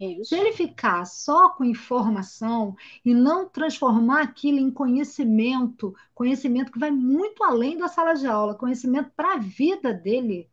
Isso. 0.00 0.30
Se 0.30 0.34
ele 0.34 0.52
ficar 0.52 1.04
só 1.04 1.50
com 1.50 1.62
informação 1.62 2.74
e 3.04 3.12
não 3.12 3.46
transformar 3.46 4.22
aquilo 4.22 4.58
em 4.58 4.70
conhecimento, 4.70 5.94
conhecimento 6.14 6.72
que 6.72 6.78
vai 6.78 6.90
muito 6.90 7.44
além 7.44 7.76
da 7.76 7.86
sala 7.86 8.14
de 8.14 8.26
aula, 8.26 8.54
conhecimento 8.54 9.10
para 9.14 9.34
a 9.34 9.38
vida 9.38 9.92
dele, 9.92 10.49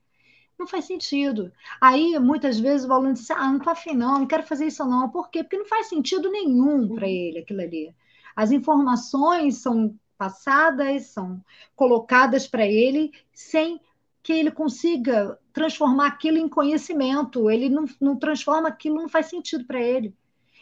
não 0.57 0.67
faz 0.67 0.85
sentido. 0.85 1.51
Aí, 1.79 2.17
muitas 2.19 2.59
vezes, 2.59 2.87
o 2.87 2.93
aluno 2.93 3.13
diz: 3.13 3.29
Ah, 3.31 3.47
não 3.47 3.57
estou 3.57 3.71
afim, 3.71 3.93
não, 3.93 4.19
não 4.19 4.27
quero 4.27 4.43
fazer 4.43 4.67
isso, 4.67 4.85
não. 4.85 5.09
Por 5.09 5.29
quê? 5.29 5.43
Porque 5.43 5.57
não 5.57 5.65
faz 5.65 5.87
sentido 5.87 6.31
nenhum 6.31 6.93
para 6.93 7.05
uhum. 7.05 7.11
ele 7.11 7.39
aquilo 7.39 7.61
ali. 7.61 7.95
As 8.35 8.51
informações 8.51 9.57
são 9.57 9.95
passadas, 10.17 11.07
são 11.07 11.43
colocadas 11.75 12.47
para 12.47 12.65
ele 12.65 13.11
sem 13.33 13.79
que 14.23 14.33
ele 14.33 14.51
consiga 14.51 15.39
transformar 15.53 16.07
aquilo 16.07 16.37
em 16.37 16.49
conhecimento. 16.49 17.49
Ele 17.49 17.69
não, 17.69 17.85
não 18.01 18.17
transforma 18.17 18.67
aquilo, 18.67 18.95
não 18.95 19.09
faz 19.09 19.27
sentido 19.27 19.65
para 19.65 19.81
ele. 19.81 20.13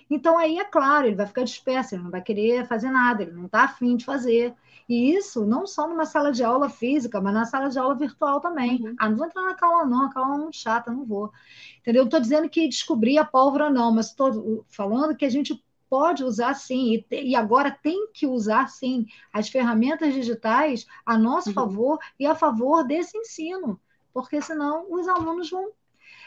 Então, 0.10 0.38
aí, 0.38 0.60
é 0.60 0.66
claro, 0.66 1.08
ele 1.08 1.16
vai 1.16 1.26
ficar 1.26 1.43
disperso, 1.43 1.95
ele 1.95 2.03
não 2.03 2.12
vai 2.12 2.22
querer 2.22 2.68
fazer 2.68 2.89
nada, 2.89 3.24
ele 3.24 3.32
não 3.32 3.45
está 3.45 3.64
afim 3.64 3.95
de 3.95 4.06
fazer. 4.06 4.53
E 4.88 5.16
isso 5.16 5.45
não 5.45 5.66
só 5.66 5.88
numa 5.88 6.06
sala 6.06 6.32
de 6.32 6.43
aula 6.43 6.70
física, 6.70 7.20
mas 7.20 7.34
na 7.34 7.45
sala 7.45 7.70
de 7.70 7.80
aula 7.80 7.95
virtual 7.95 8.39
também. 8.39 8.86
Uhum. 8.86 8.95
Ah, 8.99 9.10
não 9.10 9.18
vou 9.18 9.26
entrar 9.26 9.43
naquela 9.43 9.72
aula, 9.72 9.86
não, 9.86 10.06
aquela 10.06 10.26
aula 10.28 10.38
é 10.38 10.41
muito 10.43 10.58
chata, 10.58 10.91
não 10.91 11.06
vou. 11.06 11.32
Entendeu? 11.80 12.03
Não 12.03 12.08
estou 12.08 12.20
dizendo 12.20 12.49
que 12.49 12.68
descobrir 12.68 13.18
a 13.18 13.26
pólvora, 13.26 13.70
não, 13.70 13.91
mas 13.91 14.08
estou 14.08 14.64
falando 14.70 15.16
que 15.16 15.26
a 15.26 15.30
gente 15.30 15.60
pode 15.89 16.24
usar 16.24 16.53
sim, 16.56 17.06
e, 17.12 17.30
e, 17.30 17.36
agora 17.36 17.72
tem 17.72 18.12
que 18.12 18.26
usar 18.26 18.68
sim 18.68 19.06
as 19.32 19.49
ferramentas 19.49 20.14
digitais 20.14 20.86
a 21.06 21.18
nosso 21.18 21.49
uhum. 21.49 21.56
favor 21.56 21.99
e 22.20 22.26
a 22.26 22.36
favor 22.36 22.84
desse 22.84 23.18
ensino, 23.18 23.80
porque 24.14 24.41
senão 24.41 24.91
os 24.91 25.08
alunos 25.08 25.49
vão. 25.49 25.72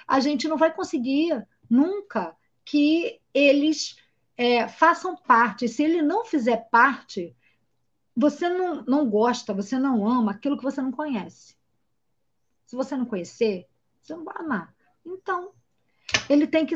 A 0.06 0.20
gente 0.20 0.48
não 0.48 0.56
vai 0.56 0.72
conseguir 0.72 1.46
nunca 1.68 2.34
que 2.64 3.20
eles 3.38 3.96
é, 4.36 4.68
façam 4.68 5.16
parte. 5.16 5.68
Se 5.68 5.82
ele 5.82 6.02
não 6.02 6.24
fizer 6.24 6.68
parte, 6.70 7.36
você 8.16 8.48
não, 8.48 8.82
não 8.82 9.08
gosta, 9.08 9.54
você 9.54 9.78
não 9.78 10.06
ama 10.06 10.32
aquilo 10.32 10.56
que 10.56 10.64
você 10.64 10.82
não 10.82 10.92
conhece. 10.92 11.56
Se 12.66 12.76
você 12.76 12.96
não 12.96 13.06
conhecer, 13.06 13.66
você 14.02 14.14
não 14.14 14.24
vai 14.24 14.36
amar. 14.38 14.74
Então, 15.04 15.52
ele 16.28 16.46
tem 16.46 16.66
que 16.66 16.74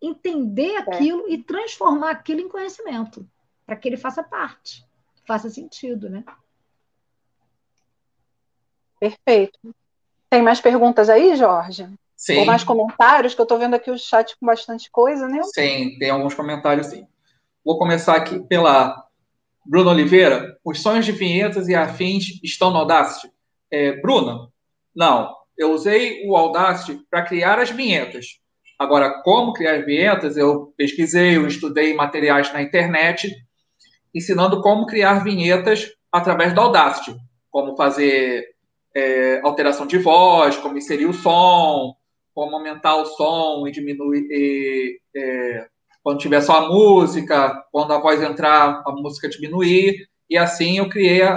entender 0.00 0.76
aquilo 0.76 1.26
é. 1.26 1.32
e 1.32 1.42
transformar 1.42 2.10
aquilo 2.10 2.40
em 2.40 2.48
conhecimento, 2.48 3.28
para 3.64 3.76
que 3.76 3.88
ele 3.88 3.96
faça 3.96 4.22
parte, 4.22 4.86
faça 5.26 5.48
sentido, 5.48 6.08
né? 6.08 6.24
Perfeito. 8.98 9.58
Tem 10.30 10.42
mais 10.42 10.60
perguntas 10.60 11.08
aí, 11.08 11.34
Jorge? 11.36 11.88
Sim. 12.22 12.38
Ou 12.38 12.44
mais 12.44 12.62
comentários, 12.62 13.34
que 13.34 13.40
eu 13.40 13.42
estou 13.42 13.58
vendo 13.58 13.74
aqui 13.74 13.90
o 13.90 13.98
chat 13.98 14.36
com 14.38 14.46
bastante 14.46 14.88
coisa, 14.92 15.26
né? 15.26 15.40
Sim, 15.52 15.98
tem 15.98 16.08
alguns 16.08 16.34
comentários, 16.34 16.86
sim. 16.86 17.04
Vou 17.64 17.76
começar 17.76 18.14
aqui 18.14 18.38
pela 18.46 18.94
Bruno 19.66 19.90
Oliveira, 19.90 20.56
os 20.64 20.80
sonhos 20.80 21.04
de 21.04 21.10
vinhetas 21.10 21.66
e 21.66 21.74
afins 21.74 22.40
estão 22.40 22.70
no 22.70 22.76
Audacity? 22.76 23.28
É, 23.68 24.00
Bruna, 24.00 24.48
não. 24.94 25.34
Eu 25.58 25.72
usei 25.72 26.24
o 26.24 26.36
Audacity 26.36 27.04
para 27.10 27.22
criar 27.22 27.58
as 27.58 27.70
vinhetas. 27.70 28.38
Agora, 28.78 29.20
como 29.24 29.52
criar 29.52 29.84
vinhetas, 29.84 30.36
eu 30.36 30.72
pesquisei, 30.76 31.36
eu 31.36 31.48
estudei 31.48 31.92
materiais 31.92 32.52
na 32.52 32.62
internet, 32.62 33.34
ensinando 34.14 34.62
como 34.62 34.86
criar 34.86 35.24
vinhetas 35.24 35.90
através 36.12 36.54
do 36.54 36.60
Audacity. 36.60 37.16
Como 37.50 37.76
fazer 37.76 38.46
é, 38.94 39.40
alteração 39.42 39.88
de 39.88 39.98
voz, 39.98 40.56
como 40.56 40.78
inserir 40.78 41.06
o 41.06 41.12
som, 41.12 41.96
como 42.34 42.56
aumentar 42.56 42.96
o 42.96 43.06
som 43.06 43.66
e 43.66 43.70
diminuir, 43.70 44.26
e, 44.30 45.00
é, 45.16 45.66
quando 46.02 46.18
tiver 46.18 46.40
só 46.40 46.64
a 46.64 46.68
música, 46.68 47.64
quando 47.70 47.92
a 47.92 47.98
voz 47.98 48.22
entrar, 48.22 48.82
a 48.84 48.92
música 48.92 49.28
diminuir, 49.28 50.08
e 50.28 50.36
assim 50.36 50.78
eu 50.78 50.88
criei 50.88 51.22
a, 51.22 51.34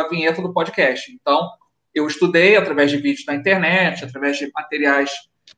a 0.00 0.08
vinheta 0.08 0.40
do 0.40 0.52
podcast. 0.52 1.12
Então, 1.12 1.50
eu 1.94 2.06
estudei 2.06 2.56
através 2.56 2.90
de 2.90 2.98
vídeos 2.98 3.26
na 3.26 3.34
internet, 3.34 4.04
através 4.04 4.38
de 4.38 4.50
materiais 4.54 5.10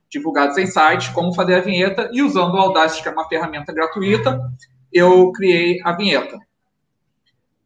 divulgados 0.08 0.56
em 0.56 0.66
sites, 0.66 1.08
como 1.08 1.34
fazer 1.34 1.56
a 1.56 1.60
vinheta, 1.60 2.10
e 2.12 2.22
usando 2.22 2.54
o 2.54 2.58
Audacity, 2.58 3.02
que 3.02 3.08
é 3.08 3.12
uma 3.12 3.28
ferramenta 3.28 3.72
gratuita, 3.72 4.40
eu 4.92 5.30
criei 5.32 5.80
a 5.84 5.92
vinheta. 5.92 6.38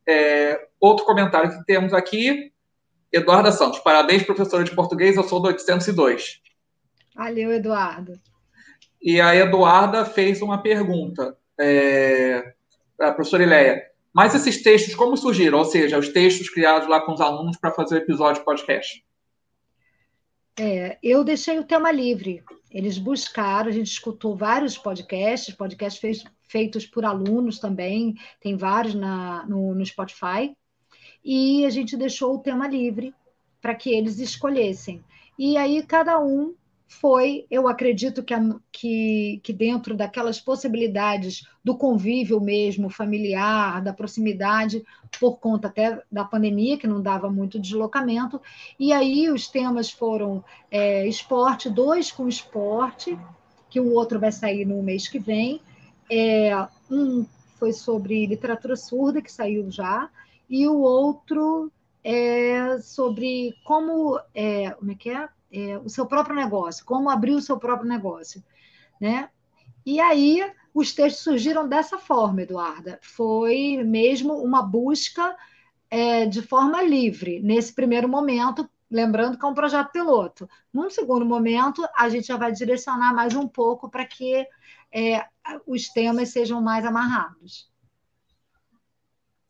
É, 0.06 0.66
outro 0.80 1.04
comentário 1.04 1.50
que 1.50 1.64
temos 1.64 1.92
aqui, 1.92 2.52
Eduarda 3.12 3.52
Santos. 3.52 3.78
Parabéns, 3.80 4.24
professora 4.24 4.64
de 4.64 4.74
português, 4.74 5.16
eu 5.16 5.22
sou 5.22 5.40
do 5.40 5.48
802. 5.48 6.40
Valeu, 7.14 7.52
Eduardo. 7.52 8.18
E 9.00 9.20
a 9.20 9.34
Eduarda 9.34 10.04
fez 10.04 10.40
uma 10.40 10.62
pergunta 10.62 11.36
é, 11.58 12.54
para 12.96 13.08
a 13.08 13.12
professora 13.12 13.42
Ileia. 13.42 13.82
Mas 14.12 14.34
esses 14.34 14.62
textos, 14.62 14.94
como 14.94 15.16
surgiram? 15.16 15.58
Ou 15.58 15.64
seja, 15.64 15.98
os 15.98 16.08
textos 16.08 16.50
criados 16.50 16.88
lá 16.88 17.00
com 17.00 17.12
os 17.12 17.20
alunos 17.20 17.56
para 17.56 17.72
fazer 17.72 17.96
o 17.96 17.98
episódio 17.98 18.44
podcast? 18.44 19.04
É, 20.58 20.98
eu 21.02 21.24
deixei 21.24 21.58
o 21.58 21.64
tema 21.64 21.90
livre. 21.90 22.42
Eles 22.70 22.98
buscaram, 22.98 23.68
a 23.68 23.72
gente 23.72 23.90
escutou 23.90 24.36
vários 24.36 24.76
podcasts, 24.76 25.54
podcasts 25.54 26.00
feitos, 26.00 26.24
feitos 26.42 26.86
por 26.86 27.04
alunos 27.04 27.58
também, 27.58 28.14
tem 28.40 28.56
vários 28.56 28.94
na, 28.94 29.44
no, 29.46 29.74
no 29.74 29.84
Spotify, 29.84 30.54
e 31.24 31.64
a 31.64 31.70
gente 31.70 31.96
deixou 31.96 32.34
o 32.34 32.38
tema 32.38 32.68
livre 32.68 33.14
para 33.60 33.74
que 33.74 33.90
eles 33.90 34.18
escolhessem. 34.18 35.02
E 35.38 35.56
aí 35.56 35.82
cada 35.82 36.20
um 36.20 36.54
foi, 37.00 37.46
eu 37.50 37.66
acredito 37.66 38.22
que, 38.22 38.34
que, 38.70 39.40
que 39.42 39.52
dentro 39.52 39.96
daquelas 39.96 40.38
possibilidades 40.38 41.46
do 41.64 41.76
convívio 41.76 42.40
mesmo, 42.40 42.90
familiar, 42.90 43.82
da 43.82 43.92
proximidade, 43.92 44.84
por 45.18 45.38
conta 45.38 45.68
até 45.68 46.02
da 46.10 46.24
pandemia, 46.24 46.76
que 46.76 46.86
não 46.86 47.00
dava 47.00 47.30
muito 47.30 47.58
deslocamento, 47.58 48.40
e 48.78 48.92
aí 48.92 49.30
os 49.30 49.48
temas 49.48 49.90
foram 49.90 50.44
é, 50.70 51.06
esporte, 51.06 51.70
dois 51.70 52.12
com 52.12 52.28
esporte, 52.28 53.18
que 53.70 53.80
o 53.80 53.92
outro 53.94 54.20
vai 54.20 54.30
sair 54.30 54.66
no 54.66 54.82
mês 54.82 55.08
que 55.08 55.18
vem, 55.18 55.60
é, 56.10 56.50
um 56.90 57.24
foi 57.58 57.72
sobre 57.72 58.26
literatura 58.26 58.76
surda, 58.76 59.22
que 59.22 59.32
saiu 59.32 59.70
já, 59.70 60.10
e 60.50 60.66
o 60.66 60.80
outro 60.80 61.72
é 62.04 62.78
sobre 62.80 63.54
como, 63.64 64.20
é, 64.34 64.70
como 64.72 64.90
é 64.90 64.94
que 64.94 65.10
é? 65.10 65.28
É? 65.52 65.78
o 65.78 65.88
seu 65.88 66.06
próprio 66.06 66.34
negócio, 66.34 66.84
como 66.84 67.10
abrir 67.10 67.34
o 67.34 67.40
seu 67.40 67.58
próprio 67.58 67.88
negócio, 67.88 68.42
né? 69.00 69.28
E 69.84 70.00
aí 70.00 70.42
os 70.72 70.92
textos 70.92 71.24
surgiram 71.24 71.68
dessa 71.68 71.98
forma, 71.98 72.42
Eduarda. 72.42 72.98
Foi 73.02 73.82
mesmo 73.84 74.34
uma 74.34 74.62
busca 74.62 75.36
é, 75.90 76.24
de 76.24 76.40
forma 76.40 76.82
livre 76.82 77.40
nesse 77.40 77.72
primeiro 77.74 78.08
momento, 78.08 78.68
lembrando 78.90 79.38
que 79.38 79.44
é 79.44 79.48
um 79.48 79.54
projeto 79.54 79.90
piloto. 79.90 80.48
Num 80.72 80.88
segundo 80.88 81.26
momento, 81.26 81.86
a 81.96 82.08
gente 82.08 82.28
já 82.28 82.36
vai 82.36 82.52
direcionar 82.52 83.14
mais 83.14 83.34
um 83.34 83.46
pouco 83.46 83.90
para 83.90 84.06
que 84.06 84.46
é, 84.92 85.24
os 85.66 85.88
temas 85.88 86.30
sejam 86.30 86.62
mais 86.62 86.84
amarrados. 86.84 87.70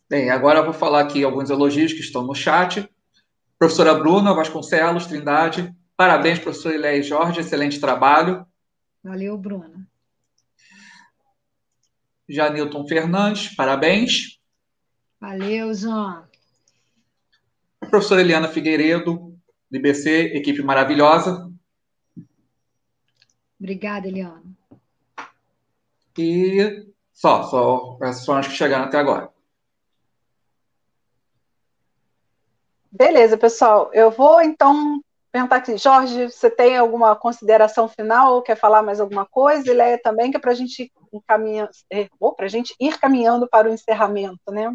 Bem, 0.08 0.30
agora 0.30 0.58
eu 0.58 0.64
vou 0.64 0.74
falar 0.74 1.00
aqui 1.00 1.22
alguns 1.24 1.50
elogios 1.50 1.92
que 1.92 2.00
estão 2.00 2.22
no 2.22 2.34
chat. 2.34 2.88
Professora 3.58 3.94
Bruna 3.94 4.34
Vasconcelos, 4.34 5.06
Trindade, 5.06 5.74
parabéns, 6.02 6.40
professor 6.40 6.74
Ileia 6.74 6.98
e 6.98 7.02
Jorge, 7.04 7.38
excelente 7.38 7.78
trabalho. 7.78 8.44
Valeu, 9.04 9.38
Bruna. 9.38 9.86
Janilton 12.28 12.88
Fernandes, 12.88 13.54
parabéns. 13.54 14.40
Valeu, 15.20 15.72
João. 15.72 16.26
Professora 17.88 18.20
Eliana 18.20 18.48
Figueiredo, 18.48 19.38
do 19.70 19.76
IBC, 19.76 20.34
equipe 20.34 20.60
maravilhosa. 20.60 21.48
Obrigada, 23.60 24.08
Eliana. 24.08 24.42
E 26.18 26.84
só, 27.12 27.44
só 27.44 27.96
essas 28.02 28.26
foram 28.26 28.40
as 28.40 28.48
que 28.48 28.54
chegaram 28.54 28.86
até 28.86 28.98
agora. 28.98 29.30
Beleza, 32.90 33.38
pessoal. 33.38 33.88
Eu 33.94 34.10
vou 34.10 34.42
então 34.42 35.00
perguntar 35.32 35.56
aqui, 35.56 35.78
Jorge, 35.78 36.30
você 36.30 36.50
tem 36.50 36.76
alguma 36.76 37.16
consideração 37.16 37.88
final 37.88 38.34
ou 38.34 38.42
quer 38.42 38.56
falar 38.56 38.82
mais 38.82 39.00
alguma 39.00 39.24
coisa? 39.24 39.68
E 39.68 39.74
Leia 39.74 39.98
também, 39.98 40.30
que 40.30 40.36
é 40.36 40.40
para 40.40 40.50
a 40.50 40.54
gente 40.54 40.92
encaminhar, 41.12 41.70
é, 41.90 42.08
para 42.36 42.46
a 42.46 42.48
gente 42.48 42.74
ir 42.78 42.98
caminhando 42.98 43.48
para 43.48 43.68
o 43.68 43.72
encerramento, 43.72 44.50
né? 44.50 44.72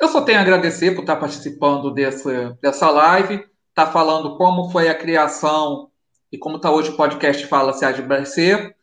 Eu 0.00 0.08
só 0.08 0.20
tenho 0.20 0.38
a 0.38 0.42
agradecer 0.42 0.92
por 0.92 1.00
estar 1.00 1.16
participando 1.16 1.90
desse, 1.90 2.28
dessa 2.62 2.88
live, 2.88 3.34
estar 3.34 3.86
tá 3.86 3.86
falando 3.86 4.36
como 4.36 4.70
foi 4.70 4.88
a 4.88 4.94
criação 4.94 5.90
e 6.30 6.38
como 6.38 6.56
está 6.56 6.70
hoje 6.70 6.90
o 6.90 6.96
podcast 6.96 7.44
Fala 7.46 7.72
de 7.72 8.02
Brasser. 8.02 8.76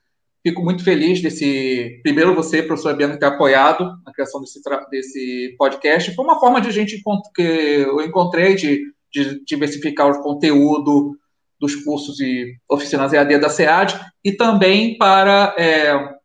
Fico 0.43 0.61
muito 0.61 0.83
feliz 0.83 1.21
desse. 1.21 1.99
Primeiro, 2.03 2.35
você, 2.35 2.61
professor 2.61 2.95
Bianca, 2.95 3.17
ter 3.17 3.25
apoiado 3.25 3.97
a 4.05 4.11
criação 4.11 4.41
desse, 4.41 4.61
desse 4.91 5.55
podcast. 5.57 6.13
Foi 6.13 6.23
uma 6.23 6.39
forma 6.39 6.59
de 6.59 6.67
a 6.67 6.71
gente 6.71 7.01
que 7.33 7.41
eu 7.41 8.01
encontrei 8.01 8.53
de, 8.53 8.83
de 9.15 9.45
diversificar 9.45 10.11
o 10.11 10.21
conteúdo 10.21 11.17
dos 11.57 11.73
cursos 11.73 12.19
e 12.19 12.53
oficinas 12.69 13.13
EAD 13.13 13.37
da 13.37 13.49
SEAD 13.49 13.97
e 14.21 14.33
também 14.33 14.97
para 14.97 15.55
é, 15.57 16.15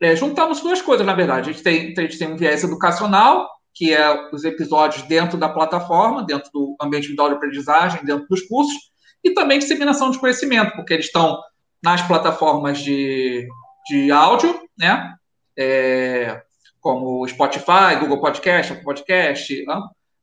é, 0.00 0.16
juntarmos 0.16 0.60
duas 0.60 0.80
coisas, 0.80 1.06
na 1.06 1.12
verdade. 1.12 1.50
A 1.50 1.52
gente, 1.52 1.62
tem, 1.62 1.94
a 1.96 2.00
gente 2.00 2.18
tem 2.18 2.32
um 2.32 2.38
viés 2.38 2.64
educacional, 2.64 3.50
que 3.74 3.92
é 3.92 4.30
os 4.32 4.44
episódios 4.44 5.02
dentro 5.02 5.36
da 5.36 5.48
plataforma, 5.48 6.24
dentro 6.24 6.50
do 6.52 6.74
ambiente 6.80 7.14
de 7.14 7.20
aprendizagem, 7.20 8.02
dentro 8.02 8.26
dos 8.28 8.40
cursos, 8.42 8.90
e 9.22 9.34
também 9.34 9.58
disseminação 9.58 10.10
de 10.10 10.18
conhecimento, 10.18 10.74
porque 10.74 10.94
eles 10.94 11.06
estão 11.06 11.38
nas 11.82 12.00
plataformas 12.00 12.78
de, 12.78 13.46
de 13.88 14.10
áudio, 14.10 14.58
né? 14.78 15.14
É, 15.56 16.42
como 16.80 17.28
Spotify, 17.28 17.96
Google 18.00 18.22
Podcast, 18.22 18.74
Podcast, 18.82 19.66
né? 19.66 19.80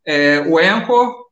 é, 0.07 0.39
o 0.39 0.57
Anchor, 0.57 1.26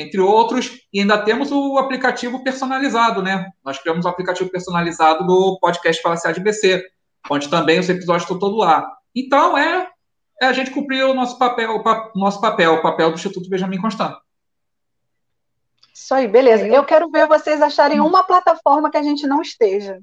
entre 0.00 0.20
outros, 0.20 0.80
e 0.92 1.00
ainda 1.00 1.18
temos 1.18 1.50
o 1.50 1.78
aplicativo 1.78 2.42
personalizado, 2.42 3.22
né? 3.22 3.50
Nós 3.64 3.78
criamos 3.78 4.06
um 4.06 4.08
aplicativo 4.08 4.50
personalizado 4.50 5.26
do 5.26 5.58
podcast 5.60 6.02
Falaciar 6.02 6.32
de 6.34 6.40
BC, 6.40 6.84
onde 7.30 7.48
também 7.48 7.78
os 7.78 7.88
episódios 7.88 8.22
estão 8.22 8.38
todos 8.38 8.58
lá. 8.58 8.88
Então, 9.14 9.56
é, 9.56 9.88
é 10.40 10.46
a 10.46 10.52
gente 10.52 10.70
cumprir 10.70 11.04
o 11.04 11.14
nosso 11.14 11.38
papel, 11.38 11.76
o 11.76 12.18
nosso 12.18 12.40
papel, 12.40 12.74
o 12.74 12.82
papel 12.82 13.10
do 13.10 13.16
Instituto 13.16 13.48
Benjamin 13.48 13.80
Constant. 13.80 14.16
Isso 15.92 16.14
aí, 16.14 16.28
beleza. 16.28 16.66
Eu 16.66 16.84
quero 16.84 17.10
ver 17.10 17.26
vocês 17.26 17.60
acharem 17.60 18.00
uma 18.00 18.22
plataforma 18.22 18.90
que 18.90 18.96
a 18.96 19.02
gente 19.02 19.26
não 19.26 19.42
esteja. 19.42 20.00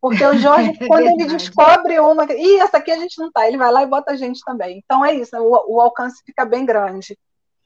Porque 0.00 0.24
o 0.24 0.38
Jorge, 0.38 0.72
quando 0.86 1.06
ele 1.06 1.26
descobre 1.26 1.98
uma, 1.98 2.24
e 2.32 2.60
essa 2.60 2.76
aqui 2.76 2.90
a 2.90 2.96
gente 2.96 3.18
não 3.18 3.30
tá, 3.32 3.46
ele 3.48 3.56
vai 3.56 3.72
lá 3.72 3.82
e 3.82 3.86
bota 3.86 4.12
a 4.12 4.16
gente 4.16 4.40
também. 4.44 4.80
Então 4.84 5.04
é 5.04 5.14
isso, 5.14 5.36
o, 5.36 5.76
o 5.76 5.80
alcance 5.80 6.22
fica 6.24 6.44
bem 6.44 6.64
grande. 6.64 7.18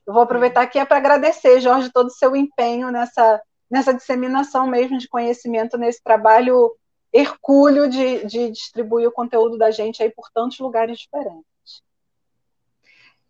Eu 0.06 0.12
vou 0.12 0.22
aproveitar 0.22 0.62
aqui 0.62 0.78
é 0.78 0.84
para 0.84 0.96
agradecer, 0.96 1.60
Jorge, 1.60 1.92
todo 1.92 2.06
o 2.06 2.10
seu 2.10 2.34
empenho 2.34 2.90
nessa, 2.90 3.40
nessa 3.70 3.94
disseminação 3.94 4.66
mesmo 4.66 4.98
de 4.98 5.08
conhecimento, 5.08 5.78
nesse 5.78 6.02
trabalho 6.02 6.74
hercúleo 7.12 7.88
de, 7.88 8.24
de 8.24 8.50
distribuir 8.50 9.06
o 9.06 9.12
conteúdo 9.12 9.58
da 9.58 9.70
gente 9.70 10.02
aí 10.02 10.10
por 10.10 10.30
tantos 10.32 10.58
lugares 10.58 10.98
diferentes. 10.98 11.44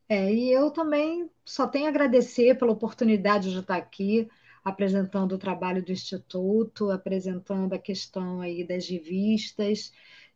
É, 0.09 0.33
e 0.33 0.51
eu 0.51 0.71
também 0.71 1.31
só 1.45 1.67
tenho 1.67 1.87
a 1.87 1.89
agradecer 1.89 2.59
pela 2.59 2.73
oportunidade 2.73 3.51
de 3.51 3.59
estar 3.59 3.77
aqui 3.77 4.29
apresentando 4.65 5.33
o 5.33 5.39
trabalho 5.39 5.85
do 5.85 5.91
Instituto, 5.91 6.91
apresentando 6.91 7.73
a 7.73 7.79
questão 7.79 8.41
aí 8.41 8.63
das 8.63 8.87
revistas, 8.89 9.93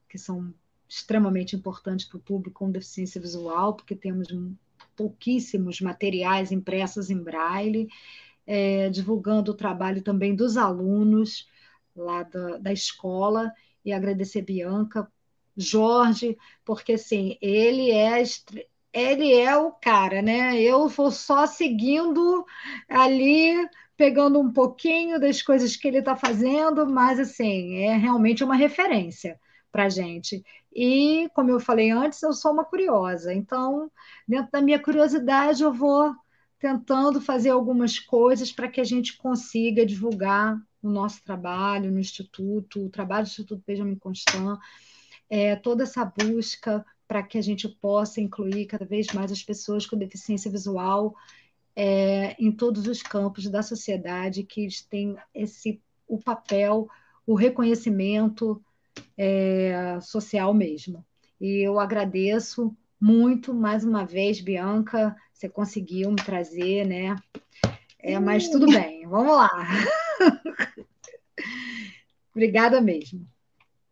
que 0.09 0.19
são 0.19 0.53
extremamente 0.89 1.55
importantes 1.55 2.07
para 2.07 2.17
o 2.17 2.21
público 2.21 2.59
com 2.59 2.71
deficiência 2.71 3.21
visual, 3.21 3.75
porque 3.75 3.95
temos 3.95 4.29
pouquíssimos 4.97 5.81
materiais 5.81 6.51
impressos 6.51 7.11
em 7.11 7.23
braille, 7.23 7.89
é, 8.47 8.89
divulgando 8.91 9.53
o 9.53 9.57
trabalho 9.57 10.03
também 10.03 10.35
dos 10.35 10.57
alunos 10.57 11.49
lá 11.95 12.23
da, 12.23 12.59
da 12.59 12.73
escola, 12.73 13.53
e 13.85 13.93
agradecer 13.93 14.43
Bianca, 14.43 15.11
Jorge, 15.57 16.37
porque 16.65 16.95
assim, 16.95 17.39
ele 17.41 17.91
é 17.91 18.23
ele 18.93 19.35
é 19.35 19.57
o 19.57 19.73
cara, 19.73 20.23
né? 20.23 20.61
Eu 20.61 20.89
vou 20.89 21.11
só 21.11 21.47
seguindo 21.47 22.45
ali 22.89 23.55
pegando 23.97 24.41
um 24.41 24.53
pouquinho 24.53 25.21
das 25.21 25.43
coisas 25.43 25.77
que 25.77 25.89
ele 25.89 25.99
está 25.99 26.17
fazendo, 26.17 26.87
mas 26.87 27.19
assim, 27.21 27.77
é 27.77 27.97
realmente 27.97 28.43
uma 28.45 28.57
referência 28.57 29.39
para 29.77 29.85
a 29.85 29.89
gente. 29.91 30.43
E, 30.75 31.29
como 31.35 31.51
eu 31.51 31.61
falei 31.61 31.91
antes, 31.91 32.23
eu 32.23 32.33
sou 32.33 32.51
uma 32.51 32.65
curiosa, 32.65 33.35
então, 33.35 33.93
dentro 34.27 34.51
da 34.51 34.63
minha 34.63 34.83
curiosidade, 34.83 35.63
eu 35.63 35.71
vou 35.71 36.15
tentando 36.59 37.21
fazer 37.21 37.51
algumas 37.51 37.99
coisas 37.99 38.51
para 38.51 38.69
que 38.69 38.81
a 38.81 38.85
gente 38.85 39.19
consiga 39.19 39.85
divulgar 39.85 40.59
o 40.83 40.89
nosso 40.89 41.23
trabalho 41.23 41.93
no 41.93 41.99
Instituto, 41.99 42.87
o 42.87 42.89
trabalho 42.89 43.27
do 43.27 43.29
Instituto 43.29 43.63
Benjamin 43.67 43.97
Constant, 43.97 44.59
é, 45.29 45.55
toda 45.57 45.83
essa 45.83 46.07
busca 46.07 46.83
para 47.07 47.23
que 47.23 47.37
a 47.37 47.43
gente 47.43 47.69
possa 47.69 48.19
incluir 48.19 48.65
cada 48.65 48.87
vez 48.87 49.09
mais 49.13 49.31
as 49.31 49.43
pessoas 49.43 49.85
com 49.85 49.99
deficiência 49.99 50.51
visual 50.51 51.15
é, 51.77 52.35
em 52.43 52.51
todos 52.51 52.87
os 52.87 53.03
campos 53.03 53.47
da 53.51 53.63
sociedade 53.63 54.43
que 54.43 54.67
têm 54.89 55.17
esse 55.35 55.83
o 56.09 56.19
papel, 56.19 56.89
o 57.27 57.35
reconhecimento 57.35 58.63
é, 59.17 59.99
social 60.01 60.53
mesmo. 60.53 61.05
E 61.41 61.67
eu 61.67 61.79
agradeço 61.79 62.75
muito 63.01 63.53
mais 63.53 63.85
uma 63.85 64.05
vez, 64.05 64.41
Bianca, 64.41 65.15
você 65.33 65.49
conseguiu 65.49 66.11
me 66.11 66.17
trazer, 66.17 66.87
né? 66.87 67.17
É, 67.99 68.19
mas 68.19 68.49
tudo 68.49 68.67
bem, 68.67 69.07
vamos 69.07 69.37
lá. 69.37 69.51
Obrigada 72.33 72.81
mesmo. 72.81 73.27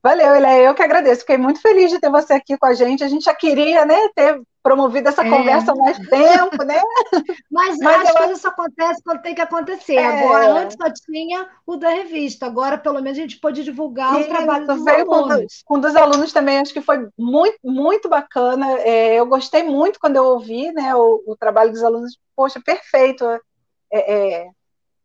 Valeu, 0.02 0.36
Ileia, 0.36 0.66
eu 0.66 0.74
que 0.74 0.82
agradeço. 0.82 1.22
Fiquei 1.22 1.38
muito 1.38 1.61
feliz 1.61 1.90
de 1.90 1.98
ter 1.98 2.11
você 2.11 2.34
aqui 2.34 2.59
com 2.59 2.66
a 2.66 2.74
gente. 2.74 3.02
A 3.02 3.09
gente 3.09 3.24
já 3.24 3.34
queria 3.34 3.86
né, 3.86 3.96
ter 4.14 4.40
promovido 4.64 5.10
essa 5.10 5.22
é. 5.22 5.28
conversa 5.28 5.72
há 5.72 5.74
mais 5.76 5.98
tempo, 6.08 6.64
né? 6.64 6.80
Mas, 7.52 7.78
Mas 7.78 8.02
as 8.02 8.08
eu... 8.08 8.14
coisas 8.14 8.40
só 8.40 8.48
acontecem 8.48 9.02
quando 9.04 9.20
tem 9.20 9.34
que 9.34 9.42
acontecer. 9.42 9.96
É. 9.96 10.06
Agora, 10.06 10.52
antes 10.62 10.76
só 10.80 10.90
tinha 10.90 11.46
o 11.66 11.76
da 11.76 11.90
revista. 11.90 12.46
Agora, 12.46 12.78
pelo 12.78 13.02
menos, 13.02 13.18
a 13.18 13.20
gente 13.20 13.38
pôde 13.38 13.62
divulgar 13.62 14.18
o 14.18 14.26
trabalho 14.26 14.66
dos 14.66 14.86
alunos. 14.86 15.62
Com, 15.66 15.74
com 15.74 15.80
dos 15.80 15.94
alunos 15.94 16.32
também, 16.32 16.58
acho 16.58 16.72
que 16.72 16.80
foi 16.80 17.06
muito, 17.16 17.58
muito 17.62 18.08
bacana. 18.08 18.72
É, 18.80 19.14
eu 19.16 19.26
gostei 19.26 19.62
muito 19.62 20.00
quando 20.00 20.16
eu 20.16 20.24
ouvi 20.24 20.72
né, 20.72 20.94
o, 20.94 21.22
o, 21.26 21.36
trabalho 21.36 21.70
dos 21.70 21.82
alunos. 21.82 22.18
Poxa, 22.34 22.58
perfeito. 22.58 23.22
É, 23.92 24.40
é 24.42 24.48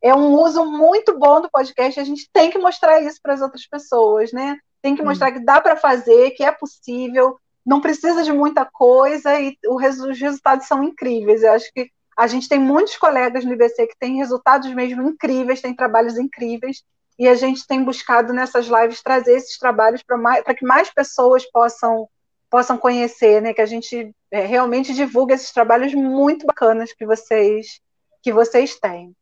é 0.01 0.15
um 0.15 0.31
uso 0.31 0.65
muito 0.65 1.19
bom 1.19 1.41
do 1.41 1.49
podcast. 1.51 1.99
A 1.99 2.05
gente 2.05 2.29
tem 2.31 2.49
que 2.49 2.57
mostrar 2.57 3.01
isso 3.01 3.19
para 3.21 3.33
as 3.33 3.41
outras 3.41 3.67
pessoas, 3.67 4.31
né? 4.31 4.57
Tem 4.81 4.95
que 4.95 5.03
mostrar 5.03 5.33
que 5.33 5.43
dá 5.43 5.59
para 5.59 5.75
fazer, 5.75 6.31
que 6.31 6.41
é 6.41 6.53
possível, 6.53 7.37
não 7.69 7.79
precisa 7.79 8.23
de 8.23 8.33
muita 8.33 8.65
coisa 8.65 9.39
e 9.39 9.55
os 9.67 10.19
resultados 10.19 10.65
são 10.65 10.83
incríveis. 10.83 11.43
Eu 11.43 11.51
acho 11.51 11.71
que 11.71 11.91
a 12.17 12.25
gente 12.25 12.49
tem 12.49 12.59
muitos 12.59 12.97
colegas 12.97 13.45
no 13.45 13.53
IBC 13.53 13.85
que 13.85 13.99
têm 13.99 14.17
resultados 14.17 14.73
mesmo 14.73 15.07
incríveis, 15.07 15.61
têm 15.61 15.75
trabalhos 15.75 16.17
incríveis, 16.17 16.83
e 17.19 17.27
a 17.27 17.35
gente 17.35 17.67
tem 17.67 17.83
buscado 17.83 18.33
nessas 18.33 18.65
lives 18.65 19.03
trazer 19.03 19.35
esses 19.35 19.59
trabalhos 19.59 20.01
para 20.01 20.55
que 20.55 20.65
mais 20.65 20.89
pessoas 20.89 21.45
possam 21.51 22.09
possam 22.49 22.75
conhecer, 22.75 23.39
né? 23.39 23.53
Que 23.53 23.61
a 23.61 23.67
gente 23.67 24.11
é, 24.31 24.39
realmente 24.39 24.91
divulgue 24.91 25.35
esses 25.35 25.51
trabalhos 25.51 25.93
muito 25.93 26.47
bacanas 26.47 26.91
que 26.91 27.05
vocês 27.05 27.79
que 28.23 28.33
vocês 28.33 28.79
têm. 28.79 29.13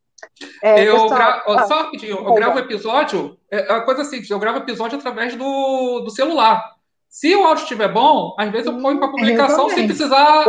É, 0.64 0.88
eu 0.88 0.94
pessoal, 0.94 1.10
gra... 1.10 1.44
ah, 1.48 1.68
só 1.68 1.82
rapidinho, 1.82 2.16
eu 2.16 2.34
gravo 2.34 2.60
episódio, 2.60 3.38
é 3.52 3.60
a 3.74 3.82
coisa 3.82 4.04
assim, 4.04 4.22
eu 4.30 4.40
gravo 4.40 4.60
episódio 4.60 4.98
através 4.98 5.36
do, 5.36 6.00
do 6.00 6.10
celular. 6.10 6.77
Se 7.18 7.36
o 7.36 7.46
áudio 7.46 7.64
estiver 7.64 7.92
bom, 7.92 8.36
às 8.38 8.52
vezes 8.52 8.68
eu 8.68 8.80
ponho 8.80 9.00
para 9.00 9.08
publicação 9.08 9.68
sem 9.72 9.88
precisar 9.88 10.46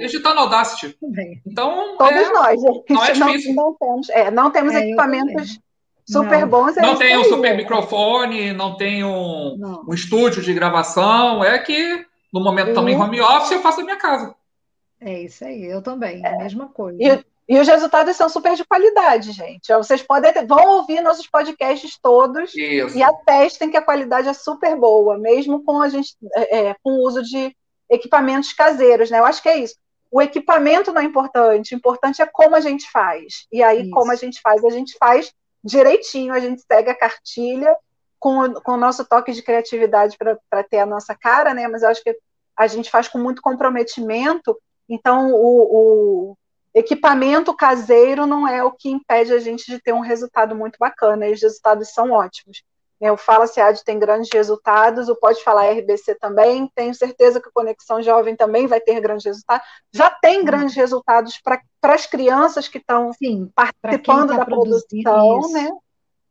editar 0.00 0.32
no 0.34 0.42
Audacity. 0.42 0.96
Então, 1.44 1.96
todos 1.98 2.12
é, 2.12 2.32
nós, 2.32 2.60
gente. 2.60 2.92
Não, 2.92 3.04
é 3.04 3.12
difícil. 3.12 3.54
não, 3.54 3.64
não 3.64 3.74
temos, 3.74 4.08
é, 4.08 4.30
não 4.30 4.50
temos 4.52 4.72
é, 4.72 4.86
equipamentos 4.86 5.58
super 6.06 6.42
não. 6.42 6.48
bons. 6.48 6.76
É 6.76 6.80
não 6.80 6.96
tem 6.96 7.18
um 7.18 7.24
super 7.24 7.56
microfone, 7.56 8.52
não 8.52 8.76
tem 8.76 9.02
um, 9.02 9.82
um 9.88 9.92
estúdio 9.92 10.40
de 10.40 10.54
gravação. 10.54 11.42
É 11.42 11.58
que 11.58 12.06
no 12.32 12.40
momento 12.40 12.70
em 12.88 12.96
home 12.96 13.20
office, 13.20 13.50
eu 13.50 13.60
faço 13.60 13.80
a 13.80 13.84
minha 13.84 13.96
casa. 13.96 14.32
É 15.00 15.22
isso 15.22 15.44
aí, 15.44 15.64
eu 15.64 15.82
também, 15.82 16.24
a 16.24 16.36
mesma 16.36 16.68
coisa. 16.68 17.02
E, 17.02 17.24
e 17.48 17.58
os 17.58 17.66
resultados 17.66 18.16
são 18.16 18.28
super 18.28 18.54
de 18.54 18.64
qualidade, 18.64 19.32
gente. 19.32 19.72
Vocês 19.74 20.02
podem 20.02 20.32
vão 20.46 20.76
ouvir 20.76 21.00
nossos 21.00 21.26
podcasts 21.26 21.98
todos 22.00 22.54
Isso. 22.54 22.96
e 22.96 23.02
atestem 23.02 23.70
que 23.70 23.76
a 23.76 23.82
qualidade 23.82 24.28
é 24.28 24.32
super 24.32 24.76
boa, 24.76 25.18
mesmo 25.18 25.62
com 25.64 25.82
a 25.82 25.88
gente 25.88 26.16
é, 26.34 26.68
é, 26.68 26.76
com 26.82 26.92
o 26.92 27.06
uso 27.06 27.22
de 27.22 27.54
equipamentos 27.90 28.52
caseiros, 28.52 29.10
né? 29.10 29.18
Eu 29.18 29.24
acho 29.24 29.42
que 29.42 29.48
é 29.48 29.58
isso. 29.58 29.74
O 30.10 30.22
equipamento 30.22 30.92
não 30.92 31.00
é 31.00 31.04
importante, 31.04 31.74
o 31.74 31.78
importante 31.78 32.22
é 32.22 32.26
como 32.26 32.54
a 32.54 32.60
gente 32.60 32.90
faz. 32.90 33.46
E 33.50 33.62
aí, 33.62 33.82
isso. 33.82 33.90
como 33.90 34.12
a 34.12 34.16
gente 34.16 34.40
faz, 34.40 34.64
a 34.64 34.70
gente 34.70 34.96
faz 34.98 35.32
direitinho, 35.64 36.32
a 36.32 36.40
gente 36.40 36.62
segue 36.62 36.90
a 36.90 36.94
cartilha 36.94 37.76
com, 38.18 38.54
com 38.54 38.72
o 38.72 38.76
nosso 38.76 39.04
toque 39.04 39.32
de 39.32 39.42
criatividade 39.42 40.16
para 40.16 40.62
ter 40.64 40.78
a 40.78 40.86
nossa 40.86 41.14
cara, 41.14 41.52
né? 41.52 41.66
Mas 41.66 41.82
eu 41.82 41.88
acho 41.88 42.02
que 42.02 42.16
a 42.56 42.66
gente 42.66 42.90
faz 42.90 43.08
com 43.08 43.18
muito 43.18 43.42
comprometimento. 43.42 44.56
Então, 44.88 45.32
o, 45.32 46.30
o 46.30 46.36
equipamento 46.74 47.54
caseiro 47.54 48.26
não 48.26 48.46
é 48.46 48.62
o 48.64 48.72
que 48.72 48.90
impede 48.90 49.32
a 49.32 49.38
gente 49.38 49.66
de 49.66 49.80
ter 49.80 49.92
um 49.92 50.00
resultado 50.00 50.54
muito 50.54 50.76
bacana, 50.78 51.26
e 51.26 51.32
os 51.32 51.42
resultados 51.42 51.92
são 51.92 52.10
ótimos. 52.10 52.62
É, 53.02 53.10
o 53.10 53.16
Fala 53.16 53.48
SEAD 53.48 53.82
tem 53.84 53.98
grandes 53.98 54.30
resultados, 54.32 55.08
o 55.08 55.16
Pode 55.16 55.42
Falar 55.42 55.72
RBC 55.72 56.14
também, 56.20 56.70
tenho 56.72 56.94
certeza 56.94 57.40
que 57.40 57.48
a 57.48 57.52
Conexão 57.52 58.00
Jovem 58.00 58.36
também 58.36 58.68
vai 58.68 58.80
ter 58.80 59.00
grandes 59.00 59.24
resultados. 59.24 59.66
Já 59.92 60.08
tem 60.08 60.44
grandes 60.44 60.76
resultados 60.76 61.40
para 61.42 61.60
as 61.82 62.06
crianças 62.06 62.68
que 62.68 62.78
estão 62.78 63.10
participando 63.56 64.28
tá 64.28 64.36
da 64.36 64.44
produção, 64.44 65.40
isso. 65.40 65.52
né? 65.52 65.70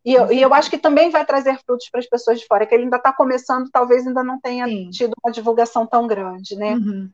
E 0.03 0.13
eu, 0.13 0.31
e 0.31 0.41
eu, 0.41 0.53
acho 0.53 0.69
que 0.69 0.77
também 0.77 1.09
vai 1.09 1.25
trazer 1.25 1.59
frutos 1.59 1.89
para 1.89 1.99
as 1.99 2.07
pessoas 2.07 2.39
de 2.39 2.47
fora, 2.47 2.65
que 2.65 2.73
ele 2.73 2.85
ainda 2.85 2.97
está 2.97 3.11
começando, 3.13 3.69
talvez 3.69 4.07
ainda 4.07 4.23
não 4.23 4.39
tenha 4.39 4.65
Sim. 4.65 4.89
tido 4.89 5.13
uma 5.21 5.31
divulgação 5.31 5.85
tão 5.85 6.07
grande, 6.07 6.55
né? 6.55 6.73
Uhum. 6.73 7.09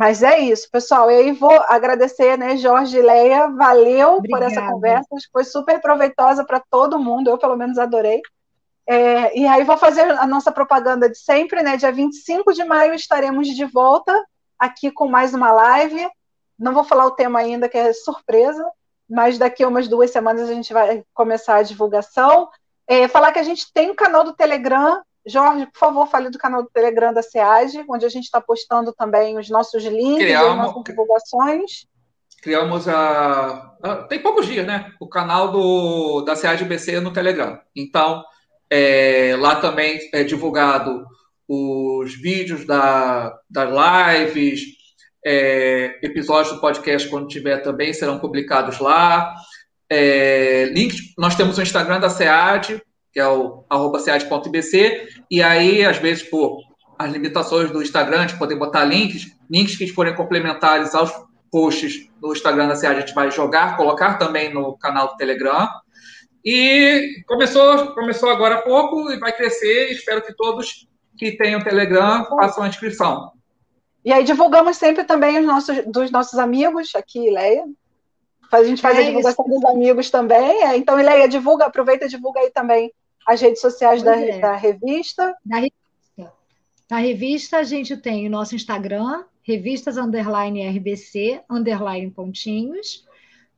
Mas 0.00 0.22
é 0.22 0.38
isso, 0.38 0.66
pessoal. 0.70 1.10
E 1.10 1.14
aí 1.14 1.32
vou 1.32 1.52
agradecer, 1.68 2.38
né, 2.38 2.56
Jorge 2.56 2.96
e 2.96 3.02
Leia. 3.02 3.48
Valeu 3.48 4.14
Obrigada. 4.14 4.46
por 4.46 4.50
essa 4.50 4.66
conversa. 4.66 5.08
Foi 5.30 5.44
super 5.44 5.78
proveitosa 5.78 6.42
para 6.42 6.58
todo 6.58 6.98
mundo. 6.98 7.28
Eu, 7.28 7.36
pelo 7.36 7.54
menos, 7.54 7.76
adorei. 7.76 8.22
É, 8.86 9.38
e 9.38 9.46
aí 9.46 9.62
vou 9.62 9.76
fazer 9.76 10.10
a 10.12 10.26
nossa 10.26 10.50
propaganda 10.50 11.06
de 11.06 11.18
sempre, 11.18 11.62
né? 11.62 11.76
Dia 11.76 11.92
25 11.92 12.54
de 12.54 12.64
maio 12.64 12.94
estaremos 12.94 13.46
de 13.48 13.66
volta 13.66 14.18
aqui 14.58 14.90
com 14.90 15.06
mais 15.06 15.34
uma 15.34 15.52
live. 15.52 16.08
Não 16.58 16.72
vou 16.72 16.82
falar 16.82 17.04
o 17.04 17.10
tema 17.10 17.38
ainda, 17.38 17.68
que 17.68 17.76
é 17.76 17.92
surpresa, 17.92 18.66
mas 19.06 19.36
daqui 19.36 19.62
a 19.62 19.68
umas 19.68 19.86
duas 19.86 20.10
semanas 20.10 20.48
a 20.48 20.54
gente 20.54 20.72
vai 20.72 21.04
começar 21.12 21.56
a 21.56 21.62
divulgação. 21.62 22.48
É, 22.86 23.06
falar 23.06 23.32
que 23.32 23.38
a 23.38 23.42
gente 23.44 23.70
tem 23.70 23.90
um 23.90 23.94
canal 23.94 24.24
do 24.24 24.32
Telegram 24.32 25.02
Jorge, 25.26 25.66
por 25.66 25.78
favor, 25.78 26.06
fale 26.06 26.30
do 26.30 26.38
canal 26.38 26.62
do 26.62 26.70
Telegram 26.70 27.12
da 27.12 27.22
SEAD, 27.22 27.84
onde 27.88 28.06
a 28.06 28.08
gente 28.08 28.24
está 28.24 28.40
postando 28.40 28.92
também 28.92 29.38
os 29.38 29.50
nossos 29.50 29.84
links, 29.84 30.24
Criamos, 30.24 30.50
as 30.50 30.56
nossas 30.56 30.82
divulgações. 30.84 31.86
Criamos 32.42 32.88
a, 32.88 33.76
a, 33.82 33.96
Tem 34.04 34.18
poucos 34.22 34.46
dias, 34.46 34.66
né? 34.66 34.92
O 34.98 35.08
canal 35.08 35.52
do, 35.52 36.22
da 36.22 36.34
SEAD 36.34 36.64
BC 36.64 37.00
no 37.00 37.12
Telegram. 37.12 37.60
Então, 37.76 38.24
é, 38.70 39.36
lá 39.38 39.56
também 39.56 39.98
é 40.14 40.24
divulgado 40.24 41.04
os 41.46 42.14
vídeos 42.14 42.64
da, 42.64 43.36
das 43.50 43.68
lives, 43.68 44.62
é, 45.24 45.98
episódios 46.02 46.54
do 46.54 46.60
podcast, 46.60 47.08
quando 47.08 47.28
tiver 47.28 47.58
também, 47.58 47.92
serão 47.92 48.18
publicados 48.18 48.78
lá. 48.78 49.34
É, 49.90 50.66
links, 50.72 51.12
nós 51.18 51.34
temos 51.34 51.58
o 51.58 51.62
Instagram 51.62 51.98
da 51.98 52.08
SEAD, 52.08 52.80
que 53.12 53.20
é 53.20 53.26
o 53.26 53.64
arroba 53.68 53.98
e 55.30 55.42
aí, 55.42 55.84
às 55.84 55.98
vezes, 55.98 56.22
por 56.22 56.60
as 56.98 57.10
limitações 57.10 57.70
do 57.70 57.82
Instagram, 57.82 58.26
de 58.26 58.38
poder 58.38 58.56
botar 58.56 58.84
links, 58.84 59.26
links 59.50 59.76
que 59.76 59.86
forem 59.88 60.14
complementares 60.14 60.94
aos 60.94 61.10
posts 61.50 62.08
do 62.20 62.32
Instagram 62.32 62.68
da 62.68 62.76
SEAD, 62.76 62.96
a 62.96 63.00
gente 63.00 63.14
vai 63.14 63.30
jogar, 63.30 63.76
colocar 63.76 64.18
também 64.18 64.52
no 64.52 64.76
canal 64.76 65.08
do 65.08 65.16
Telegram. 65.16 65.66
E 66.44 67.22
começou, 67.26 67.94
começou 67.94 68.28
agora 68.28 68.56
há 68.56 68.62
pouco 68.62 69.10
e 69.10 69.18
vai 69.18 69.32
crescer. 69.32 69.90
Espero 69.90 70.22
que 70.22 70.34
todos 70.34 70.86
que 71.16 71.32
tenham 71.32 71.62
Telegram 71.62 72.26
façam 72.26 72.64
a 72.64 72.68
inscrição. 72.68 73.32
E 74.04 74.12
aí 74.12 74.22
divulgamos 74.22 74.76
sempre 74.76 75.04
também 75.04 75.38
os 75.38 75.46
nossos, 75.46 75.84
dos 75.86 76.10
nossos 76.10 76.38
amigos, 76.38 76.94
aqui, 76.94 77.30
Leia. 77.30 77.64
A 78.52 78.64
gente 78.64 78.82
faz 78.82 78.98
é 78.98 79.02
a 79.02 79.04
divulgação 79.06 79.44
isso. 79.48 79.54
dos 79.54 79.70
amigos 79.70 80.10
também. 80.10 80.64
É. 80.64 80.76
Então, 80.76 80.96
Leia, 80.96 81.28
divulga, 81.28 81.66
aproveita 81.66 82.04
e 82.04 82.08
divulga 82.08 82.40
aí 82.40 82.50
também 82.50 82.92
as 83.26 83.40
redes 83.40 83.60
sociais 83.60 84.02
da, 84.02 84.16
é. 84.16 84.38
da, 84.38 84.56
revista. 84.56 85.36
Da 85.44 85.56
revista. 85.56 85.80
Na 86.90 86.98
revista, 86.98 87.58
a 87.58 87.62
gente 87.62 87.96
tem 87.96 88.26
o 88.26 88.30
nosso 88.30 88.56
Instagram, 88.56 89.24
revistas 89.42 89.96
underline 89.96 90.66
RBC, 90.66 91.40
underline 91.48 92.10
pontinhos, 92.10 93.06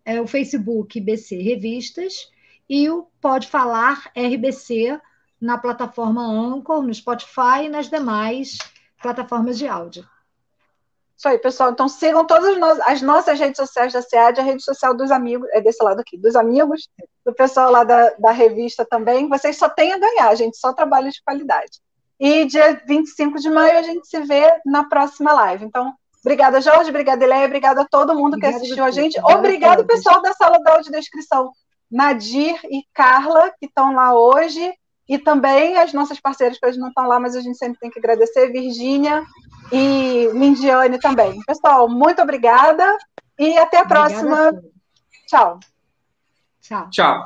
é, 0.05 0.21
o 0.21 0.27
Facebook 0.27 1.01
BC 1.01 1.37
Revistas 1.37 2.31
e 2.69 2.91
o 2.91 3.07
Pode 3.21 3.49
Falar 3.49 4.11
RBC 4.17 5.01
na 5.41 5.59
plataforma 5.59 6.23
Anchor, 6.23 6.83
no 6.83 6.93
Spotify 6.93 7.65
e 7.65 7.69
nas 7.69 7.89
demais 7.89 8.59
plataformas 9.01 9.59
de 9.59 9.67
áudio. 9.67 10.07
Isso 11.23 11.29
aí, 11.29 11.39
pessoal. 11.39 11.71
Então 11.71 11.89
sigam 11.89 12.27
todas 12.27 12.59
as 12.85 13.01
nossas 13.01 13.39
redes 13.39 13.57
sociais 13.57 13.93
da 13.93 14.03
SEAD, 14.03 14.41
a 14.41 14.43
rede 14.43 14.61
social 14.61 14.93
dos 14.93 15.13
amigos, 15.13 15.49
é 15.53 15.61
desse 15.61 15.81
lado 15.81 16.01
aqui, 16.01 16.19
dos 16.19 16.35
amigos, 16.35 16.89
do 17.25 17.33
pessoal 17.33 17.71
lá 17.71 17.85
da, 17.85 18.11
da 18.19 18.33
revista 18.33 18.85
também. 18.85 19.29
Vocês 19.29 19.57
só 19.57 19.69
têm 19.69 19.93
a 19.93 19.99
ganhar, 19.99 20.35
gente, 20.35 20.59
só 20.59 20.73
trabalho 20.73 21.13
de 21.13 21.23
qualidade. 21.25 21.79
E 22.19 22.45
dia 22.47 22.83
25 22.89 23.39
de 23.39 23.49
maio 23.51 23.79
a 23.79 23.83
gente 23.83 24.05
se 24.05 24.19
vê 24.23 24.53
na 24.67 24.83
próxima 24.89 25.33
live. 25.33 25.65
Então, 25.65 25.95
obrigada, 26.25 26.61
Jorge, 26.61 26.91
obrigada, 26.91 27.23
Eleia, 27.23 27.47
obrigada 27.47 27.83
a 27.83 27.89
todo 27.89 28.17
mundo 28.17 28.37
que 28.37 28.47
assistiu 28.47 28.83
a 28.83 28.91
gente. 28.91 29.17
Obrigado, 29.21 29.87
pessoal 29.87 30.21
da 30.21 30.33
sala 30.33 30.59
da 30.59 30.73
audiodescrição. 30.73 31.53
Nadir 31.89 32.59
e 32.65 32.83
Carla, 32.93 33.53
que 33.61 33.67
estão 33.67 33.95
lá 33.95 34.13
hoje, 34.13 34.75
e 35.09 35.19
também 35.19 35.77
as 35.77 35.93
nossas 35.93 36.19
parceiras 36.19 36.59
que 36.59 36.67
hoje 36.67 36.81
não 36.81 36.89
estão 36.89 37.07
lá, 37.07 37.21
mas 37.21 37.37
a 37.37 37.41
gente 37.41 37.59
sempre 37.59 37.79
tem 37.79 37.91
que 37.91 38.01
agradecer, 38.01 38.51
Virgínia, 38.51 39.25
e 39.73 40.29
Mindiane 40.35 40.99
também. 40.99 41.41
Pessoal, 41.47 41.89
muito 41.89 42.21
obrigada 42.21 42.99
e 43.39 43.57
até 43.57 43.79
a 43.79 43.87
próxima. 43.87 44.51
A 44.51 44.53
Tchau. 45.27 45.61
Tchau. 46.61 46.91
Tchau. 46.91 47.25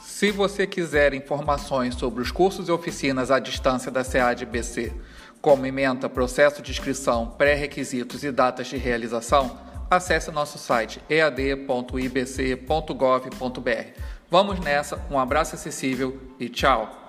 Se 0.00 0.30
você 0.30 0.68
quiser 0.68 1.14
informações 1.14 1.96
sobre 1.96 2.22
os 2.22 2.30
cursos 2.30 2.68
e 2.68 2.70
oficinas 2.70 3.32
à 3.32 3.40
distância 3.40 3.90
da 3.90 4.04
SEAD-BC, 4.04 4.92
como 5.40 5.66
ementa, 5.66 6.08
processo 6.08 6.62
de 6.62 6.70
inscrição, 6.70 7.26
pré-requisitos 7.26 8.22
e 8.22 8.30
datas 8.30 8.68
de 8.68 8.76
realização, 8.76 9.58
acesse 9.90 10.30
nosso 10.30 10.58
site 10.58 11.02
ead.ibc.gov.br. 11.10 11.72
Vamos 14.32 14.58
nessa, 14.60 14.98
um 15.10 15.18
abraço 15.18 15.54
acessível 15.56 16.18
e 16.40 16.48
tchau! 16.48 17.01